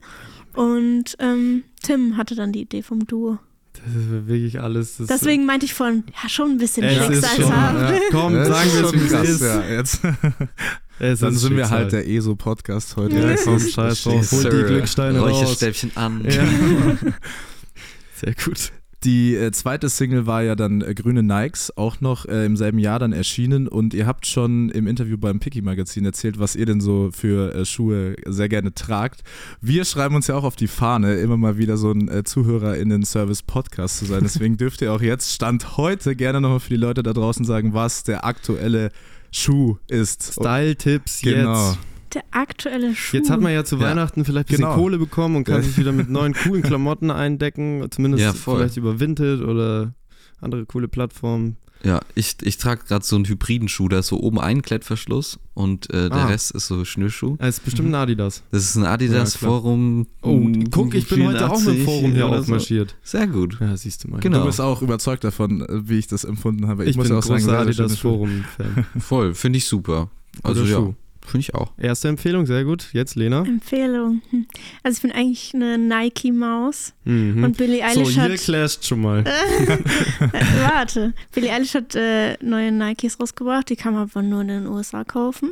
[0.53, 3.39] Und ähm, Tim hatte dann die Idee vom Duo.
[3.85, 4.97] Das ist wirklich alles.
[4.97, 7.91] Das Deswegen meinte ich vorhin, ja, schon ein bisschen es ist schon, schicksalshaft.
[7.91, 7.99] ja.
[8.11, 9.41] Komm, Das sagen wir es, schon wie es krass, ist.
[9.41, 9.99] Ja, jetzt.
[10.97, 11.77] Es Dann sind wir Schicksal.
[11.79, 13.17] halt der ESO-Podcast heute.
[13.19, 14.31] Ja, komm, scheiß drauf.
[14.31, 15.31] Hol die Glücksteine raus.
[15.41, 16.23] Räucherstäbchen an.
[16.23, 16.45] Ja.
[18.15, 18.71] Sehr gut.
[19.05, 22.79] Die äh, zweite Single war ja dann äh, Grüne Nikes, auch noch äh, im selben
[22.79, 23.67] Jahr dann erschienen.
[23.67, 27.53] Und ihr habt schon im Interview beim Picky Magazin erzählt, was ihr denn so für
[27.53, 29.23] äh, Schuhe sehr gerne tragt.
[29.61, 33.99] Wir schreiben uns ja auch auf die Fahne, immer mal wieder so ein äh, ZuhörerInnen-Service-Podcast
[33.99, 34.19] zu sein.
[34.23, 37.75] Deswegen dürft ihr auch jetzt, Stand heute, gerne nochmal für die Leute da draußen sagen,
[37.75, 38.91] was der aktuelle
[39.31, 40.33] Schuh ist.
[40.33, 41.69] Style-Tipps Genau.
[41.69, 41.79] jetzt.
[42.15, 43.17] Der aktuelle Schuh.
[43.17, 43.81] Jetzt hat man ja zu Ja.
[43.83, 44.75] Weihnachten vielleicht ein bisschen Genau.
[44.75, 45.61] Kohle bekommen und kann Ja.
[45.67, 47.85] sich wieder mit neuen coolen Klamotten eindecken.
[47.91, 49.93] Zumindest Ja, vielleicht über Vinted oder
[50.41, 51.57] andere coole Plattformen.
[51.83, 55.37] Ja, ich, ich trage gerade so einen hybriden Schuh, da ist so oben ein Klettverschluss
[55.53, 56.25] und äh, der Ah.
[56.27, 57.35] Rest ist so Schnürschuh.
[57.37, 58.41] Es ist bestimmt ein Adidas.
[58.49, 59.49] Das ist ein Adidas Ja.
[59.49, 59.67] Oh,
[60.71, 62.41] guck, ich bin heute auch mit dem 84 Forum hier oder so.
[62.43, 62.95] aufmarschiert.
[63.03, 63.57] Sehr gut.
[63.59, 64.19] Ja, siehst du mal.
[64.19, 64.39] Genau.
[64.39, 66.85] Du bist auch überzeugt davon, äh, wie ich das empfunden habe.
[66.85, 68.11] Ich, muss bin auch ein großer sagen, sehr, sehr schöne Adidas Schuhe.
[68.13, 68.85] Forum-Fan.
[69.01, 70.09] Voll, finde ich super.
[70.41, 70.95] Also ja, Schuh.
[71.29, 71.71] Finde ich auch.
[71.77, 72.89] Erste Empfehlung, sehr gut.
[72.93, 73.43] Jetzt Lena.
[73.43, 74.21] Empfehlung.
[74.29, 74.45] Hm.
[74.83, 77.43] Also ich bin eigentlich eine Nike-Maus Mhm.
[77.43, 78.31] und Billie So, Eilish hier hat...
[78.39, 79.23] clasht schon mal.
[79.65, 79.79] Äh,
[80.61, 81.13] Warte.
[81.33, 85.03] Billie Eilish hat äh, neue Nikes rausgebracht, die kann man aber nur in den USA
[85.03, 85.51] kaufen.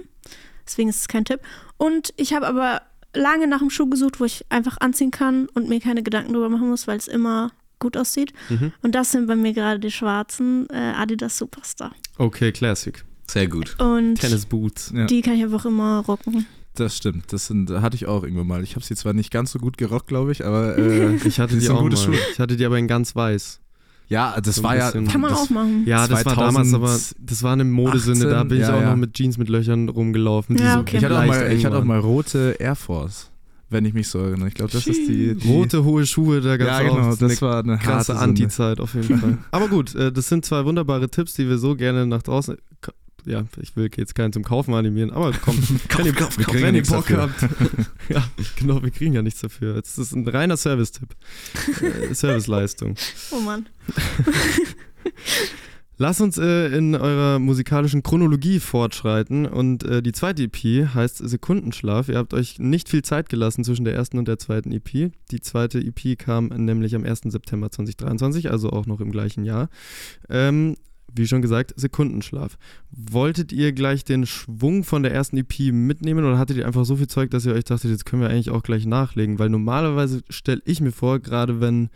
[0.66, 1.40] Deswegen ist es kein Tipp.
[1.78, 2.82] Und ich habe aber
[3.14, 6.50] lange nach einem Schuh gesucht, wo ich einfach anziehen kann und mir keine Gedanken drüber
[6.50, 8.32] machen muss, weil es immer gut aussieht.
[8.50, 8.72] Mhm.
[8.82, 11.92] Und das sind bei mir gerade die schwarzen äh, Adidas Superstar.
[12.18, 13.04] Okay, Classic.
[13.30, 13.76] Sehr gut.
[13.80, 14.92] Und Tennis Boots.
[14.96, 15.06] Ja.
[15.06, 16.46] die kann ich einfach immer rocken.
[16.76, 18.64] Das stimmt, das sind, hatte ich auch irgendwann mal.
[18.64, 21.58] Ich habe sie zwar nicht ganz so gut gerockt, glaube ich, aber äh, Ich hatte
[21.60, 21.96] Die auch mal.
[21.96, 22.16] Schuhe.
[22.32, 23.60] Ich hatte die aber in ganz weiß.
[24.10, 24.92] ja, das So war ja.
[24.92, 25.84] Kann man das, auch machen.
[25.86, 28.28] Ja, das war damals 2018, aber, das war eine Modesünde.
[28.30, 28.90] Da bin ich ja, auch ja.
[28.90, 30.58] noch mit Jeans mit Löchern rumgelaufen.
[30.58, 30.98] Die Ja, so okay.
[30.98, 33.30] Ich hatte, auch mal, ich hatte auch mal rote Air Force,
[33.70, 34.48] wenn ich mich so erinnere.
[34.48, 37.08] Ich glaube, das ist die, die Rote, hohe Schuhe, da gab es Ja, auch genau,
[37.10, 38.16] eine das war eine krasse.
[38.18, 39.38] Anti-Zeit auf jeden Fall.
[39.52, 42.58] Aber gut, äh, das sind zwei wunderbare Tipps, die wir so gerne nach draußen.
[43.26, 45.60] Ja, ich will jetzt keinen zum Kaufen animieren, aber kommt,
[45.98, 47.22] wenn ihr, wir kriegen ja wenn ihr Bock dafür.
[47.22, 47.42] habt.
[48.10, 48.24] ja,
[48.58, 49.78] genau, wir kriegen ja nichts dafür.
[49.78, 51.16] Es ist ein reiner Service-Tipp.
[51.82, 52.96] Äh, Serviceleistung.
[53.32, 53.68] Oh Mann.
[55.98, 62.10] Lass uns äh, in eurer musikalischen Chronologie fortschreiten und äh, die zweite EP heißt Sekundenschlaf.
[62.10, 65.12] Ihr habt euch nicht viel Zeit gelassen zwischen der ersten und der zweiten EP.
[65.32, 67.22] Die zweite EP kam nämlich am 1.
[67.28, 69.70] September 2023, also auch noch im gleichen Jahr.
[70.30, 70.76] Ähm,
[71.16, 72.58] wie schon gesagt, Sekundenschlaf.
[72.92, 76.96] Wolltet ihr gleich den Schwung von der ersten EP mitnehmen oder hattet ihr einfach so
[76.96, 79.40] viel Zeug, dass ihr euch dachtet, jetzt können wir eigentlich auch gleich nachlegen?
[79.40, 81.90] Weil normalerweise stelle ich mir vor, gerade wenn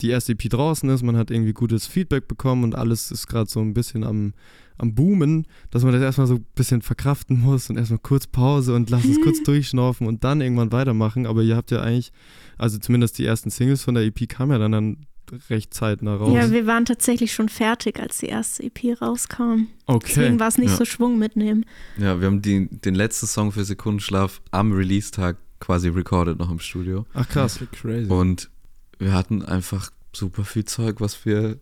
[0.00, 3.48] die erste EP draußen ist, man hat irgendwie gutes Feedback bekommen und alles ist gerade
[3.48, 4.34] so ein bisschen am,
[4.76, 8.74] am Boomen, dass man das erstmal so ein bisschen verkraften muss und erstmal kurz Pause
[8.74, 11.26] und lass es kurz durchschnaufen und dann irgendwann weitermachen.
[11.26, 12.12] Aber ihr habt ja eigentlich,
[12.58, 15.06] also zumindest die ersten Singles von der EP kamen ja dann, dann
[15.50, 16.32] recht zeitnah raus.
[16.34, 19.66] Ja, wir waren tatsächlich schon fertig, als die erste EP rauskam.
[19.86, 20.06] okay.
[20.16, 20.76] Deswegen war es nicht Ja.
[20.76, 21.64] so Schwung mitnehmen.
[21.96, 26.58] Ja, wir haben die, den letzten Song für Sekundenschlaf am Release-Tag quasi recorded noch im
[26.58, 27.06] Studio.
[27.14, 27.58] Ach krass.
[27.72, 28.10] Crazy.
[28.10, 28.50] Und
[28.98, 31.58] wir hatten einfach super viel Zeug, was wir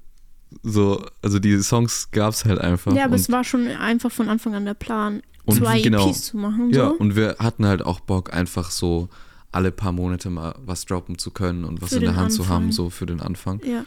[0.63, 2.95] so, also die Songs gab es halt einfach.
[2.95, 6.23] Ja, aber es war schon einfach von Anfang an der Plan, und zwei genau, EPs
[6.23, 6.71] zu machen.
[6.73, 6.95] Ja, so.
[6.95, 9.09] und wir hatten halt auch Bock, einfach so
[9.55, 12.49] alle paar Monate mal was droppen zu können und was Für in der Hand zu
[12.49, 12.73] haben, Anfang.
[12.73, 13.61] so für den Anfang.
[13.65, 13.85] ja.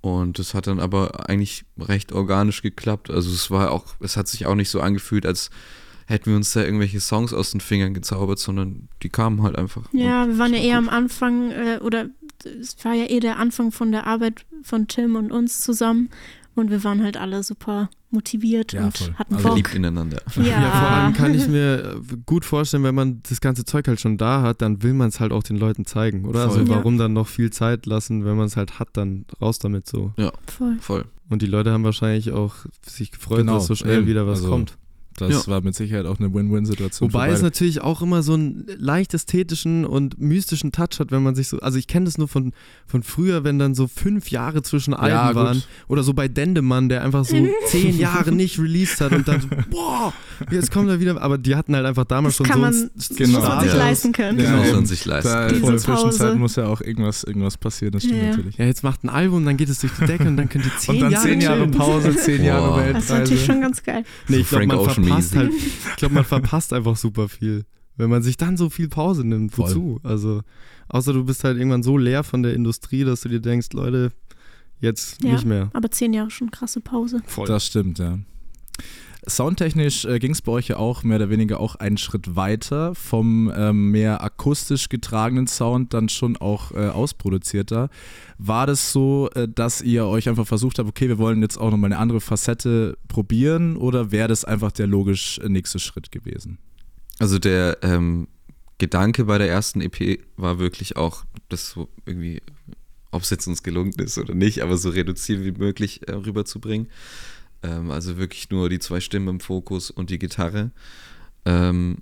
[0.00, 3.08] Und das hat dann aber eigentlich recht organisch geklappt.
[3.08, 5.48] Also es war auch, es hat sich auch nicht so angefühlt, als
[6.06, 9.84] hätten wir uns da irgendwelche Songs aus den Fingern gezaubert, sondern die kamen halt einfach.
[9.92, 10.92] Ja, wir waren ja war eher am gut.
[10.92, 12.10] Anfang, äh, oder
[12.44, 16.10] es war ja eh der Anfang von der Arbeit von Tim und uns zusammen.
[16.54, 19.14] Und wir waren halt alle super motiviert Ja, und voll.
[19.14, 19.52] hatten Also Bock.
[19.52, 20.22] Verliebt ineinander.
[20.36, 23.86] Ja, Ja, vor allem kann ich mir äh, gut vorstellen, wenn man das ganze Zeug
[23.88, 26.48] halt schon da hat, dann will man es halt auch den Leuten zeigen, oder?
[26.48, 26.58] Voll.
[26.60, 26.78] Also Ja.
[26.78, 30.12] warum dann noch viel Zeit lassen, wenn man es halt hat, dann raus damit so.
[30.46, 30.76] voll.
[30.80, 31.04] Voll.
[31.28, 32.54] Und die Leute haben wahrscheinlich auch
[32.86, 34.06] sich gefreut, Genau, dass so schnell eben.
[34.06, 34.76] wieder was Also, kommt.
[35.18, 37.12] Das war mit Sicherheit auch eine Win-Win-Situation.
[37.12, 41.34] Wobei es natürlich auch immer so einen leicht ästhetischen und mystischen Touch hat, wenn man
[41.34, 42.52] sich so, also ich kenne das nur von,
[42.86, 46.88] von früher, wenn dann so fünf Jahre zwischen Alben Ja, waren oder so bei Dendemann,
[46.88, 47.36] der einfach so
[47.66, 50.12] zehn Jahre nicht released hat und dann so, boah,
[50.50, 52.74] jetzt kommt er wieder, aber die hatten halt einfach damals Das schon kann so man,
[52.74, 53.38] einen das Genau.
[53.38, 53.76] muss man sich Ja.
[53.78, 54.38] leisten können.
[54.40, 55.28] Ja, Das muss man sich leisten.
[55.30, 58.28] Da in der Zwischenzeit muss ja auch irgendwas, irgendwas passieren, das stimmt Ja.
[58.30, 58.56] natürlich.
[58.56, 60.72] ja, jetzt macht ein Album, dann geht es durch die Decke und dann könnt ihr
[60.78, 61.70] zehn Und dann Jahre zehn Jahre chillen.
[61.72, 62.44] Pause, zehn.
[62.44, 63.46] Jahre Das ist Das ist natürlich Weltreise.
[63.52, 64.04] schon ganz geil.
[64.28, 67.28] Nee, ich So glaube, Frank man Ocean verpasst halt, ich glaube, man verpasst einfach super
[67.28, 67.64] viel,
[67.96, 69.52] wenn man sich dann so viel Pause nimmt.
[69.54, 69.70] Voll.
[69.70, 70.00] Wozu?
[70.02, 70.42] Also,
[70.88, 74.12] außer du bist halt irgendwann so leer von der Industrie, dass du dir denkst, Leute,
[74.80, 75.32] jetzt Ja.
[75.32, 75.70] nicht mehr.
[75.72, 77.22] Aber zehn Jahre schon krasse Pause.
[77.26, 77.46] Voll.
[77.46, 78.18] Das stimmt, ja.
[79.28, 82.94] Soundtechnisch äh, ging es bei euch ja auch mehr oder weniger auch einen Schritt weiter,
[82.94, 87.88] vom ähm, mehr akustisch getragenen Sound dann schon auch äh, ausproduzierter.
[88.38, 91.70] War das so, äh, dass ihr euch einfach versucht habt, okay, wir wollen jetzt auch
[91.70, 96.58] nochmal eine andere Facette probieren oder wäre das einfach der logisch äh, nächste Schritt gewesen?
[97.18, 98.28] Also der ähm,
[98.78, 102.42] Gedanke bei der ersten EP war wirklich auch, das so irgendwie,
[103.10, 106.88] ob es jetzt uns gelungen ist oder nicht, aber so reduziert wie möglich äh, rüberzubringen.
[107.64, 110.70] Ähm, also wirklich nur die zwei Stimmen im Fokus und die Gitarre.
[111.44, 111.98] Ähm,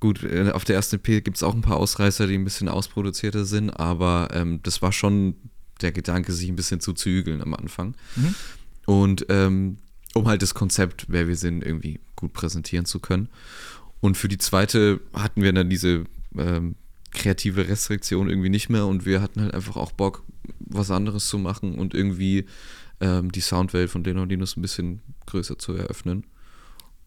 [0.00, 2.68] gut, äh, auf der ersten EP gibt es auch ein paar Ausreißer, die ein bisschen
[2.68, 5.36] ausproduzierter sind, aber ähm, das war schon
[5.80, 7.96] der Gedanke, sich ein bisschen zu zügeln am Anfang.
[8.16, 8.34] Mhm.
[8.86, 9.78] Und ähm,
[10.14, 13.28] um halt das Konzept, wer wir sind, irgendwie gut präsentieren zu können.
[14.00, 16.04] Und für die zweite hatten wir dann diese
[16.36, 16.76] ähm,
[17.12, 20.24] kreative Restriktion irgendwie nicht mehr und wir hatten halt einfach auch Bock,
[20.58, 22.46] was anderes zu machen und irgendwie
[23.00, 26.24] ähm, die Soundwelt von Deno Linus ein bisschen größer zu eröffnen.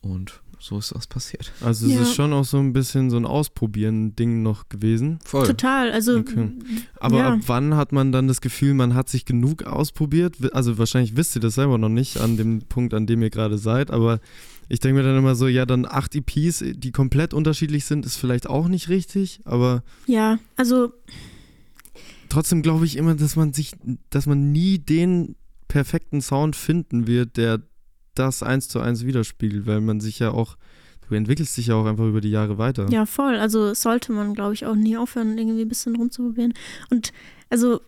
[0.01, 1.51] Und so ist das passiert.
[1.61, 2.01] Also es Ja.
[2.01, 5.19] ist schon auch so ein bisschen so ein Ausprobieren-Ding noch gewesen.
[5.23, 5.45] Voll.
[5.45, 5.91] Total.
[5.91, 6.51] Also, Okay.
[6.99, 7.33] Aber ja.
[7.33, 10.35] ab wann hat man dann das Gefühl, man hat sich genug ausprobiert?
[10.53, 13.57] Also wahrscheinlich wisst ihr das selber noch nicht an dem Punkt, an dem ihr gerade
[13.57, 14.19] seid, aber
[14.69, 18.17] ich denke mir dann immer so, ja, dann acht EPs, die komplett unterschiedlich sind, ist
[18.17, 20.91] vielleicht auch nicht richtig, aber ja, also
[22.29, 23.73] trotzdem glaube ich immer, dass man sich,
[24.09, 25.35] dass man nie den
[25.67, 27.61] perfekten Sound finden wird, der
[28.15, 30.57] das eins zu eins widerspiegelt, weil man sich ja auch,
[31.07, 32.87] du entwickelst dich ja auch einfach über die Jahre weiter.
[32.89, 33.35] Ja, voll.
[33.35, 36.53] Also sollte man, glaube ich, auch nie aufhören, irgendwie ein bisschen rumzuprobieren.
[36.89, 37.11] Und
[37.49, 37.81] also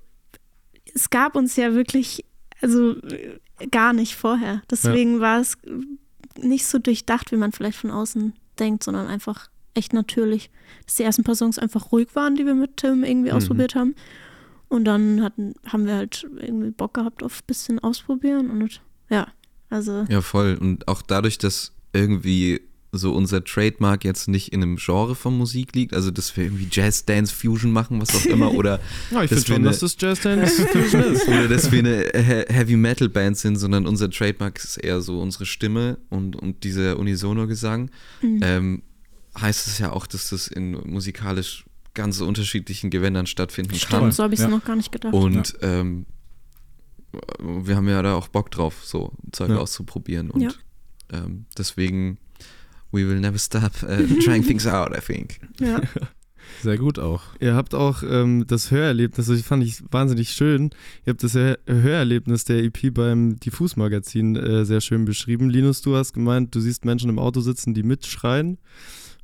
[0.94, 2.26] es gab uns ja wirklich,
[2.62, 2.96] also
[3.72, 4.62] gar nicht vorher.
[4.70, 5.58] Deswegen war es
[6.42, 10.50] nicht so durchdacht, wie man vielleicht von außen denkt, sondern einfach echt natürlich,
[10.86, 13.36] dass die ersten paar Songs einfach ruhig waren, die wir mit Tim irgendwie Mhm.
[13.38, 13.96] ausprobiert haben.
[14.70, 19.28] Und dann hatten, haben wir halt irgendwie Bock gehabt auf ein bisschen ausprobieren und ja,
[19.70, 20.58] also Ja, voll.
[20.60, 22.62] Und auch dadurch, dass irgendwie
[22.92, 26.68] so unser Trademark jetzt nicht in einem Genre von Musik liegt, also dass wir irgendwie
[26.72, 28.80] Jazz, Dance, Fusion machen, was auch immer, oder,
[29.12, 31.28] Ja, ich finde schon, dass das Jazz Dance Fusion ist.
[31.28, 35.22] oder dass wir eine He Heavy Metal Band sind, sondern unser Trademark ist eher so
[35.22, 37.92] unsere Stimme und, und dieser Unisono-Gesang.
[38.22, 38.40] Mhm.
[38.42, 38.82] Ähm,
[39.40, 43.80] heißt es ja auch, dass das in musikalisch ganz unterschiedlichen Gewändern stattfinden kann.
[43.80, 44.52] stimmt, so habe ich es Ja.
[44.52, 45.14] noch gar nicht gedacht.
[45.14, 46.06] Und ähm,
[47.40, 49.58] wir haben ja da auch Bock drauf, so Zeug Ja.
[49.58, 50.30] auszuprobieren.
[50.30, 50.50] Und Ja.
[51.12, 52.18] ähm, deswegen,
[52.92, 55.40] we will never stop uh, trying things out, I think.
[55.60, 55.82] ja.
[56.64, 57.22] Sehr gut auch.
[57.40, 60.72] Ihr habt auch ähm, das Hörerlebnis, das fand ich wahnsinnig schön.
[61.06, 65.50] Ihr habt das Hör Hörerlebnis der EP beim Diffus-Magazin äh, sehr schön beschrieben.
[65.52, 68.58] Linus, du hast gemeint, du siehst Menschen im Auto sitzen, die mitschreien.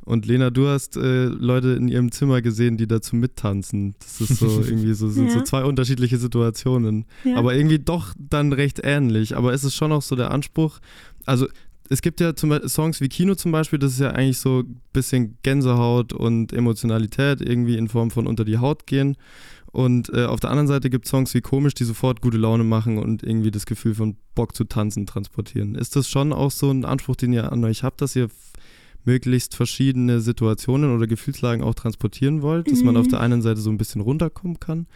[0.06, 3.96] Und Lena, du hast äh, Leute in ihrem Zimmer gesehen, die dazu mittanzen.
[4.00, 5.44] Das ist so irgendwie so, sind so Ja.
[5.46, 7.06] zwei unterschiedliche Situationen.
[7.24, 7.36] ja.
[7.38, 9.36] Aber irgendwie doch dann recht ähnlich.
[9.36, 10.80] Aber es ist schon auch so der Anspruch.
[11.26, 11.48] Also
[11.90, 14.60] es gibt ja zum Beispiel Songs wie Kino zum Beispiel, das ist ja eigentlich so
[14.60, 19.18] ein bisschen Gänsehaut und Emotionalität irgendwie in Form von unter die Haut gehen.
[19.72, 22.64] Und äh, auf der anderen Seite gibt es Songs wie Komisch, die sofort gute Laune
[22.64, 25.76] machen und irgendwie das Gefühl von Bock zu tanzen transportieren.
[25.76, 28.30] Ist das schon auch so ein Anspruch, den ihr an euch habt, dass ihr
[29.06, 33.02] möglichst verschiedene Situationen oder Gefühlslagen auch transportieren wollt, dass man Mhm.
[33.02, 34.88] auf der einen Seite so ein bisschen runterkommen kann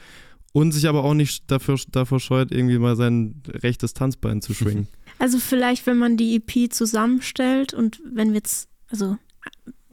[0.54, 4.88] und sich aber auch nicht dafür, davor scheut, irgendwie mal sein rechtes Tanzbein zu schwingen.
[5.22, 9.18] Also vielleicht, wenn man die EP zusammenstellt und wenn wir jetzt, also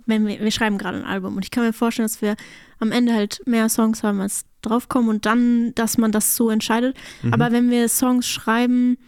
[0.06, 2.36] wenn wir, wir schreiben gerade ein Album und ich kann mir vorstellen, dass wir
[2.78, 6.96] am Ende halt mehr Songs haben, als draufkommen und dann, dass man das so entscheidet.
[7.24, 7.32] Mhm.
[7.34, 8.98] Aber wenn wir Songs schreiben,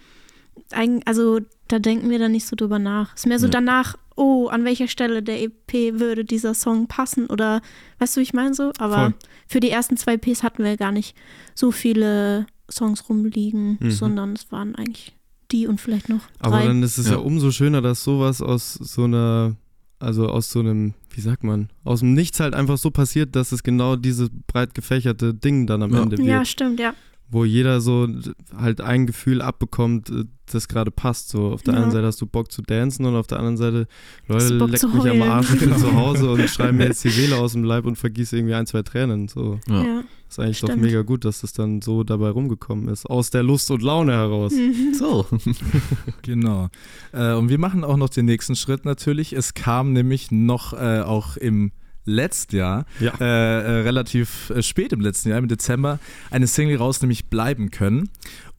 [1.05, 1.39] also
[1.69, 3.15] da denken wir dann nicht so drüber nach.
[3.15, 3.51] Es ist mehr so Ja.
[3.53, 7.61] danach, oh, an welcher Stelle der EP würde dieser Song passen oder
[8.01, 8.73] weißt du, wie ich meine so?
[8.79, 9.15] Aber Voll.
[9.47, 11.15] für die ersten zwei EPs hatten wir gar nicht
[11.55, 13.91] so viele Songs rumliegen, Mhm.
[13.91, 15.15] sondern es waren eigentlich
[15.51, 16.67] die und vielleicht noch Aber drei.
[16.67, 17.13] dann ist es ja.
[17.13, 17.19] Ja.
[17.19, 19.55] umso schöner, dass sowas aus so einer,
[19.99, 23.53] also aus so einem, wie sagt man, aus dem Nichts halt einfach so passiert, dass
[23.53, 26.03] es genau dieses breit gefächerte Ding dann am Ja.
[26.03, 26.29] Ende wird.
[26.29, 26.93] ja, stimmt, ja.
[27.31, 28.09] Wo jeder so
[28.57, 31.29] halt ein Gefühl abbekommt, äh, das gerade passt.
[31.29, 31.83] So auf der Ja.
[31.83, 33.87] einen Seite hast du Bock zu dancen und auf der anderen Seite,
[34.29, 34.47] Leute,
[34.79, 35.23] zu mich am heulen.
[35.23, 37.97] Arsch, ich bin zu Hause und schreibe mir jetzt die Seele aus dem Leib und
[37.97, 39.29] vergieße irgendwie ein, zwei Tränen.
[39.29, 39.83] So, Ja.
[39.83, 40.01] ja.
[40.27, 40.83] ist eigentlich doch Stimmt.
[40.85, 43.05] mega gut, dass das dann so dabei rumgekommen ist.
[43.05, 44.53] Aus der Lust und Laune heraus.
[44.55, 44.95] Mhm.
[44.95, 45.27] So.
[46.23, 46.69] Genau.
[47.13, 49.33] Äh, und wir machen auch noch den nächsten Schritt natürlich.
[49.33, 51.73] Es kam nämlich noch äh, auch im
[52.09, 53.13] letzten Jahr, Ja.
[53.21, 55.99] äh, äh, relativ äh, spät im letzten Jahr, im Dezember,
[56.31, 58.09] eine Single raus, nämlich Bleiben können.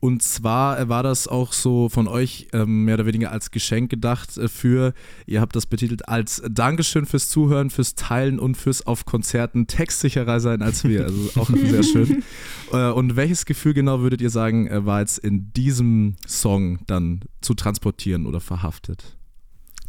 [0.02, 3.90] Und zwar äh, war das auch so von euch ähm, mehr oder weniger als Geschenk
[3.90, 4.94] gedacht äh, für,
[5.26, 10.40] ihr habt das betitelt als Dankeschön fürs Zuhören, fürs Teilen und fürs auf Konzerten textsicherer
[10.40, 11.04] sein als wir.
[11.04, 12.24] Also auch sehr schön.
[12.72, 17.54] Äh, und welches Gefühl genau würdet ihr sagen, war jetzt in diesem Song dann zu
[17.54, 19.18] transportieren oder verhaftet?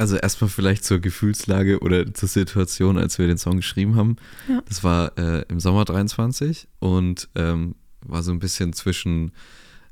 [0.01, 4.16] Also erstmal vielleicht zur Gefühlslage oder zur Situation, als wir den Song geschrieben haben.
[4.48, 4.62] Ja.
[4.66, 7.74] Das war äh, im Sommer 23 und ähm,
[8.07, 9.32] war so ein bisschen zwischen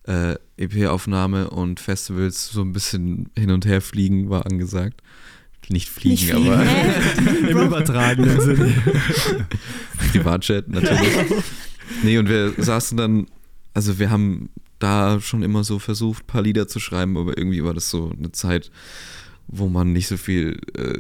[0.05, 5.03] äh, EP-Aufnahme und Festivals so ein bisschen hin und her fliegen war angesagt.
[5.69, 7.51] Nicht fliegen, Nicht fliegen, aber hä?
[7.51, 8.75] Im übertragenen Sinne.
[10.11, 11.13] Privatjet natürlich.
[12.03, 13.27] nee, und wir saßen dann,
[13.75, 14.49] also wir haben
[14.79, 18.11] da schon immer so versucht, ein paar Lieder zu schreiben, aber irgendwie war das so
[18.17, 18.71] eine Zeit,
[19.49, 20.99] wo man nicht so viel äh,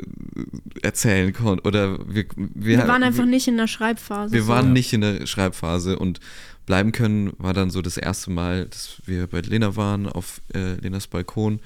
[0.82, 1.64] erzählen konnte.
[1.64, 4.32] Oder wir, wir, Wir waren einfach nicht in der Schreibphase.
[4.32, 4.48] wir so.
[4.48, 6.20] waren nicht in der Schreibphase und
[6.66, 10.74] bleiben können war dann so das erste Mal, dass wir bei Lena waren, auf äh,
[10.74, 11.60] Lenas Balkon.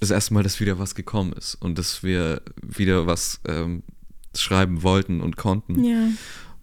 [0.00, 3.82] Das erste Mal, dass wieder was gekommen ist und dass wir wieder was ähm,
[4.34, 5.82] schreiben wollten und konnten.
[5.84, 6.08] Ja.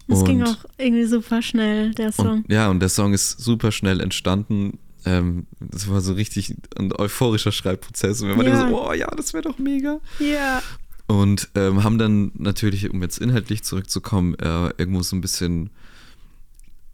[0.08, 2.38] Es ging auch irgendwie super schnell, der Song.
[2.38, 4.78] Und, ja, und der Song ist super schnell entstanden.
[5.04, 8.20] Ähm, das war so richtig ein euphorischer Schreibprozess.
[8.22, 8.60] Und wir waren Ja.
[8.60, 10.00] immer so, oh ja, das wäre doch mega.
[10.18, 10.62] Ja.
[11.06, 15.70] Und ähm, haben dann natürlich, um jetzt inhaltlich zurückzukommen, äh, irgendwo so ein bisschen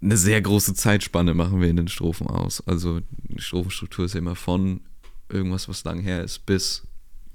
[0.02, 2.62] eine sehr große Zeitspanne machen wir in den Strophen aus.
[2.66, 4.80] Also die Strophenstruktur ist ja immer von
[5.28, 6.82] irgendwas, was lang her ist, bis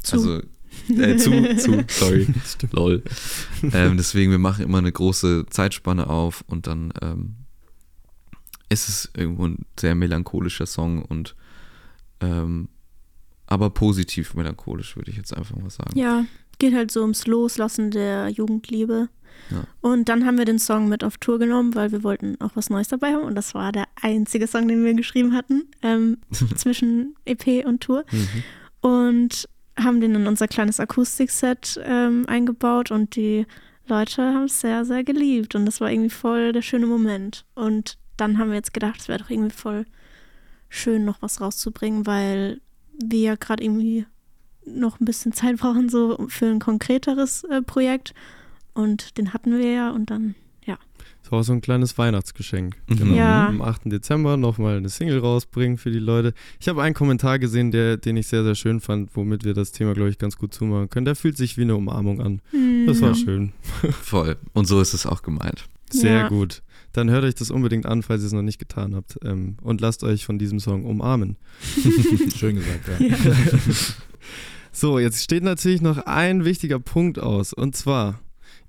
[0.01, 0.15] Zu.
[0.15, 0.41] also
[0.89, 2.27] äh, zu, zu, sorry,
[2.71, 3.03] lol.
[3.73, 7.35] Ähm, deswegen, wir machen immer eine große Zeitspanne auf und dann ähm,
[8.71, 11.35] ist es irgendwo ein sehr melancholischer Song und
[12.21, 12.69] ähm,
[13.47, 15.97] aber positiv melancholisch, würde ich jetzt einfach mal sagen.
[15.97, 16.25] Ja,
[16.57, 19.09] geht halt so ums Loslassen der Jugendliebe.
[19.49, 19.63] Ja.
[19.81, 22.69] Und dann haben wir den Song mit auf Tour genommen, weil wir wollten auch was
[22.69, 23.23] Neues dabei haben.
[23.23, 26.19] Und das war der einzige Song, den wir geschrieben hatten, ähm,
[26.55, 28.05] zwischen EP und Tour.
[28.11, 28.89] Mhm.
[28.89, 33.45] Und haben den in unser kleines Akustikset ähm, eingebaut und die
[33.87, 35.55] Leute haben es sehr, sehr geliebt.
[35.55, 37.45] Und das war irgendwie voll der schöne Moment.
[37.55, 39.85] Und dann haben wir jetzt gedacht, es wäre doch irgendwie voll
[40.69, 42.61] schön, noch was rauszubringen, weil
[43.03, 44.05] wir ja gerade irgendwie
[44.65, 48.13] noch ein bisschen Zeit brauchen, so für ein konkreteres äh, Projekt.
[48.73, 50.35] Und den hatten wir ja und dann,
[51.23, 52.75] Das war auch so ein kleines Weihnachtsgeschenk.
[52.87, 52.95] Mhm.
[52.97, 53.15] Genau.
[53.15, 53.47] Ja.
[53.47, 53.81] Am 8.
[53.85, 56.33] Dezember nochmal eine Single rausbringen für die Leute.
[56.59, 59.71] Ich habe einen Kommentar gesehen, der, den ich sehr, sehr schön fand, womit wir das
[59.71, 61.05] Thema, glaube ich, ganz gut zumachen können.
[61.05, 62.41] Der fühlt sich wie eine Umarmung an.
[62.85, 63.15] Das war Ja.
[63.15, 63.51] schön.
[64.01, 64.37] Voll.
[64.53, 65.67] Und so ist es auch gemeint.
[65.89, 66.27] Sehr Ja.
[66.29, 66.61] gut.
[66.93, 69.17] Dann hört euch das unbedingt an, falls ihr es noch nicht getan habt.
[69.23, 71.37] Ähm, und lasst euch von diesem Song umarmen.
[72.35, 73.07] Schön gesagt, ja.
[73.07, 73.17] Ja.
[74.73, 77.51] So, jetzt steht natürlich noch ein wichtiger Punkt aus.
[77.51, 78.21] Und zwar,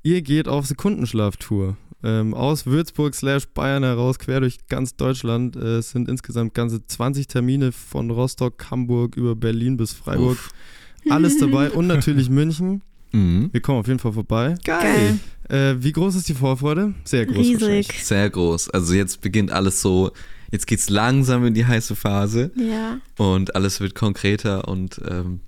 [0.02, 1.76] ihr geht auf Sekundenschlaftour.
[2.04, 5.54] Ähm, aus Würzburg slash Bayern heraus, quer durch ganz Deutschland.
[5.54, 10.32] Äh, es sind insgesamt ganze 20 Termine von Rostock, Hamburg über Berlin bis Freiburg.
[10.32, 10.50] Uff.
[11.08, 12.82] Alles dabei und natürlich München.
[13.12, 13.50] Mhm.
[13.52, 14.54] Wir kommen auf jeden Fall vorbei.
[14.64, 15.18] Geil.
[15.48, 16.94] Äh, wie groß ist die Vorfreude?
[17.04, 17.36] Sehr groß.
[17.36, 18.04] Riesig.
[18.04, 18.70] Sehr groß.
[18.70, 20.12] Also jetzt beginnt alles so,
[20.50, 22.98] jetzt geht's langsam in die heiße Phase Ja.
[23.18, 25.40] und alles wird konkreter und ähm,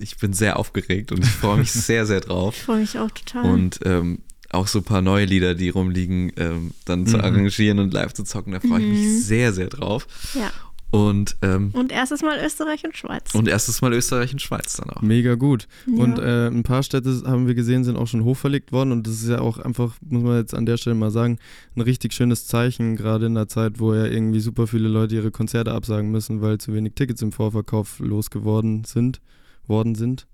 [0.00, 2.54] ich bin sehr aufgeregt und ich freue mich sehr, sehr drauf.
[2.56, 3.44] Ich freue mich auch total.
[3.52, 4.18] Und ähm,
[4.50, 7.24] auch so ein paar neue Lieder, die rumliegen, ähm, dann zu Mhm.
[7.24, 8.92] arrangieren und live zu zocken, da freue ich Mhm.
[9.14, 10.06] mich sehr, sehr drauf.
[10.34, 10.50] ja.
[10.90, 13.34] Und, ähm, Und erstes Mal Österreich und Schweiz.
[13.34, 15.02] und erstes Mal Österreich und Schweiz dann auch.
[15.02, 15.66] Mega gut.
[15.86, 16.02] ja.
[16.02, 18.92] Und äh, ein paar Städte haben wir gesehen, sind auch schon hochverlegt worden.
[18.92, 21.38] Und das ist ja auch einfach, muss man jetzt an der Stelle mal sagen,
[21.74, 25.30] ein richtig schönes Zeichen, gerade in der Zeit, wo ja irgendwie super viele Leute ihre
[25.30, 29.20] Konzerte absagen müssen, weil zu wenig Tickets im Vorverkauf losgeworden sind,
[29.66, 30.26] worden sind.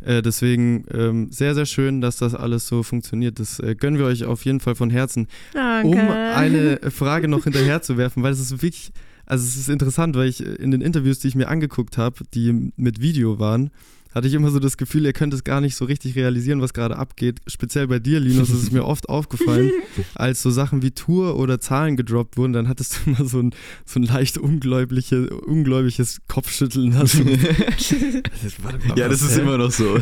[0.00, 3.38] Äh, deswegen ähm, sehr, sehr schön, dass das alles so funktioniert.
[3.38, 5.28] Das äh, gönnen wir euch auf jeden Fall von Herzen.
[5.54, 5.86] Danke.
[5.88, 8.90] Um eine Frage noch hinterher zu werfen, weil es ist wirklich,
[9.26, 12.72] also es ist interessant, weil ich in den Interviews, die ich mir angeguckt habe, die
[12.76, 13.70] mit Video waren,
[14.14, 16.74] hatte ich immer so das Gefühl, ihr könnt es gar nicht so richtig realisieren, was
[16.74, 17.40] gerade abgeht.
[17.46, 19.70] Speziell bei dir, Linus, ist es mir oft aufgefallen,
[20.14, 23.54] als so Sachen wie Tour oder Zahlen gedroppt wurden, dann hattest du immer so ein,
[23.86, 26.92] so ein leicht ungläubliche, ungläubiges Kopfschütteln.
[26.94, 27.20] Also,
[28.62, 29.40] warte mal, Ja, das ist hä?
[29.40, 29.98] immer noch so.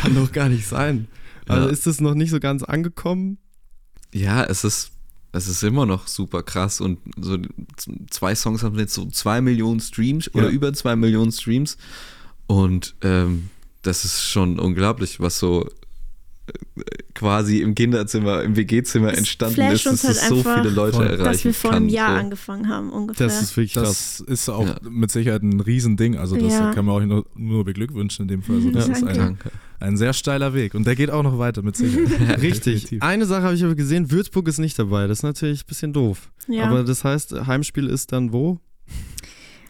[0.00, 1.08] Kann doch gar nicht sein.
[1.46, 1.72] Also Ja.
[1.72, 3.38] ist das noch nicht so ganz angekommen?
[4.12, 4.90] Ja, es ist,
[5.34, 7.36] es ist immer noch super krass und so
[8.10, 10.50] zwei Songs haben jetzt so zwei Millionen Streams oder Ja.
[10.50, 11.76] über zwei Millionen Streams
[12.46, 13.50] und ähm,
[13.82, 15.68] das ist schon unglaublich, was so
[16.46, 16.82] äh,
[17.14, 21.06] quasi im Kinderzimmer, im WG-Zimmer entstanden ist, dass halt es so viele Leute Voll.
[21.06, 21.82] erreichen dass wir vor kann.
[21.84, 22.20] einem Jahr so.
[22.20, 23.26] angefangen haben ungefähr.
[23.26, 24.18] Das ist wirklich krass.
[24.18, 24.76] Das ist auch Ja.
[24.88, 26.16] mit Sicherheit ein Riesending.
[26.16, 26.72] Also das Ja.
[26.72, 28.56] kann man auch nur, nur beglückwünschen in dem Fall.
[28.56, 28.92] Also das Ja.
[28.94, 29.12] ist Danke.
[29.12, 29.50] ein, Danke.
[29.84, 32.40] Ein sehr steiler Weg und der geht auch noch weiter mit Sicherheit.
[32.42, 32.82] Richtig.
[32.84, 33.02] Definitiv.
[33.02, 35.06] Eine Sache habe ich aber gesehen, Würzburg ist nicht dabei.
[35.06, 36.30] Das ist natürlich ein bisschen doof.
[36.48, 36.64] Ja.
[36.64, 38.58] Aber das heißt, Heimspiel ist dann wo?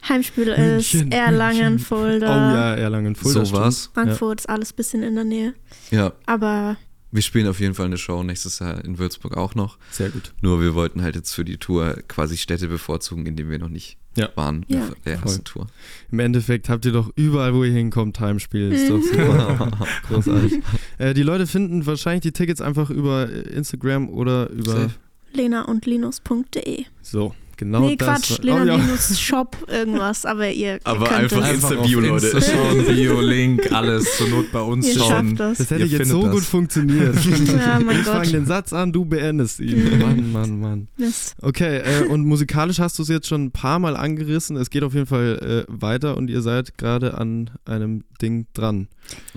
[0.08, 1.78] Heimspiel ist München, Erlangen, München.
[1.80, 3.44] Fulda, Oh ja, Erlangen, Fulda.
[3.44, 3.90] so war's.
[3.94, 5.54] Frankfurt, ist alles bisschen in der Nähe.
[5.90, 6.76] Ja, Aber
[7.14, 9.78] wir spielen auf jeden Fall eine Show nächstes Jahr in Würzburg auch noch.
[9.90, 10.34] Sehr gut.
[10.42, 13.68] Nur wir wollten halt jetzt für die Tour quasi Städte bevorzugen, in denen wir noch
[13.68, 14.30] nicht Ja.
[14.34, 14.90] waren Ja.
[15.06, 15.28] der Voll.
[15.28, 15.66] ersten Tour.
[16.10, 18.72] Im Endeffekt habt ihr doch überall, wo ihr hinkommt, Heimspiel.
[18.72, 19.70] Ist doch super.
[20.08, 20.60] Großartig.
[20.98, 24.72] Äh, die Leute finden wahrscheinlich die Tickets einfach über Instagram oder über.
[24.72, 24.90] Safe.
[25.32, 26.84] lena und linus.de.
[27.02, 28.22] So, genau nee, das.
[28.22, 28.98] Quatsch, Lena Oh, ja.
[29.16, 32.26] Shop irgendwas, aber ihr, ihr Aber könnt einfach Insta-Bio, auf Leute.
[32.28, 35.08] Insta schauen, Bio, Link, alles zur Not bei uns Ihr schauen.
[35.36, 35.58] schafft das.
[35.58, 36.32] Das hätte Ihr jetzt so das.
[36.32, 37.14] gut funktioniert.
[37.64, 39.84] Ja, mein ich fange den Satz an, du beendest ihn.
[39.94, 39.98] Mhm.
[40.00, 40.88] Mann, Mann, Mann.
[40.96, 41.34] Mist.
[41.40, 44.56] Okay, äh, und musikalisch hast du es jetzt schon ein paar Mal angerissen.
[44.56, 48.88] Es geht auf jeden Fall äh, weiter und ihr seid gerade an einem Ding dran.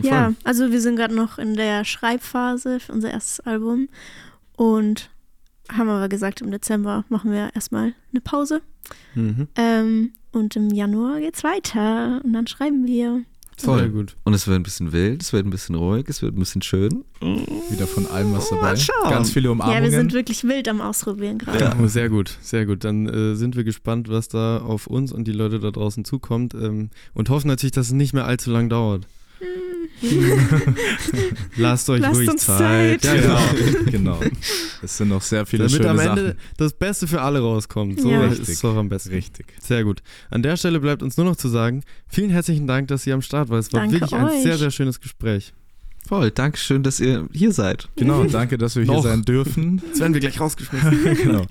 [0.02, 3.90] Ja, also wir sind gerade noch in der Schreibphase für unser erstes Album
[4.56, 5.10] und
[5.76, 8.62] haben aber gesagt, im Dezember machen wir erstmal eine Pause.
[9.16, 9.48] Mhm.
[9.56, 13.24] Ähm, und im Januar geht's weiter und dann schreiben wir.
[13.60, 13.80] Voll.
[13.80, 14.16] Sehr gut.
[14.24, 16.62] Und es wird ein bisschen wild, es wird ein bisschen ruhig, es wird ein bisschen
[16.62, 17.04] schön.
[17.72, 18.76] Wieder von allem was dabei.
[19.10, 19.84] Ganz viele Ja, Umarmungen.
[19.84, 21.60] wir sind wirklich wild am Ausprobieren gerade.
[21.64, 21.88] Ja.
[21.88, 22.84] Sehr gut, sehr gut.
[22.84, 26.54] Dann äh, sind wir gespannt, was da auf uns und die Leute da draußen zukommt
[26.54, 29.08] ähm, und hoffen natürlich, dass es nicht mehr allzu lang dauert.
[31.58, 33.02] Lasst euch Lasst ruhig uns Zeit.
[33.02, 33.04] Zeit.
[33.04, 33.40] Ja, genau.
[33.92, 34.20] genau.
[34.82, 36.38] Es sind noch sehr viele Damit schöne am Ende Sachen.
[36.58, 38.00] das Beste für alle rauskommt.
[38.02, 38.26] So Ja.
[38.28, 39.10] ist doch am besten.
[39.10, 39.48] Richtig.
[39.62, 40.02] Sehr gut.
[40.30, 43.22] An der Stelle bleibt uns nur noch zu sagen, vielen herzlichen Dank, dass ihr am
[43.22, 43.60] Start war.
[43.60, 44.44] Es war Danke wirklich ein euch.
[44.44, 45.54] sehr, sehr schönes Gespräch.
[46.08, 47.90] Voll, Dankeschön, dass ihr hier seid.
[47.98, 49.82] Genau, danke, dass wir hier sein dürfen.
[49.88, 51.16] Jetzt werden wir gleich rausgeschmissen.
[51.24, 51.46] genau.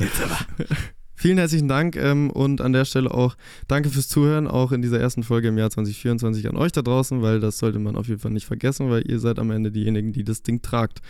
[1.16, 3.36] Vielen herzlichen Dank ähm, und an der Stelle auch
[3.68, 7.22] danke fürs Zuhören, auch in dieser ersten Folge im Jahr 2024 an euch da draußen,
[7.22, 10.12] weil das sollte man auf jeden Fall nicht vergessen, weil ihr seid am Ende diejenigen,
[10.12, 11.00] die das Ding tragt.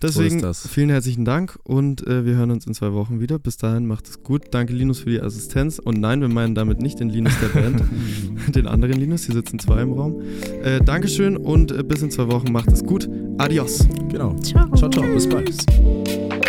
[0.00, 0.68] Deswegen ist das.
[0.68, 3.38] vielen herzlichen Dank und äh, wir hören uns in zwei Wochen wieder.
[3.40, 4.44] Bis dahin macht es gut.
[4.52, 7.82] Danke Linus für die Assistenz und nein, wir meinen damit nicht den Linus der Band,
[8.54, 10.22] den anderen Linus, hier sitzen zwei im Raum.
[10.62, 13.08] Äh, Dankeschön und äh, bis in zwei Wochen macht es gut.
[13.38, 13.86] Adios.
[14.08, 14.36] Genau.
[14.36, 14.68] Ciao.
[14.76, 15.04] Ciao, ciao.
[15.12, 16.47] Bis bald.